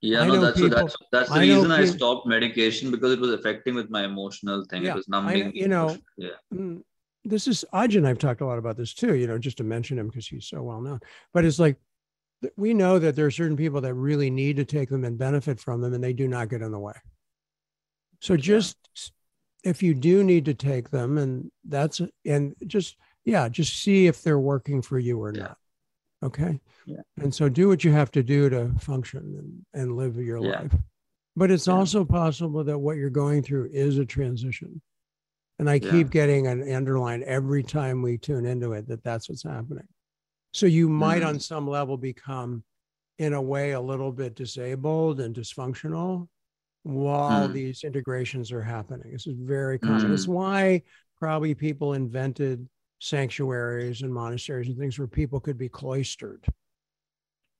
Yeah, 0.02 0.22
I 0.22 0.28
no, 0.28 0.40
that's 0.42 0.60
people- 0.60 0.78
that's 0.78 0.96
that's 1.12 1.30
the 1.30 1.36
I 1.36 1.42
reason 1.42 1.72
I 1.72 1.86
stopped 1.86 2.28
medication 2.28 2.92
because 2.92 3.14
it 3.14 3.20
was 3.20 3.32
affecting 3.32 3.74
with 3.76 3.90
my 3.90 4.04
emotional 4.06 4.64
thing. 4.66 4.84
Yeah, 4.84 4.92
it 4.92 4.96
was 4.98 5.08
I 5.12 5.12
numbing. 5.22 5.56
you 5.56 5.68
know, 5.68 5.98
yeah, 6.18 6.30
Mm, 6.54 6.84
this 7.26 7.48
is 7.48 7.66
Adya. 7.74 8.06
I've 8.06 8.20
talked 8.20 8.42
a 8.42 8.46
lot 8.46 8.60
about 8.60 8.78
this 8.78 8.94
too, 8.94 9.16
you 9.16 9.26
know, 9.26 9.40
just 9.40 9.58
to 9.58 9.64
mention 9.64 9.98
him 9.98 10.08
because 10.08 10.28
he's 10.28 10.46
so 10.48 10.62
well 10.62 10.82
known. 10.82 11.00
But 11.34 11.46
it's 11.46 11.58
like 11.58 11.78
we 12.56 12.76
know 12.76 13.00
that 13.00 13.16
there 13.16 13.26
are 13.26 13.32
certain 13.32 13.58
people 13.58 13.82
that 13.82 13.94
really 13.96 14.30
need 14.30 14.58
to 14.58 14.66
take 14.66 14.90
them 14.90 15.04
and 15.04 15.18
benefit 15.18 15.60
from 15.60 15.82
them, 15.82 15.94
and 15.96 16.04
they 16.04 16.14
do 16.14 16.28
not 16.28 16.50
get 16.50 16.62
in 16.62 16.72
the 16.72 16.80
way. 16.80 16.94
So 18.22 18.38
just 18.38 18.78
s- 18.96 19.12
if 19.64 19.82
you 19.82 19.96
do 19.96 20.24
need 20.24 20.46
to 20.46 20.54
take 20.54 20.92
them, 20.92 21.18
and 21.18 21.52
that's 21.66 22.02
and 22.24 22.56
just 22.68 22.98
yeah, 23.26 23.50
just 23.50 23.82
see 23.82 24.06
if 24.06 24.22
they're 24.22 24.40
working 24.40 24.84
for 24.84 25.00
you 25.00 25.20
or 25.22 25.34
Yeah. 25.34 25.42
not. 25.42 25.58
Okay. 26.24 26.60
Yeah. 26.86 27.02
And 27.20 27.34
so 27.34 27.48
do 27.50 27.68
what 27.68 27.84
you 27.84 27.92
have 27.92 28.12
to 28.12 28.24
do 28.24 28.50
to 28.50 28.72
function 28.80 29.20
and, 29.74 29.82
and 29.82 29.96
live 29.98 30.16
your 30.18 30.40
Yeah. 30.40 30.62
life. 30.62 30.76
But 31.36 31.52
it's 31.52 31.68
Yeah. 31.68 31.74
also 31.74 32.04
possible 32.04 32.64
that 32.64 32.80
what 32.80 32.98
you're 32.98 33.10
going 33.12 33.44
through 33.44 33.70
is 33.72 33.98
a 33.98 34.06
transition. 34.06 34.82
And 35.60 35.70
I 35.70 35.80
keep 35.80 36.10
getting 36.10 36.48
an 36.48 36.70
underline 36.72 37.24
every 37.24 37.64
time 37.64 38.02
we 38.02 38.18
tune 38.18 38.46
into 38.46 38.74
it 38.74 38.88
that 38.88 39.04
that's 39.04 39.30
what's 39.30 39.44
happening. 39.44 39.88
So 40.54 40.66
you 40.66 40.88
might, 40.90 41.22
Mhm. 41.24 41.28
on 41.28 41.40
some 41.40 41.68
level, 41.68 41.98
become, 41.98 42.64
in 43.20 43.34
a 43.34 43.42
way, 43.42 43.72
a 43.72 43.82
little 43.82 44.12
bit 44.12 44.36
disabled 44.36 45.20
and 45.20 45.36
dysfunctional 45.36 46.30
while 46.84 47.50
Mm. 47.50 47.54
these 47.54 47.84
integrations 47.84 48.52
are 48.52 48.62
happening. 48.62 49.12
This 49.12 49.28
is 49.28 49.36
very 49.38 49.78
common. 49.78 50.12
It's 50.14 50.26
Mm. 50.26 50.34
why 50.34 50.84
probably 51.20 51.54
people 51.56 51.94
invented 51.94 52.68
sanctuaries 53.00 54.02
and 54.02 54.14
monasteries 54.14 54.68
and 54.68 54.78
things 54.78 54.98
where 54.98 55.08
people 55.08 55.40
could 55.40 55.58
be 55.58 55.70
cloistered. 55.70 56.44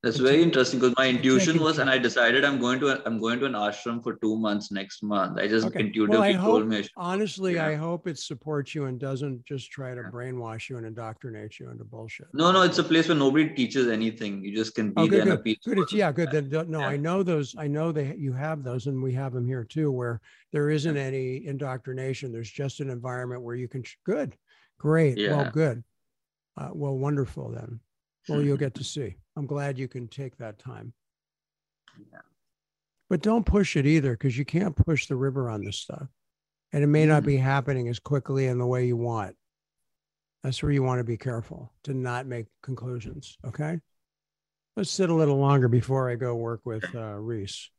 that's 0.04 0.16
It's 0.18 0.24
very 0.30 0.42
interesting 0.42 0.80
because 0.80 0.96
my 0.98 1.10
intuition 1.10 1.60
was, 1.60 1.78
and. 1.80 1.90
I 1.90 1.98
decided 1.98 2.44
I'm 2.46 2.60
going 2.60 2.80
to 2.82 3.02
I'm 3.08 3.20
going 3.20 3.40
to 3.40 3.46
an 3.46 3.54
ashram 3.54 4.02
for 4.04 4.16
two 4.24 4.36
months 4.38 4.72
next 4.72 5.02
month. 5.04 5.40
I 5.40 5.48
just 5.48 5.68
Okay. 5.68 5.82
intuitively 5.86 6.20
Well, 6.20 6.24
I 6.30 6.34
told 6.34 6.62
hope, 6.64 6.70
me. 6.70 6.78
I 6.78 6.82
should- 6.82 6.92
honestly, 6.98 7.54
Yeah. 7.56 7.68
I 7.68 7.76
hope 7.76 8.08
it 8.08 8.18
supports 8.20 8.74
you 8.76 8.86
and 8.86 9.00
doesn't 9.00 9.46
just 9.46 9.72
try 9.72 9.94
to 9.96 10.04
brainwash 10.04 10.70
you 10.70 10.78
and 10.78 10.86
indoctrinate 10.86 11.60
you 11.60 11.70
into 11.72 11.84
bullshit. 11.84 12.28
No, 12.34 12.52
no, 12.52 12.62
it's 12.64 12.78
a 12.80 12.84
place 12.84 13.08
where 13.08 13.18
nobody 13.18 13.48
teaches 13.60 13.88
anything. 13.88 14.44
You 14.44 14.56
just 14.56 14.74
can 14.76 14.88
be 14.90 15.02
Oh, 15.02 15.08
there 15.08 15.24
good, 15.24 15.34
a 15.34 15.38
good, 15.38 15.58
good. 15.66 15.80
It's, 15.80 15.94
yeah, 15.94 16.12
good. 16.12 16.30
Then 16.32 16.50
no, 16.70 16.80
Yeah. 16.82 16.88
I 16.96 16.98
know 16.98 17.22
those. 17.24 17.56
I 17.58 17.68
know 17.68 17.92
they 17.92 18.16
you 18.18 18.34
have 18.34 18.64
those, 18.64 18.88
and 18.88 19.02
we 19.02 19.14
have 19.14 19.34
them 19.34 19.48
here 19.48 19.64
too, 19.64 19.92
where 19.92 20.20
there 20.52 20.70
isn't 20.70 20.98
any 20.98 21.46
indoctrination. 21.46 22.32
There's 22.32 22.52
just 22.52 22.80
an 22.82 22.90
environment 22.90 23.42
where 23.44 23.56
you 23.56 23.68
can. 23.68 23.84
Good, 24.04 24.36
great. 24.80 25.18
Well, 25.18 25.50
good. 25.52 25.84
Uh, 26.56 26.70
well, 26.74 26.98
wonderful 26.98 27.52
then. 27.52 27.80
Well, 28.28 28.42
you'll 28.42 28.58
get 28.58 28.74
to 28.76 28.84
see. 28.84 29.16
I'm 29.36 29.46
glad 29.46 29.78
you 29.78 29.88
can 29.88 30.08
take 30.08 30.38
that 30.38 30.60
time. 30.60 30.94
Yeah. 32.12 32.20
But 33.10 33.22
don't 33.22 33.46
push 33.46 33.76
it 33.78 33.86
either, 33.86 34.12
because 34.12 34.38
you 34.38 34.44
can't 34.44 34.76
push 34.76 35.08
the 35.08 35.16
river 35.16 35.50
on 35.50 35.64
this 35.64 35.78
stuff, 35.78 36.08
and 36.74 36.84
it 36.84 36.88
may 36.88 37.06
not 37.06 37.24
Mhm. 37.24 37.28
be 37.28 37.38
happening 37.38 37.88
as 37.88 38.00
quickly 38.00 38.48
in 38.48 38.58
the 38.58 38.66
way 38.66 38.86
you 38.86 38.98
want. 38.98 39.38
That's 40.44 40.62
where 40.62 40.72
you 40.72 40.84
want 40.84 41.00
to 41.00 41.04
be 41.06 41.18
careful 41.18 41.74
to 41.84 41.94
not 41.94 42.26
make 42.28 42.48
conclusions. 42.62 43.38
Okay. 43.46 43.80
Let's 44.76 44.92
sit 44.92 45.10
a 45.10 45.14
little 45.14 45.38
longer 45.38 45.68
before 45.68 46.10
I 46.10 46.16
go 46.16 46.36
work 46.36 46.66
with 46.66 46.84
uh, 46.94 47.16
Reese. 47.16 47.70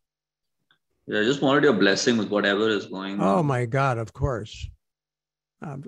Yeah, 1.06 1.20
I 1.20 1.24
just 1.24 1.42
wanted 1.42 1.64
your 1.64 1.74
blessing 1.74 2.16
with 2.16 2.28
whatever 2.28 2.68
is 2.68 2.86
going 2.86 3.20
on. 3.20 3.38
Oh 3.38 3.42
my 3.42 3.66
God! 3.66 3.98
Of 3.98 4.12
course, 4.12 4.68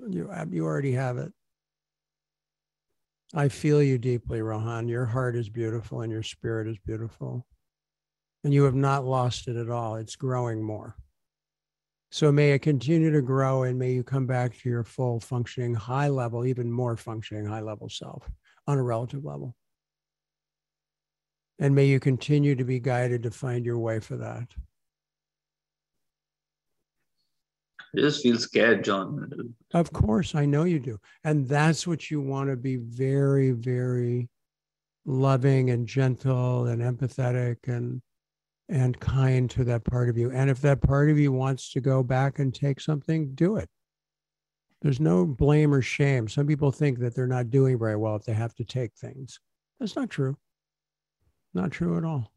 you 0.09 0.29
uh, 0.31 0.45
you 0.49 0.65
already 0.65 0.93
have 0.93 1.17
it. 1.17 1.31
I 3.33 3.47
feel 3.47 3.81
you 3.81 3.97
deeply, 3.97 4.41
Rohan. 4.41 4.89
Your 4.89 5.05
heart 5.05 5.35
is 5.35 5.47
beautiful 5.47 6.01
and 6.01 6.11
your 6.11 6.23
spirit 6.23 6.67
is 6.67 6.77
beautiful, 6.85 7.45
and 8.43 8.53
you 8.53 8.63
have 8.63 8.75
not 8.75 9.05
lost 9.05 9.47
it 9.47 9.55
at 9.55 9.69
all. 9.69 9.95
It's 9.95 10.15
growing 10.15 10.61
more. 10.61 10.95
So 12.13 12.29
may 12.29 12.51
it 12.51 12.59
continue 12.59 13.09
to 13.11 13.21
grow, 13.21 13.63
and 13.63 13.79
may 13.79 13.93
you 13.93 14.03
come 14.03 14.27
back 14.27 14.57
to 14.57 14.69
your 14.69 14.83
full 14.83 15.21
functioning, 15.21 15.73
high 15.73 16.09
level, 16.09 16.45
even 16.45 16.69
more 16.69 16.97
functioning, 16.97 17.45
high 17.45 17.61
level 17.61 17.87
self 17.87 18.29
on 18.67 18.77
a 18.77 18.83
relative 18.83 19.23
level. 19.23 19.55
And 21.57 21.73
may 21.73 21.85
you 21.85 22.01
continue 22.01 22.55
to 22.55 22.65
be 22.65 22.79
guided 22.79 23.23
to 23.23 23.31
find 23.31 23.65
your 23.65 23.79
way 23.79 24.01
for 24.01 24.17
that. 24.17 24.49
Just 27.95 28.23
feel 28.23 28.37
scared, 28.37 28.83
Jon. 28.83 29.53
Of 29.73 29.91
course, 29.91 30.33
I 30.33 30.45
know 30.45 30.63
you 30.63 30.79
do. 30.79 30.97
And 31.23 31.47
that's 31.47 31.85
what 31.85 32.09
you 32.09 32.21
want 32.21 32.49
to 32.49 32.55
be 32.55 32.77
very, 32.77 33.51
very 33.51 34.29
loving 35.05 35.71
and 35.71 35.87
gentle 35.87 36.67
and 36.67 36.81
empathetic 36.81 37.57
and 37.67 38.01
and 38.69 38.97
kind 39.01 39.49
to 39.49 39.65
that 39.65 39.83
part 39.83 40.07
of 40.07 40.17
you. 40.17 40.31
And 40.31 40.49
if 40.49 40.61
that 40.61 40.81
part 40.81 41.09
of 41.09 41.19
you 41.19 41.33
wants 41.33 41.73
to 41.73 41.81
go 41.81 42.03
back 42.03 42.39
and 42.39 42.55
take 42.55 42.79
something, 42.79 43.35
do 43.35 43.57
it. 43.57 43.67
There's 44.81 45.01
no 45.01 45.25
blame 45.25 45.73
or 45.73 45.81
shame. 45.81 46.29
Some 46.29 46.47
people 46.47 46.71
think 46.71 46.99
that 46.99 47.13
they're 47.13 47.27
not 47.27 47.49
doing 47.49 47.77
very 47.77 47.97
well 47.97 48.15
if 48.15 48.23
they 48.23 48.33
have 48.33 48.55
to 48.55 48.63
take 48.63 48.93
things. 48.95 49.41
That's 49.79 49.97
not 49.97 50.09
true. 50.09 50.37
Not 51.53 51.71
true 51.71 51.97
at 51.97 52.05
all. 52.05 52.31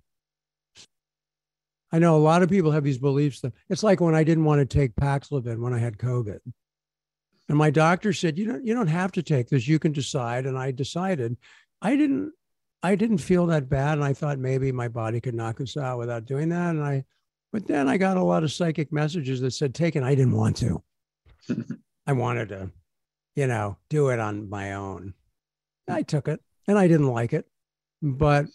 I 1.95 2.01
know 2.01 2.16
a 2.16 2.19
lot 2.19 2.43
of 2.43 2.51
people 2.51 2.73
have 2.73 2.83
these 2.83 2.99
beliefs 2.99 3.39
that 3.43 3.53
it's 3.71 3.85
like 3.85 4.01
when 4.01 4.16
I 4.16 4.25
didn't 4.25 4.47
want 4.47 4.59
to 4.59 4.66
take 4.66 4.97
Paxlovid 4.97 5.61
when 5.61 5.73
I 5.73 5.79
had 5.79 5.97
COVID. 5.97 6.41
And 7.49 7.57
my 7.57 7.71
doctor 7.71 8.12
said, 8.12 8.37
you 8.37 8.47
don't, 8.47 8.66
you 8.66 8.75
don't 8.75 8.89
have 8.89 9.12
to 9.12 9.23
take 9.23 9.49
this. 9.49 9.69
You 9.69 9.79
can 9.79 9.93
decide. 9.93 10.45
And 10.45 10.59
I 10.59 10.73
decided 10.73 11.37
I 11.81 11.95
didn't, 11.95 12.33
I 12.83 12.97
didn't 12.97 13.19
feel 13.19 13.47
that 13.47 13.69
bad. 13.69 13.93
And 13.93 14.03
I 14.03 14.12
thought 14.12 14.41
maybe 14.41 14.73
my 14.73 14.89
body 14.89 15.21
could 15.21 15.37
knock 15.37 15.61
us 15.61 15.77
out 15.77 16.01
without 16.01 16.25
doing 16.25 16.49
that. 16.49 16.71
And 16.71 16.83
I, 16.83 17.05
but 17.53 17.69
then 17.69 17.87
I 17.87 17.97
got 17.97 18.16
a 18.16 18.25
lot 18.25 18.43
of 18.43 18.51
psychic 18.51 18.93
messages 18.93 19.41
that 19.43 19.53
said, 19.53 19.73
take 19.73 19.95
it. 19.95 20.03
I 20.03 20.16
didn't 20.16 20.35
want 20.35 20.57
to. 20.57 20.83
I 22.09 22.12
wanted 22.12 22.49
to, 22.49 22.73
you 23.37 23.47
know, 23.47 23.77
do 23.89 24.09
it 24.09 24.19
on 24.19 24.51
my 24.51 24.73
own. 24.73 25.15
I 25.89 26.03
took 26.03 26.27
it 26.27 26.41
and 26.66 26.77
I 26.77 26.89
didn't 26.89 27.12
like 27.12 27.33
it, 27.33 27.47
but 28.03 28.47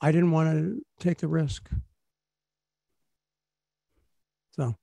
I 0.00 0.12
didn't 0.12 0.30
want 0.30 0.52
to 0.52 0.80
take 1.00 1.18
the 1.18 1.26
risk. 1.26 1.68
So 4.58 4.74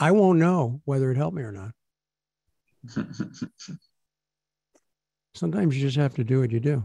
I 0.00 0.12
won't 0.12 0.38
know 0.38 0.80
whether 0.84 1.10
it 1.10 1.16
helped 1.16 1.36
me 1.36 1.42
or 1.42 1.50
not. 1.52 1.72
Sometimes 5.34 5.76
you 5.76 5.82
just 5.82 5.96
have 5.96 6.14
to 6.14 6.24
do 6.24 6.40
what 6.40 6.52
you 6.52 6.60
do. 6.60 6.84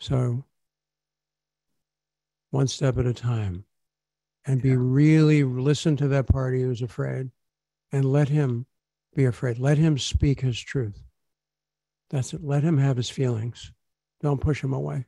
So 0.00 0.44
one 2.50 2.68
step 2.68 2.96
at 2.98 3.06
a 3.06 3.12
time 3.12 3.64
and 4.46 4.62
be 4.62 4.70
Yeah. 4.70 4.76
really 4.78 5.44
listen 5.44 5.96
to 5.96 6.08
that 6.08 6.26
party 6.26 6.62
who's 6.62 6.80
afraid 6.82 7.30
and 7.92 8.04
let 8.04 8.28
him 8.28 8.66
be 9.14 9.24
afraid. 9.24 9.58
Let 9.58 9.78
him 9.78 9.98
speak 9.98 10.40
his 10.40 10.58
truth. 10.60 11.02
That's 12.08 12.32
it. 12.32 12.42
Let 12.42 12.62
him 12.62 12.78
have 12.78 12.96
his 12.96 13.10
feelings. 13.10 13.72
Don't 14.20 14.40
push 14.40 14.62
him 14.62 14.72
away. 14.72 15.06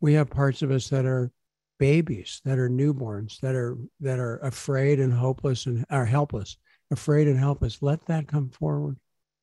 We 0.00 0.14
have 0.14 0.30
parts 0.30 0.62
of 0.62 0.70
us 0.70 0.88
that 0.88 1.04
are 1.04 1.32
babies, 1.78 2.40
that 2.44 2.58
are 2.58 2.68
newborns, 2.70 3.40
that 3.40 3.54
are 3.54 3.76
that 4.00 4.18
are 4.18 4.38
afraid 4.38 5.00
and 5.00 5.12
hopeless 5.12 5.66
and 5.66 5.84
are 5.90 6.06
helpless, 6.06 6.56
afraid 6.90 7.28
and 7.28 7.38
helpless. 7.38 7.82
Let 7.82 8.04
that 8.06 8.28
come 8.28 8.50
forward. 8.50 8.98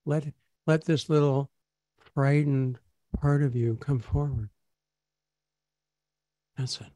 Let 0.05 0.33
let 0.67 0.85
this 0.85 1.09
little 1.09 1.51
frightened 2.13 2.79
part 3.19 3.43
of 3.43 3.55
you 3.55 3.75
come 3.77 3.99
forward. 3.99 4.49
That's 6.57 6.79
it. 6.81 6.87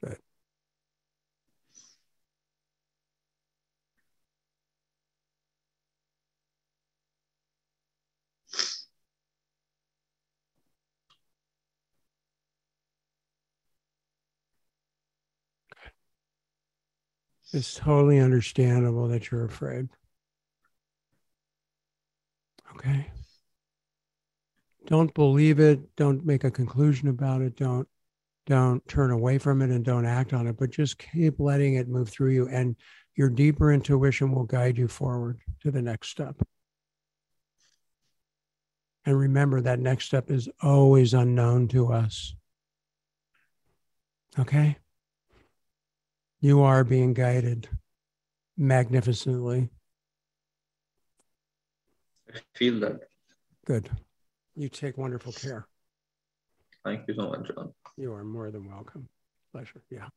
Good. 0.00 0.18
It's 17.52 17.74
totally 17.74 18.20
understandable 18.20 19.08
that 19.08 19.30
you're 19.30 19.44
afraid. 19.44 19.88
Okay. 22.76 23.10
Don't 24.86 25.12
believe 25.14 25.58
it. 25.60 25.96
Don't 25.96 26.24
make 26.24 26.44
a 26.44 26.50
conclusion 26.50 27.08
about 27.08 27.42
it. 27.42 27.56
Don't 27.56 27.88
don't 28.46 28.86
turn 28.88 29.10
away 29.10 29.38
from 29.38 29.62
it 29.62 29.70
and 29.70 29.84
don't 29.84 30.06
act 30.06 30.32
on 30.32 30.46
it, 30.46 30.56
but 30.56 30.70
just 30.70 30.98
keep 30.98 31.38
letting 31.38 31.74
it 31.74 31.88
move 31.88 32.08
through 32.08 32.30
you 32.30 32.48
and 32.48 32.74
your 33.14 33.28
deeper 33.28 33.72
intuition 33.72 34.32
will 34.32 34.44
guide 34.44 34.78
you 34.78 34.88
forward 34.88 35.38
to 35.62 35.70
the 35.70 35.82
next 35.82 36.08
step. 36.08 36.34
And 39.04 39.18
remember 39.18 39.60
that 39.60 39.78
next 39.78 40.06
step 40.06 40.30
is 40.30 40.48
always 40.62 41.14
unknown 41.14 41.68
to 41.68 41.92
us. 41.92 42.34
Okay? 44.38 44.79
You 46.40 46.62
are 46.62 46.84
being 46.84 47.12
guided 47.12 47.68
magnificently. 48.56 49.68
I 52.34 52.38
feel 52.54 52.80
that. 52.80 53.00
Good. 53.66 53.90
You 54.54 54.68
take 54.68 54.96
wonderful 54.96 55.32
care. 55.32 55.66
Thank 56.84 57.06
you 57.08 57.14
so 57.14 57.28
much, 57.28 57.46
Jon. 57.54 57.72
You 57.96 58.12
are 58.14 58.24
more 58.24 58.50
than 58.50 58.68
welcome. 58.70 59.08
Pleasure. 59.52 59.82
Yeah. 59.90 60.08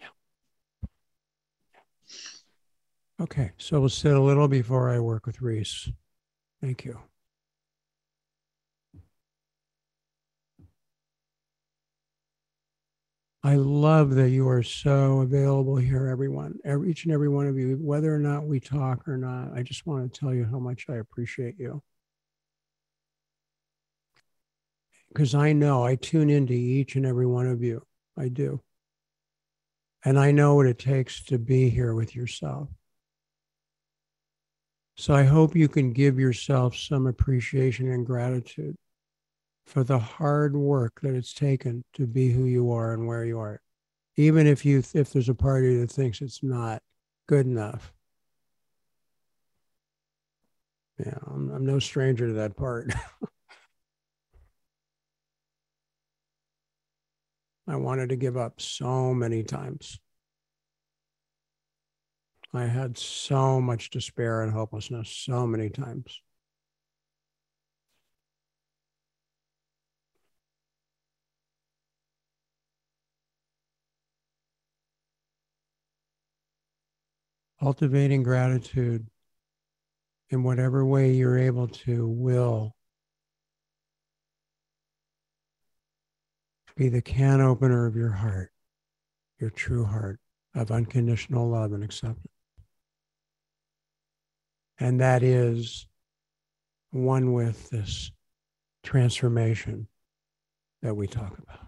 Yeah. 0.00 0.08
Okay, 3.20 3.52
so 3.56 3.78
we'll 3.78 3.88
sit 3.88 4.14
a 4.14 4.20
little 4.20 4.48
before 4.48 4.90
I 4.90 4.98
work 4.98 5.26
with 5.26 5.40
Reese. 5.40 5.90
Thank 6.60 6.84
you. 6.84 6.98
I 13.44 13.56
love 13.56 14.14
that 14.14 14.30
you 14.30 14.48
are 14.48 14.62
so 14.62 15.20
available 15.20 15.76
here, 15.76 16.06
everyone, 16.06 16.60
every, 16.64 16.90
each 16.90 17.04
and 17.04 17.12
every 17.12 17.28
one 17.28 17.48
of 17.48 17.58
you, 17.58 17.76
whether 17.76 18.14
or 18.14 18.20
not 18.20 18.46
we 18.46 18.60
talk 18.60 19.08
or 19.08 19.16
not. 19.16 19.52
I 19.52 19.62
just 19.62 19.84
want 19.84 20.12
to 20.12 20.20
tell 20.20 20.32
you 20.32 20.44
how 20.44 20.60
much 20.60 20.86
I 20.88 20.94
appreciate 20.94 21.58
you. 21.58 21.82
Because 25.08 25.34
I 25.34 25.52
know 25.52 25.84
I 25.84 25.96
tune 25.96 26.30
into 26.30 26.52
each 26.52 26.94
and 26.94 27.04
every 27.04 27.26
one 27.26 27.48
of 27.48 27.62
you. 27.62 27.84
I 28.16 28.28
do. 28.28 28.62
And 30.04 30.18
I 30.18 30.30
know 30.30 30.54
what 30.54 30.66
it 30.66 30.78
takes 30.78 31.24
to 31.24 31.38
be 31.38 31.68
here 31.68 31.94
with 31.94 32.14
yourself. 32.14 32.68
So 34.96 35.14
I 35.14 35.24
hope 35.24 35.56
you 35.56 35.68
can 35.68 35.92
give 35.92 36.18
yourself 36.18 36.76
some 36.76 37.06
appreciation 37.06 37.90
and 37.90 38.06
gratitude 38.06 38.76
for 39.64 39.84
the 39.84 39.98
hard 39.98 40.56
work 40.56 41.00
that 41.02 41.14
it's 41.14 41.32
taken 41.32 41.84
to 41.94 42.06
be 42.06 42.30
who 42.30 42.44
you 42.44 42.72
are 42.72 42.92
and 42.92 43.06
where 43.06 43.24
you 43.24 43.38
are. 43.38 43.60
Even 44.16 44.46
if 44.46 44.64
you 44.64 44.82
if 44.94 45.12
there's 45.12 45.28
a 45.28 45.34
party 45.34 45.76
that 45.78 45.90
thinks 45.90 46.20
it's 46.20 46.42
not 46.42 46.82
good 47.26 47.46
enough. 47.46 47.92
Yeah 50.98 51.18
i'm, 51.26 51.50
I'm 51.50 51.64
no 51.66 51.78
stranger 51.78 52.26
to 52.26 52.34
that 52.34 52.56
part. 52.56 52.92
I 57.66 57.76
wanted 57.76 58.08
to 58.10 58.16
give 58.16 58.36
up 58.36 58.60
so 58.60 59.14
many 59.14 59.44
times. 59.44 59.98
I 62.52 62.64
had 62.64 62.98
so 62.98 63.60
much 63.60 63.88
despair 63.90 64.42
and 64.42 64.52
hopelessness 64.52 65.08
so 65.08 65.46
many 65.46 65.70
times 65.70 66.20
cultivating 77.62 78.24
gratitude 78.24 79.06
in 80.30 80.42
whatever 80.42 80.84
way 80.84 81.12
you're 81.12 81.38
able 81.38 81.68
to 81.68 82.08
will 82.08 82.74
be 86.74 86.88
the 86.88 87.00
can 87.00 87.40
opener 87.40 87.86
of 87.86 87.94
your 87.94 88.10
heart, 88.10 88.50
your 89.38 89.50
true 89.50 89.84
heart 89.84 90.18
of 90.56 90.72
unconditional 90.72 91.48
love 91.48 91.72
and 91.72 91.84
acceptance. 91.84 92.26
And 94.80 95.00
that 95.00 95.22
is 95.22 95.86
one 96.90 97.32
with 97.32 97.70
this 97.70 98.10
transformation 98.82 99.86
that 100.82 100.96
we 100.96 101.06
talk 101.06 101.38
about. 101.38 101.61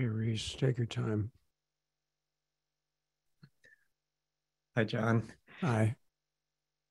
Hey, 0.00 0.06
Reese, 0.06 0.54
take 0.54 0.78
your 0.78 0.86
time. 0.86 1.30
Hi, 4.74 4.84
Jon. 4.84 5.30
Hi. 5.60 5.94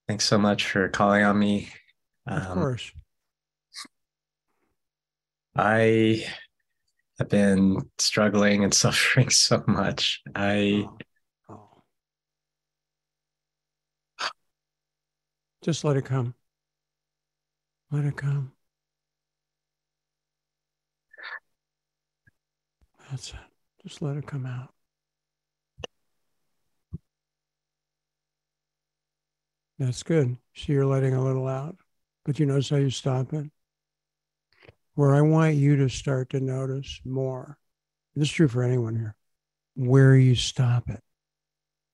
Thanks 0.07 0.25
so 0.25 0.37
much 0.37 0.67
for 0.67 0.87
calling 0.89 1.23
on 1.23 1.39
me. 1.39 1.69
Of 2.27 2.45
um, 2.45 2.53
course. 2.53 2.91
I 5.55 6.23
have 7.17 7.29
been 7.29 7.89
struggling 7.97 8.63
and 8.63 8.73
suffering 8.75 9.31
so 9.31 9.63
much. 9.65 10.21
I. 10.35 10.85
Oh. 10.87 10.97
Oh. 11.49 11.79
Just 15.63 15.83
let 15.83 15.97
it 15.97 16.05
come. 16.05 16.35
Let 17.89 18.05
it 18.05 18.17
come. 18.17 18.51
That's 23.09 23.31
it. 23.31 23.39
Just 23.83 24.01
let 24.01 24.17
it 24.17 24.27
come 24.27 24.45
out. 24.45 24.69
That's 29.79 30.03
good. 30.03 30.37
So 30.53 30.73
you're 30.73 30.85
letting 30.85 31.13
a 31.13 31.23
little 31.23 31.47
out, 31.47 31.77
but 32.25 32.37
you 32.37 32.45
notice 32.45 32.69
how 32.69 32.75
you 32.75 32.89
stop 32.89 33.33
it? 33.33 33.49
Where 34.95 35.15
I 35.15 35.21
want 35.21 35.55
you 35.55 35.77
to 35.77 35.89
start 35.89 36.31
to 36.31 36.41
notice 36.41 36.99
more. 37.05 37.57
This 38.15 38.27
is 38.27 38.33
true 38.33 38.49
for 38.49 38.61
anyone 38.61 38.97
here. 38.97 39.15
Where 39.75 40.17
you 40.17 40.35
stop 40.35 40.89
it. 40.89 41.01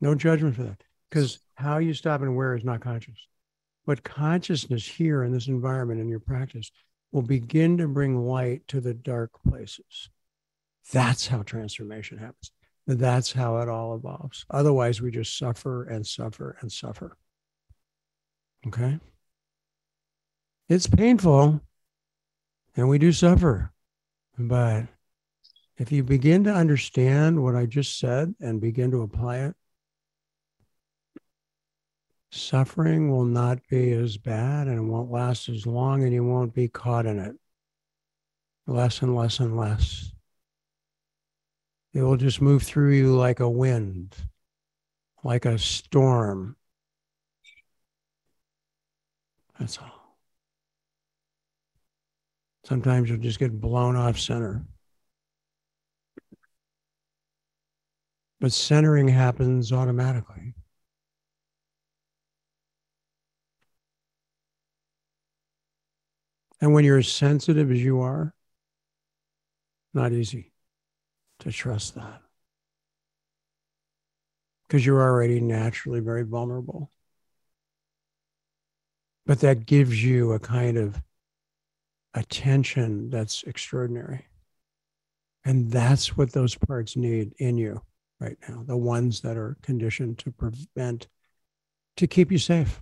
No 0.01 0.15
judgment 0.15 0.55
for 0.55 0.63
that. 0.63 0.81
Because 1.09 1.39
how 1.53 1.77
you 1.77 1.93
stop 1.93 2.21
and 2.21 2.35
where 2.35 2.55
is 2.55 2.63
not 2.63 2.81
conscious. 2.81 3.27
But 3.85 4.03
consciousness 4.03 4.87
here 4.87 5.23
in 5.23 5.31
this 5.31 5.47
environment 5.47 6.01
in 6.01 6.09
your 6.09 6.19
practice 6.19 6.71
will 7.11 7.21
begin 7.21 7.77
to 7.77 7.87
bring 7.87 8.25
light 8.25 8.67
to 8.69 8.81
the 8.81 8.95
dark 8.95 9.31
places. 9.47 10.09
That's 10.91 11.27
how 11.27 11.41
transformation 11.41 12.17
happens. 12.17 12.51
That's 12.87 13.31
how 13.31 13.57
it 13.57 13.69
all 13.69 13.95
evolves. 13.95 14.45
Otherwise, 14.49 15.01
we 15.01 15.11
just 15.11 15.37
suffer 15.37 15.83
and 15.85 16.05
suffer 16.05 16.57
and 16.61 16.71
suffer. 16.71 17.17
Okay? 18.67 18.99
It's 20.69 20.87
painful 20.87 21.61
and 22.75 22.89
we 22.89 22.97
do 22.97 23.11
suffer. 23.11 23.71
But 24.37 24.85
if 25.77 25.91
you 25.91 26.03
begin 26.03 26.43
to 26.43 26.53
understand 26.53 27.41
what 27.41 27.55
I 27.55 27.65
just 27.65 27.99
said 27.99 28.35
and 28.39 28.61
begin 28.61 28.91
to 28.91 29.01
apply 29.01 29.39
it, 29.39 29.55
suffering 32.31 33.09
will 33.09 33.25
not 33.25 33.59
be 33.69 33.93
as 33.93 34.17
bad 34.17 34.67
and 34.67 34.77
it 34.77 34.81
won't 34.81 35.11
last 35.11 35.49
as 35.49 35.65
long 35.65 36.03
and 36.03 36.13
you 36.13 36.23
won't 36.23 36.53
be 36.53 36.67
caught 36.67 37.05
in 37.05 37.19
it. 37.19 37.35
Less 38.67 39.01
and 39.01 39.15
less 39.15 39.39
and 39.39 39.55
less. 39.55 40.11
It 41.95 42.03
will 42.03 42.17
just 42.17 42.41
move 42.41 42.61
through 42.61 42.91
you 42.91 43.15
like 43.15 43.39
a 43.39 43.49
wind, 43.49 44.13
like 45.23 45.45
a 45.45 45.57
storm. 45.57 46.57
That's 49.57 49.77
all. 49.77 50.17
Sometimes 52.65 53.09
you'll 53.09 53.19
just 53.19 53.39
get 53.39 53.61
blown 53.61 53.95
off 53.95 54.19
center. 54.19 54.65
But 58.41 58.51
centering 58.51 59.07
happens 59.07 59.71
automatically. 59.71 60.53
And 66.59 66.73
when 66.73 66.83
you're 66.83 66.97
as 66.97 67.07
sensitive 67.07 67.71
as 67.71 67.81
you 67.81 68.01
are, 68.01 68.33
not 69.93 70.11
easy 70.11 70.51
to 71.45 71.51
trust 71.51 71.95
that. 71.95 72.21
because 74.67 74.85
you're 74.85 75.01
already 75.01 75.39
naturally 75.39 75.99
very 75.99 76.23
vulnerable. 76.23 76.91
But 79.25 79.39
that 79.41 79.65
gives 79.65 80.03
you 80.03 80.33
a 80.33 80.39
kind 80.39 80.77
of 80.77 81.01
attention 82.13 83.09
that's 83.09 83.43
extraordinary. 83.43 84.27
And 85.45 85.71
that's 85.71 86.17
what 86.17 86.31
those 86.33 86.55
parts 86.55 86.95
need 86.95 87.33
in 87.37 87.57
you 87.57 87.81
right 88.19 88.37
now 88.47 88.63
the 88.63 88.77
ones 88.77 89.21
that 89.21 89.37
are 89.37 89.57
conditioned 89.61 90.17
to 90.19 90.31
prevent, 90.31 91.07
to 91.97 92.07
keep 92.07 92.31
you 92.31 92.37
safe. 92.39 92.81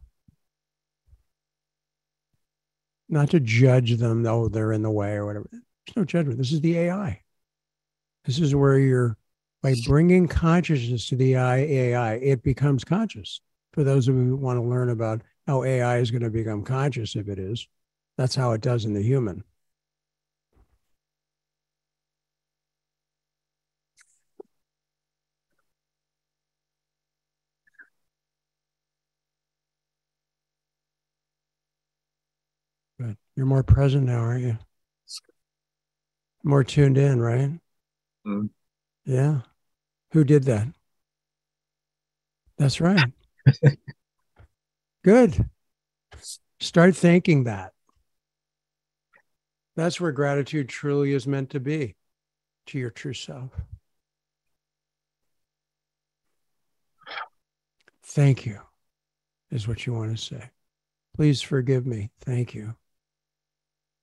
Not 3.09 3.29
to 3.31 3.39
judge 3.39 3.95
them, 3.97 4.23
though 4.23 4.49
they're 4.49 4.73
in 4.73 4.81
the 4.83 4.91
way 4.91 5.13
or 5.13 5.25
whatever. 5.25 5.47
There's 5.51 5.95
no 5.95 6.05
judgment. 6.05 6.37
This 6.37 6.51
is 6.51 6.61
the 6.61 6.77
AI. 6.79 7.22
This 8.25 8.39
is 8.39 8.55
where 8.55 8.79
you're, 8.79 9.17
by 9.61 9.75
bringing 9.85 10.27
consciousness 10.27 11.07
to 11.09 11.15
the 11.15 11.35
AI, 11.35 12.13
it 12.15 12.41
becomes 12.41 12.83
conscious. 12.83 13.41
For 13.73 13.83
those 13.83 14.07
of 14.07 14.15
you 14.15 14.23
who 14.23 14.35
want 14.37 14.57
to 14.57 14.63
learn 14.63 14.89
about 14.89 15.21
how 15.47 15.63
AI 15.63 15.97
is 15.97 16.11
going 16.11 16.23
to 16.23 16.29
become 16.29 16.63
conscious, 16.63 17.15
if 17.15 17.27
it 17.27 17.39
is, 17.39 17.67
that's 18.17 18.35
how 18.35 18.51
it 18.53 18.61
does 18.61 18.85
in 18.85 18.93
the 18.93 19.01
human. 19.01 19.43
Good. 32.99 33.17
You're 33.35 33.45
more 33.45 33.63
present 33.63 34.05
now, 34.05 34.19
aren't 34.19 34.43
you? 34.43 34.57
More 36.43 36.63
tuned 36.63 36.97
in, 36.97 37.19
right? 37.19 37.59
Mm. 38.25 38.49
Yeah. 39.05 39.41
Who 40.11 40.23
did 40.23 40.43
that? 40.43 40.67
That's 42.57 42.79
right. 42.79 43.11
Good. 45.03 45.49
Start 46.59 46.95
thanking 46.95 47.43
that. 47.43 47.73
That's 49.75 49.99
where 49.99 50.11
gratitude 50.11 50.69
truly 50.69 51.13
is 51.13 51.27
meant 51.27 51.49
to 51.49 51.59
be 51.59 51.95
to 52.67 52.79
your 52.79 52.91
true 52.91 53.13
self. 53.13 53.49
Thank 58.05 58.45
you, 58.45 58.59
is 59.49 59.67
what 59.67 59.85
you 59.87 59.93
want 59.93 60.15
to 60.15 60.23
say. 60.23 60.51
Please 61.15 61.41
forgive 61.41 61.85
me. 61.85 62.11
Thank 62.21 62.53
you. 62.53 62.75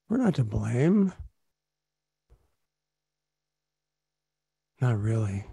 We're 0.09 0.17
not 0.17 0.35
to 0.35 0.45
blame. 0.45 1.13
Not 4.81 4.99
really. 4.99 5.45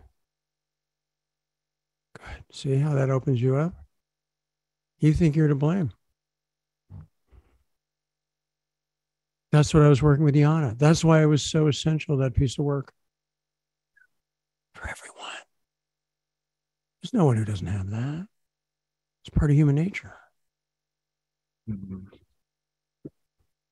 Good. 2.14 2.44
See 2.52 2.76
how 2.78 2.94
that 2.95 3.10
opens 3.10 3.41
you 3.41 3.56
up? 3.56 3.74
You 4.99 5.14
think 5.14 5.36
you're 5.36 5.48
to 5.48 5.56
blame. 5.56 5.91
That's 9.52 9.74
what 9.74 9.84
I 9.84 9.90
was 9.90 10.02
working 10.02 10.26
with 10.26 10.36
Yana. 10.36 10.78
That's 10.78 11.04
why 11.04 11.22
it 11.22 11.28
was 11.28 11.41
so 11.41 11.68
essential, 11.68 12.18
that 12.18 12.36
piece 12.36 12.58
of 12.58 12.66
work. 12.66 12.94
For 14.74 14.90
everyone. 14.90 15.32
There's 17.02 17.14
no 17.14 17.26
one 17.26 17.38
who 17.38 17.45
doesn't 17.45 17.68
have 17.68 17.90
that. 17.90 18.28
It's 19.24 19.30
part 19.38 19.52
of 19.52 19.58
human 19.58 19.76
nature. 19.76 20.14
Mhm. 21.68 22.08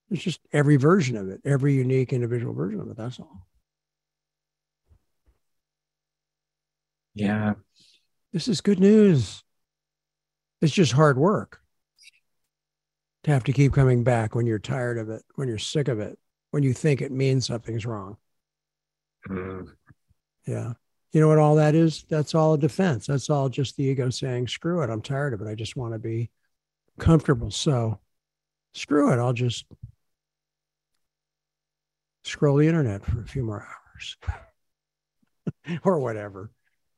It's 0.09 0.23
just 0.23 0.39
every 0.53 0.77
version 0.77 1.17
of 1.17 1.29
it, 1.29 1.41
every 1.43 1.73
unique 1.73 2.13
individual 2.13 2.53
version 2.53 2.79
of 2.79 2.89
it. 2.89 2.97
That's 2.97 3.19
all. 3.19 3.47
Yeah. 7.15 7.53
This 8.33 8.47
is 8.49 8.61
good 8.61 8.79
news. 8.79 9.43
It's 10.61 10.73
just 10.73 10.91
hard 10.91 11.17
work 11.17 11.61
to 13.23 13.31
have 13.31 13.45
to 13.45 13.53
keep 13.53 13.73
coming 13.73 14.03
back 14.03 14.35
when 14.35 14.45
you're 14.45 14.59
tired 14.59 14.97
of 14.97 15.09
it, 15.09 15.23
when 15.35 15.47
you're 15.47 15.57
sick 15.57 15.87
of 15.87 15.99
it, 15.99 16.19
when 16.51 16.61
you 16.61 16.73
think 16.73 17.01
it 17.01 17.11
means 17.11 17.47
something's 17.47 17.85
wrong. 17.85 18.17
Mm. 19.29 19.69
Yeah. 20.45 20.73
You 21.11 21.21
know 21.21 21.29
what 21.29 21.37
all 21.37 21.55
that 21.55 21.75
is? 21.75 22.03
That's 22.09 22.35
all 22.35 22.55
a 22.55 22.57
defense. 22.57 23.07
That's 23.07 23.29
all 23.29 23.47
just 23.47 23.77
the 23.77 23.85
ego 23.85 24.09
saying, 24.09 24.49
screw 24.49 24.81
it. 24.81 24.89
I'm 24.89 25.01
tired 25.01 25.33
of 25.33 25.41
it. 25.41 25.47
I 25.47 25.55
just 25.55 25.77
want 25.77 25.93
to 25.93 25.99
be 25.99 26.29
comfortable. 26.99 27.51
So 27.51 27.99
screw 28.73 29.13
it. 29.13 29.19
I'll 29.19 29.33
just 29.33 29.65
scroll 32.25 32.57
the 32.57 32.67
internet 32.67 33.05
for 33.05 33.21
a 33.21 33.25
few 33.25 33.43
more 33.43 33.65
hours 33.65 34.17
or 35.83 35.99
whatever 35.99 36.51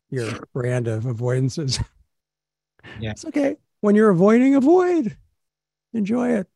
your 0.10 0.32
brand 0.54 0.88
of 0.88 1.04
avoidances. 1.04 1.84
Yeah. 3.02 3.12
It's 3.12 3.26
okay. 3.26 3.58
When 3.82 3.96
you're 3.96 4.10
avoiding, 4.10 4.56
avoid. 4.56 5.18
Enjoy 5.94 6.30
it. 6.38 6.48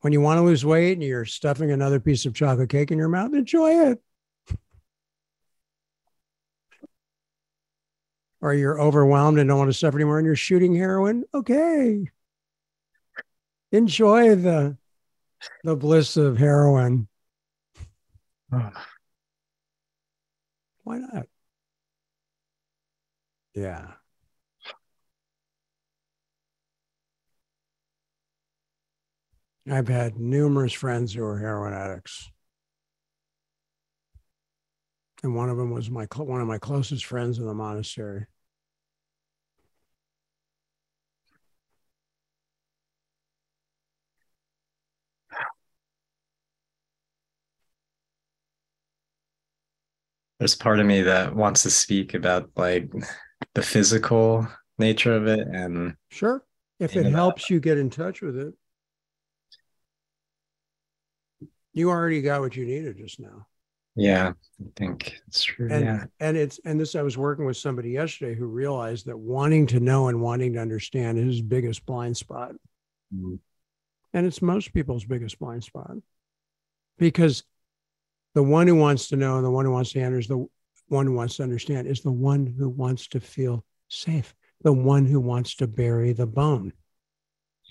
When 0.00 0.12
you 0.12 0.20
want 0.20 0.38
to 0.38 0.42
lose 0.42 0.64
weight 0.64 0.92
and 0.92 1.02
you're 1.02 1.24
stuffing 1.24 1.70
another 1.70 1.98
piece 1.98 2.26
of 2.26 2.34
chocolate 2.34 2.68
cake 2.68 2.90
in 2.90 2.98
your 2.98 3.08
mouth, 3.08 3.32
enjoy 3.32 3.90
it. 3.90 4.02
Or 8.42 8.54
you're 8.54 8.80
overwhelmed 8.80 9.38
and 9.38 9.48
don't 9.48 9.58
want 9.58 9.70
to 9.70 9.78
suffer 9.78 9.98
anymore 9.98 10.18
and 10.18 10.26
you're 10.26 10.36
shooting 10.36 10.74
heroin, 10.74 11.24
okay. 11.34 12.06
Enjoy 13.72 14.34
the 14.34 14.76
the 15.64 15.76
bliss 15.76 16.16
of 16.16 16.38
heroin. 16.38 17.08
Why 18.48 18.72
not? 20.84 21.26
Yeah. 23.54 23.92
I've 29.70 29.88
had 29.88 30.18
numerous 30.18 30.72
friends 30.72 31.14
who 31.14 31.22
are 31.22 31.38
heroin 31.38 31.72
addicts. 31.72 32.30
And 35.22 35.34
one 35.34 35.50
of 35.50 35.56
them 35.58 35.70
was 35.70 35.90
my 35.90 36.06
one 36.16 36.40
of 36.40 36.48
my 36.48 36.58
closest 36.58 37.04
friends 37.04 37.38
in 37.38 37.46
the 37.46 37.54
monastery. 37.54 38.26
There's 50.38 50.54
part 50.54 50.80
of 50.80 50.86
me 50.86 51.02
that 51.02 51.36
wants 51.36 51.64
to 51.64 51.70
speak 51.70 52.14
about 52.14 52.50
like 52.56 52.90
the 53.54 53.62
physical 53.62 54.46
nature 54.78 55.14
of 55.14 55.26
it 55.26 55.46
and 55.48 55.96
Sure. 56.10 56.44
If 56.78 56.96
it 56.96 57.04
that- 57.04 57.12
helps 57.12 57.50
you 57.50 57.60
get 57.60 57.78
in 57.78 57.90
touch 57.90 58.22
with 58.22 58.36
it, 58.36 58.54
you 61.72 61.90
already 61.90 62.22
got 62.22 62.40
what 62.40 62.56
you 62.56 62.64
needed 62.64 62.96
just 62.96 63.20
now. 63.20 63.46
yeah, 63.96 64.32
I 64.60 64.64
think 64.76 65.20
it's 65.28 65.42
true. 65.42 65.68
And 65.70 65.84
yeah. 65.84 66.04
and 66.20 66.36
it's 66.36 66.58
and 66.64 66.80
this 66.80 66.94
I 66.94 67.02
was 67.02 67.18
working 67.18 67.44
with 67.44 67.56
somebody 67.56 67.90
yesterday 67.90 68.34
who 68.34 68.46
realized 68.46 69.06
that 69.06 69.18
wanting 69.18 69.66
to 69.68 69.80
know 69.80 70.08
and 70.08 70.20
wanting 70.20 70.54
to 70.54 70.58
understand 70.60 71.18
is 71.18 71.24
his 71.26 71.42
biggest 71.42 71.84
blind 71.86 72.16
spot. 72.16 72.52
Mm. 73.14 73.38
And 74.12 74.26
it's 74.26 74.42
most 74.42 74.72
people's 74.74 75.04
biggest 75.04 75.38
blind 75.38 75.62
spot. 75.64 75.92
Because 76.98 77.44
the 78.34 78.42
one 78.42 78.66
who 78.66 78.74
wants 78.76 79.08
to 79.08 79.16
know 79.16 79.36
and 79.36 79.44
the 79.44 79.50
one 79.50 79.64
who 79.64 79.70
wants 79.72 79.92
to 79.92 80.00
answer 80.00 80.18
is 80.18 80.28
the 80.28 80.46
one 80.90 81.14
wants 81.14 81.36
to 81.36 81.42
understand 81.42 81.86
is 81.86 82.00
the 82.00 82.10
one 82.10 82.46
who 82.46 82.68
wants 82.68 83.08
to 83.08 83.20
feel 83.20 83.64
safe, 83.88 84.34
the 84.62 84.72
one 84.72 85.06
who 85.06 85.20
wants 85.20 85.54
to 85.56 85.66
bury 85.66 86.12
the 86.12 86.26
bone, 86.26 86.72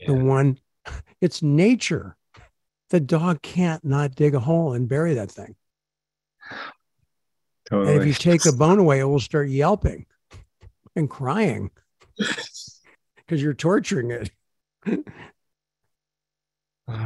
the 0.06 0.14
one, 0.14 0.58
it's 1.22 1.42
nature. 1.42 2.16
The 2.90 3.00
dog 3.00 3.44
can't 3.44 3.86
not 3.86 4.16
dig 4.16 4.34
a 4.34 4.40
hole 4.40 4.74
and 4.74 4.90
bury 4.90 5.14
that 5.14 5.32
thing. 5.32 5.56
Totally. 7.70 7.94
And 7.94 8.02
if 8.02 8.08
you 8.08 8.14
take 8.14 8.42
the 8.42 8.52
bone 8.52 8.80
away, 8.80 9.00
it 9.00 9.04
will 9.04 9.20
start 9.20 9.50
yelping 9.50 10.08
and 10.96 11.08
crying 11.08 11.70
because 12.18 13.42
you're 13.42 13.54
torturing 13.54 14.12
it. 14.12 15.08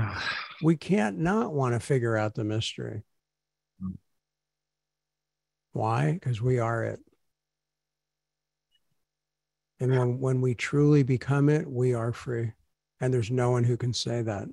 We 0.61 0.77
can't 0.77 1.17
not 1.17 1.53
want 1.53 1.73
to 1.73 1.79
figure 1.81 2.15
out 2.15 2.35
the 2.35 2.45
mystery. 2.45 3.03
Why? 5.73 6.13
Because 6.13 6.41
we 6.41 6.59
are 6.59 6.83
it. 6.83 6.99
And 9.79 9.97
when, 9.97 10.19
when 10.19 10.39
we 10.39 10.55
truly 10.55 11.03
become 11.03 11.49
it, 11.49 11.69
we 11.69 11.93
are 11.93 12.13
free. 12.13 12.53
And 13.01 13.13
there's 13.13 13.31
no 13.31 13.51
one 13.51 13.65
who 13.65 13.75
can 13.75 13.91
say 13.93 14.21
that. 14.21 14.47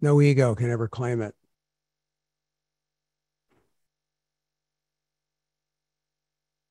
No 0.00 0.22
ego 0.22 0.54
can 0.54 0.70
ever 0.70 0.88
claim 0.88 1.20
it. 1.20 1.34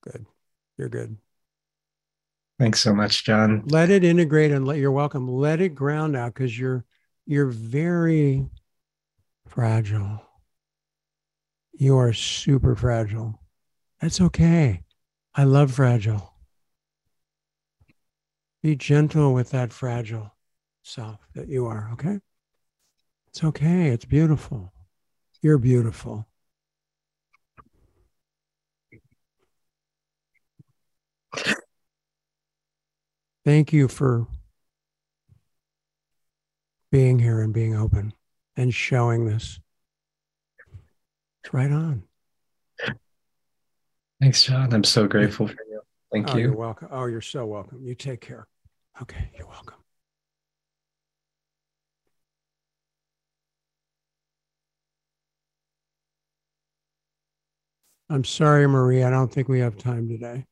Good. 0.01 0.25
You're 0.77 0.89
good. 0.89 1.17
Thanks 2.59 2.81
so 2.81 2.93
much, 2.93 3.25
Jon. 3.25 3.63
let 3.67 3.89
it 3.89 4.03
integrate 4.03 4.51
and 4.51 4.65
let 4.65 4.77
you're 4.77 4.91
welcome 4.91 5.27
let 5.27 5.59
it 5.59 5.69
ground 5.69 6.15
out 6.15 6.33
because 6.33 6.57
you're 6.57 6.85
you're 7.25 7.47
very 7.47 8.45
fragile 9.47 10.21
you 11.73 11.97
are 11.97 12.13
super 12.13 12.75
fragile 12.75 13.39
that's 13.99 14.21
okay 14.21 14.83
I 15.35 15.45
love 15.45 15.71
fragile. 15.71 16.31
Be 18.61 18.75
gentle 18.75 19.33
with 19.33 19.49
that 19.49 19.73
fragile 19.73 20.35
self 20.83 21.27
that 21.33 21.47
you 21.47 21.65
are, 21.65 21.89
okay? 21.93 22.19
It's 23.27 23.43
okay. 23.43 23.89
It's 23.89 24.05
beautiful. 24.05 24.71
You're 25.41 25.57
beautiful. 25.57 26.27
Thank 33.43 33.73
you 33.73 33.87
for 33.87 34.27
being 36.91 37.17
here 37.19 37.41
and 37.41 37.53
being 37.53 37.75
open 37.75 38.13
and 38.55 38.73
showing 38.73 39.25
this. 39.25 39.59
It's 41.43 41.53
right 41.53 41.71
on. 41.71 42.03
Thanks, 44.21 44.43
Jon. 44.43 44.73
I'm 44.73 44.85
so 44.85 45.07
grateful 45.07 45.47
for 45.47 45.57
you. 45.69 45.81
Thank 46.11 46.33
oh, 46.33 46.37
you. 46.37 46.43
You're 46.45 46.55
welcome. 46.55 46.87
Oh, 46.91 47.07
you're 47.07 47.19
so 47.19 47.45
welcome. 47.45 47.83
You 47.83 47.95
take 47.95 48.21
care. 48.21 48.47
Okay, 49.01 49.29
you're 49.37 49.47
welcome. 49.47 49.75
I'm 58.09 58.23
sorry, 58.23 58.67
Marie. 58.67 59.03
I 59.03 59.09
don't 59.09 59.33
think 59.33 59.49
we 59.49 59.59
have 59.59 59.75
time 59.75 60.07
today. 60.07 60.45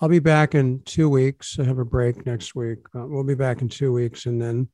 I'll 0.00 0.08
be 0.08 0.18
back 0.18 0.54
in 0.54 0.82
two 0.84 1.08
weeks. 1.08 1.58
I 1.58 1.64
have 1.64 1.78
a 1.78 1.84
break 1.84 2.26
next 2.26 2.54
week. 2.54 2.78
Uh, 2.94 3.06
we'll 3.06 3.24
be 3.24 3.34
back 3.34 3.62
in 3.62 3.68
two 3.68 3.92
weeks. 3.92 4.26
And 4.26 4.40
then 4.42 4.68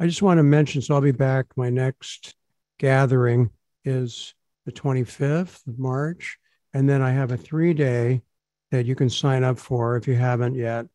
I 0.00 0.06
just 0.06 0.22
want 0.22 0.38
to 0.38 0.42
mention 0.42 0.80
so 0.80 0.94
I'll 0.94 1.02
be 1.02 1.12
back. 1.12 1.46
My 1.56 1.68
next 1.68 2.34
gathering 2.78 3.50
is 3.84 4.34
the 4.64 4.72
25th 4.72 5.66
of 5.66 5.78
March. 5.78 6.38
And 6.72 6.88
then 6.88 7.02
I 7.02 7.10
have 7.10 7.32
a 7.32 7.36
three 7.36 7.74
day 7.74 8.22
that 8.70 8.86
you 8.86 8.94
can 8.94 9.10
sign 9.10 9.44
up 9.44 9.58
for 9.58 9.96
if 9.96 10.08
you 10.08 10.14
haven't 10.14 10.54
yet. 10.54 10.86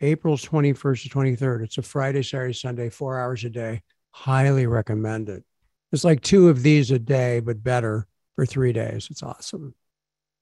April 0.00 0.36
21st 0.36 1.02
to 1.02 1.08
23rd. 1.08 1.64
It's 1.64 1.78
a 1.78 1.82
Friday, 1.82 2.22
Saturday, 2.22 2.52
Sunday, 2.52 2.88
four 2.88 3.18
hours 3.18 3.42
a 3.42 3.50
day. 3.50 3.82
Highly 4.12 4.68
recommend 4.68 5.28
it. 5.28 5.42
It's 5.90 6.04
like 6.04 6.20
two 6.20 6.48
of 6.48 6.62
these 6.62 6.92
a 6.92 7.00
day, 7.00 7.40
but 7.40 7.64
better 7.64 8.06
for 8.36 8.46
three 8.46 8.72
days. 8.72 9.08
It's 9.10 9.24
awesome. 9.24 9.74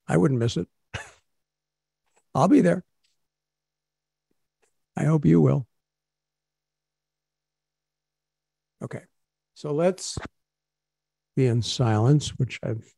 I 0.07 0.19
wouldn't 0.19 0.41
miss 0.41 0.59
it. 0.59 0.69
I'll 2.35 2.49
be 2.49 2.61
there. 2.61 2.85
I 4.95 5.05
hope 5.05 5.25
you 5.25 5.41
will. 5.41 5.67
Okay. 8.83 9.03
So 9.55 9.73
let's 9.73 10.19
be 11.37 11.47
in 11.47 11.63
silence, 11.63 12.31
which 12.39 12.59
I've 12.63 12.95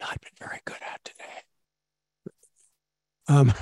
not 0.00 0.20
been 0.20 0.32
very 0.38 0.60
good 0.64 0.78
at 0.82 1.04
today. 1.04 1.42
Um, 3.28 3.52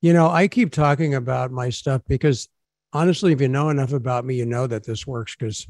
you 0.00 0.12
know, 0.12 0.28
I 0.28 0.48
keep 0.48 0.72
talking 0.72 1.14
about 1.14 1.50
my 1.50 1.70
stuff 1.70 2.02
because 2.08 2.48
honestly, 2.92 3.32
if 3.32 3.40
you 3.40 3.48
know 3.48 3.68
enough 3.68 3.92
about 3.92 4.24
me, 4.24 4.34
you 4.36 4.46
know 4.46 4.66
that 4.66 4.84
this 4.84 5.06
works 5.06 5.36
because 5.36 5.66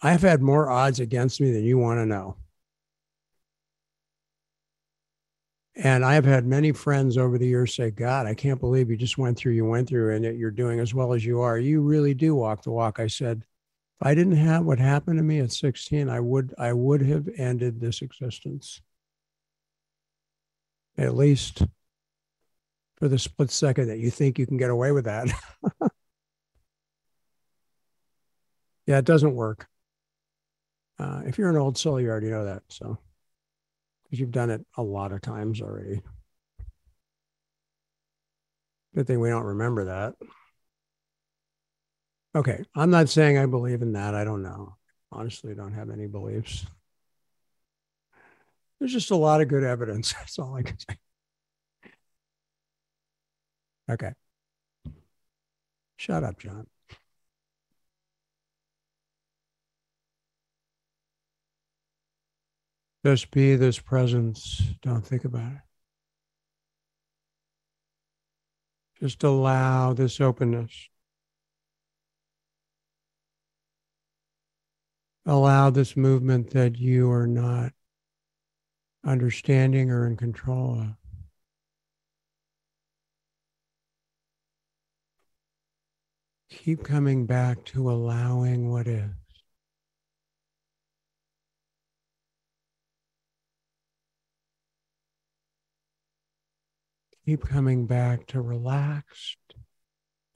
I've 0.00 0.22
had 0.22 0.40
more 0.42 0.70
odds 0.70 1.00
against 1.00 1.40
me 1.40 1.52
than 1.52 1.64
you 1.64 1.78
want 1.78 1.98
to 1.98 2.06
know. 2.06 2.36
And 5.76 6.06
I've 6.06 6.24
had 6.24 6.46
many 6.46 6.72
friends 6.72 7.18
over 7.18 7.36
the 7.36 7.46
years 7.46 7.74
say, 7.74 7.90
God, 7.90 8.26
I 8.26 8.32
can't 8.34 8.60
believe 8.60 8.88
you 8.88 8.96
just 8.96 9.18
went 9.18 9.36
through, 9.36 9.52
you 9.52 9.66
went 9.66 9.88
through, 9.88 10.14
and 10.14 10.24
that 10.24 10.36
you're 10.36 10.50
doing 10.50 10.80
as 10.80 10.94
well 10.94 11.12
as 11.12 11.24
you 11.24 11.42
are. 11.42 11.58
You 11.58 11.82
really 11.82 12.14
do 12.14 12.34
walk 12.34 12.62
the 12.62 12.70
walk. 12.70 12.98
I 12.98 13.08
said, 13.08 13.44
if 14.00 14.06
I 14.06 14.14
didn't 14.14 14.36
have 14.36 14.64
what 14.64 14.78
happened 14.78 15.18
to 15.18 15.22
me 15.22 15.40
at 15.40 15.52
16, 15.52 16.08
I 16.08 16.20
would 16.20 16.54
I 16.58 16.72
would 16.72 17.02
have 17.02 17.28
ended 17.36 17.80
this 17.80 18.00
existence. 18.00 18.80
At 20.96 21.14
least 21.14 21.62
for 22.96 23.08
the 23.08 23.18
split 23.18 23.50
second 23.50 23.88
that 23.88 23.98
you 23.98 24.10
think 24.10 24.38
you 24.38 24.46
can 24.46 24.56
get 24.56 24.70
away 24.70 24.92
with 24.92 25.04
that. 25.04 25.28
yeah, 28.86 28.96
it 28.96 29.04
doesn't 29.04 29.34
work. 29.34 29.66
Uh, 30.98 31.20
if 31.26 31.36
you're 31.36 31.50
an 31.50 31.58
old 31.58 31.76
soul, 31.76 32.00
you 32.00 32.08
already 32.08 32.30
know 32.30 32.46
that. 32.46 32.62
So 32.68 32.96
because 34.06 34.20
you've 34.20 34.30
done 34.30 34.50
it 34.50 34.64
a 34.76 34.82
lot 34.82 35.12
of 35.12 35.20
times 35.20 35.60
already. 35.60 36.00
Good 38.94 39.06
thing 39.06 39.20
we 39.20 39.28
don't 39.28 39.44
remember 39.44 39.84
that. 39.86 40.14
Okay, 42.34 42.64
I'm 42.74 42.90
not 42.90 43.08
saying 43.08 43.38
I 43.38 43.46
believe 43.46 43.82
in 43.82 43.92
that. 43.92 44.14
I 44.14 44.24
don't 44.24 44.42
know. 44.42 44.76
Honestly, 45.10 45.54
don't 45.54 45.72
have 45.72 45.90
any 45.90 46.06
beliefs. 46.06 46.66
There's 48.78 48.92
just 48.92 49.10
a 49.10 49.16
lot 49.16 49.40
of 49.40 49.48
good 49.48 49.64
evidence. 49.64 50.12
That's 50.18 50.38
all 50.38 50.54
I 50.54 50.62
can 50.62 50.78
say. 50.78 50.96
Okay. 53.90 54.12
Shut 55.96 56.24
up, 56.24 56.38
Jon. 56.38 56.66
Just 63.06 63.30
be 63.30 63.54
this 63.54 63.78
presence. 63.78 64.60
Don't 64.82 65.06
think 65.06 65.24
about 65.24 65.52
it. 65.52 65.60
Just 69.00 69.22
allow 69.22 69.92
this 69.92 70.20
openness. 70.20 70.88
Allow 75.24 75.70
this 75.70 75.96
movement 75.96 76.50
that 76.50 76.80
you 76.80 77.08
are 77.12 77.28
not 77.28 77.70
understanding 79.04 79.92
or 79.92 80.08
in 80.08 80.16
control 80.16 80.80
of. 80.80 80.88
Keep 86.50 86.82
coming 86.82 87.24
back 87.24 87.64
to 87.66 87.88
allowing 87.88 88.68
what 88.68 88.88
is. 88.88 89.25
Keep 97.26 97.42
coming 97.42 97.86
back 97.86 98.26
to 98.28 98.40
relaxed, 98.40 99.38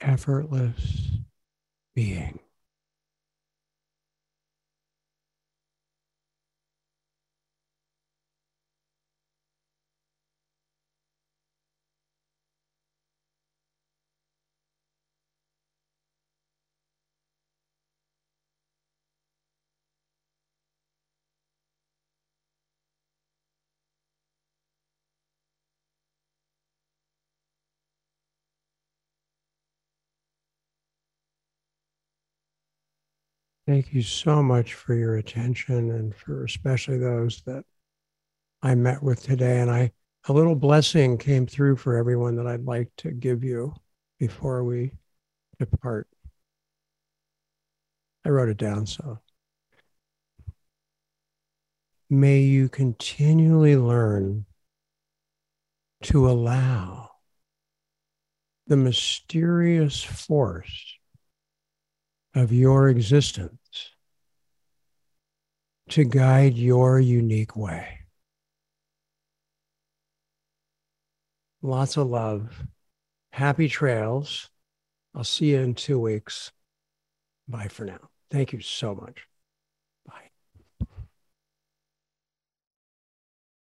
effortless 0.01 1.19
being. 1.95 2.41
Thank 33.71 33.95
you 33.95 34.03
so 34.03 34.43
much 34.43 34.75
for 34.75 34.95
your 34.97 35.19
attention 35.19 35.93
and 35.93 36.13
for 36.13 36.45
especially 36.45 36.99
those 36.99 37.41
that 37.43 37.65
I 38.65 38.75
met 38.75 39.01
with 39.01 39.23
today. 39.23 39.61
And 39.61 39.71
I, 39.71 39.93
a 40.27 40.33
little 40.33 40.57
blessing 40.57 41.17
came 41.17 41.47
through 41.47 41.77
for 41.77 41.97
everyone 41.97 42.35
that 42.35 42.49
I'd 42.49 42.65
like 42.65 42.91
to 42.97 43.13
give 43.13 43.45
you 43.45 43.73
before 44.19 44.65
we 44.65 44.91
depart. 45.61 46.09
I 48.25 48.31
wrote 48.31 48.49
it 48.49 48.57
down, 48.57 48.87
so. 48.87 49.21
May 52.11 52.41
you 52.41 52.69
continually 52.69 53.77
learn 53.77 54.47
to 56.03 56.29
allow 56.29 57.13
the 58.67 58.77
mysterious 58.77 60.03
force 60.03 60.97
of 62.35 62.53
your 62.53 62.89
existence 62.89 63.60
to 65.91 66.05
guide 66.05 66.55
your 66.57 67.01
unique 67.01 67.57
way. 67.57 68.01
Lots 71.63 71.97
of 71.97 72.09
love. 72.09 72.65
Happy 73.33 73.69
trails. 73.69 74.51
I'll 75.15 75.25
see 75.25 75.51
you 75.51 75.61
in 75.61 75.75
two 75.75 75.99
weeks. 75.99 76.53
Bye 77.49 77.69
for 77.69 77.85
now. 77.85 78.11
Thank 78.31 78.53
you 78.53 78.61
so 78.61 78.95
much. 78.95 79.30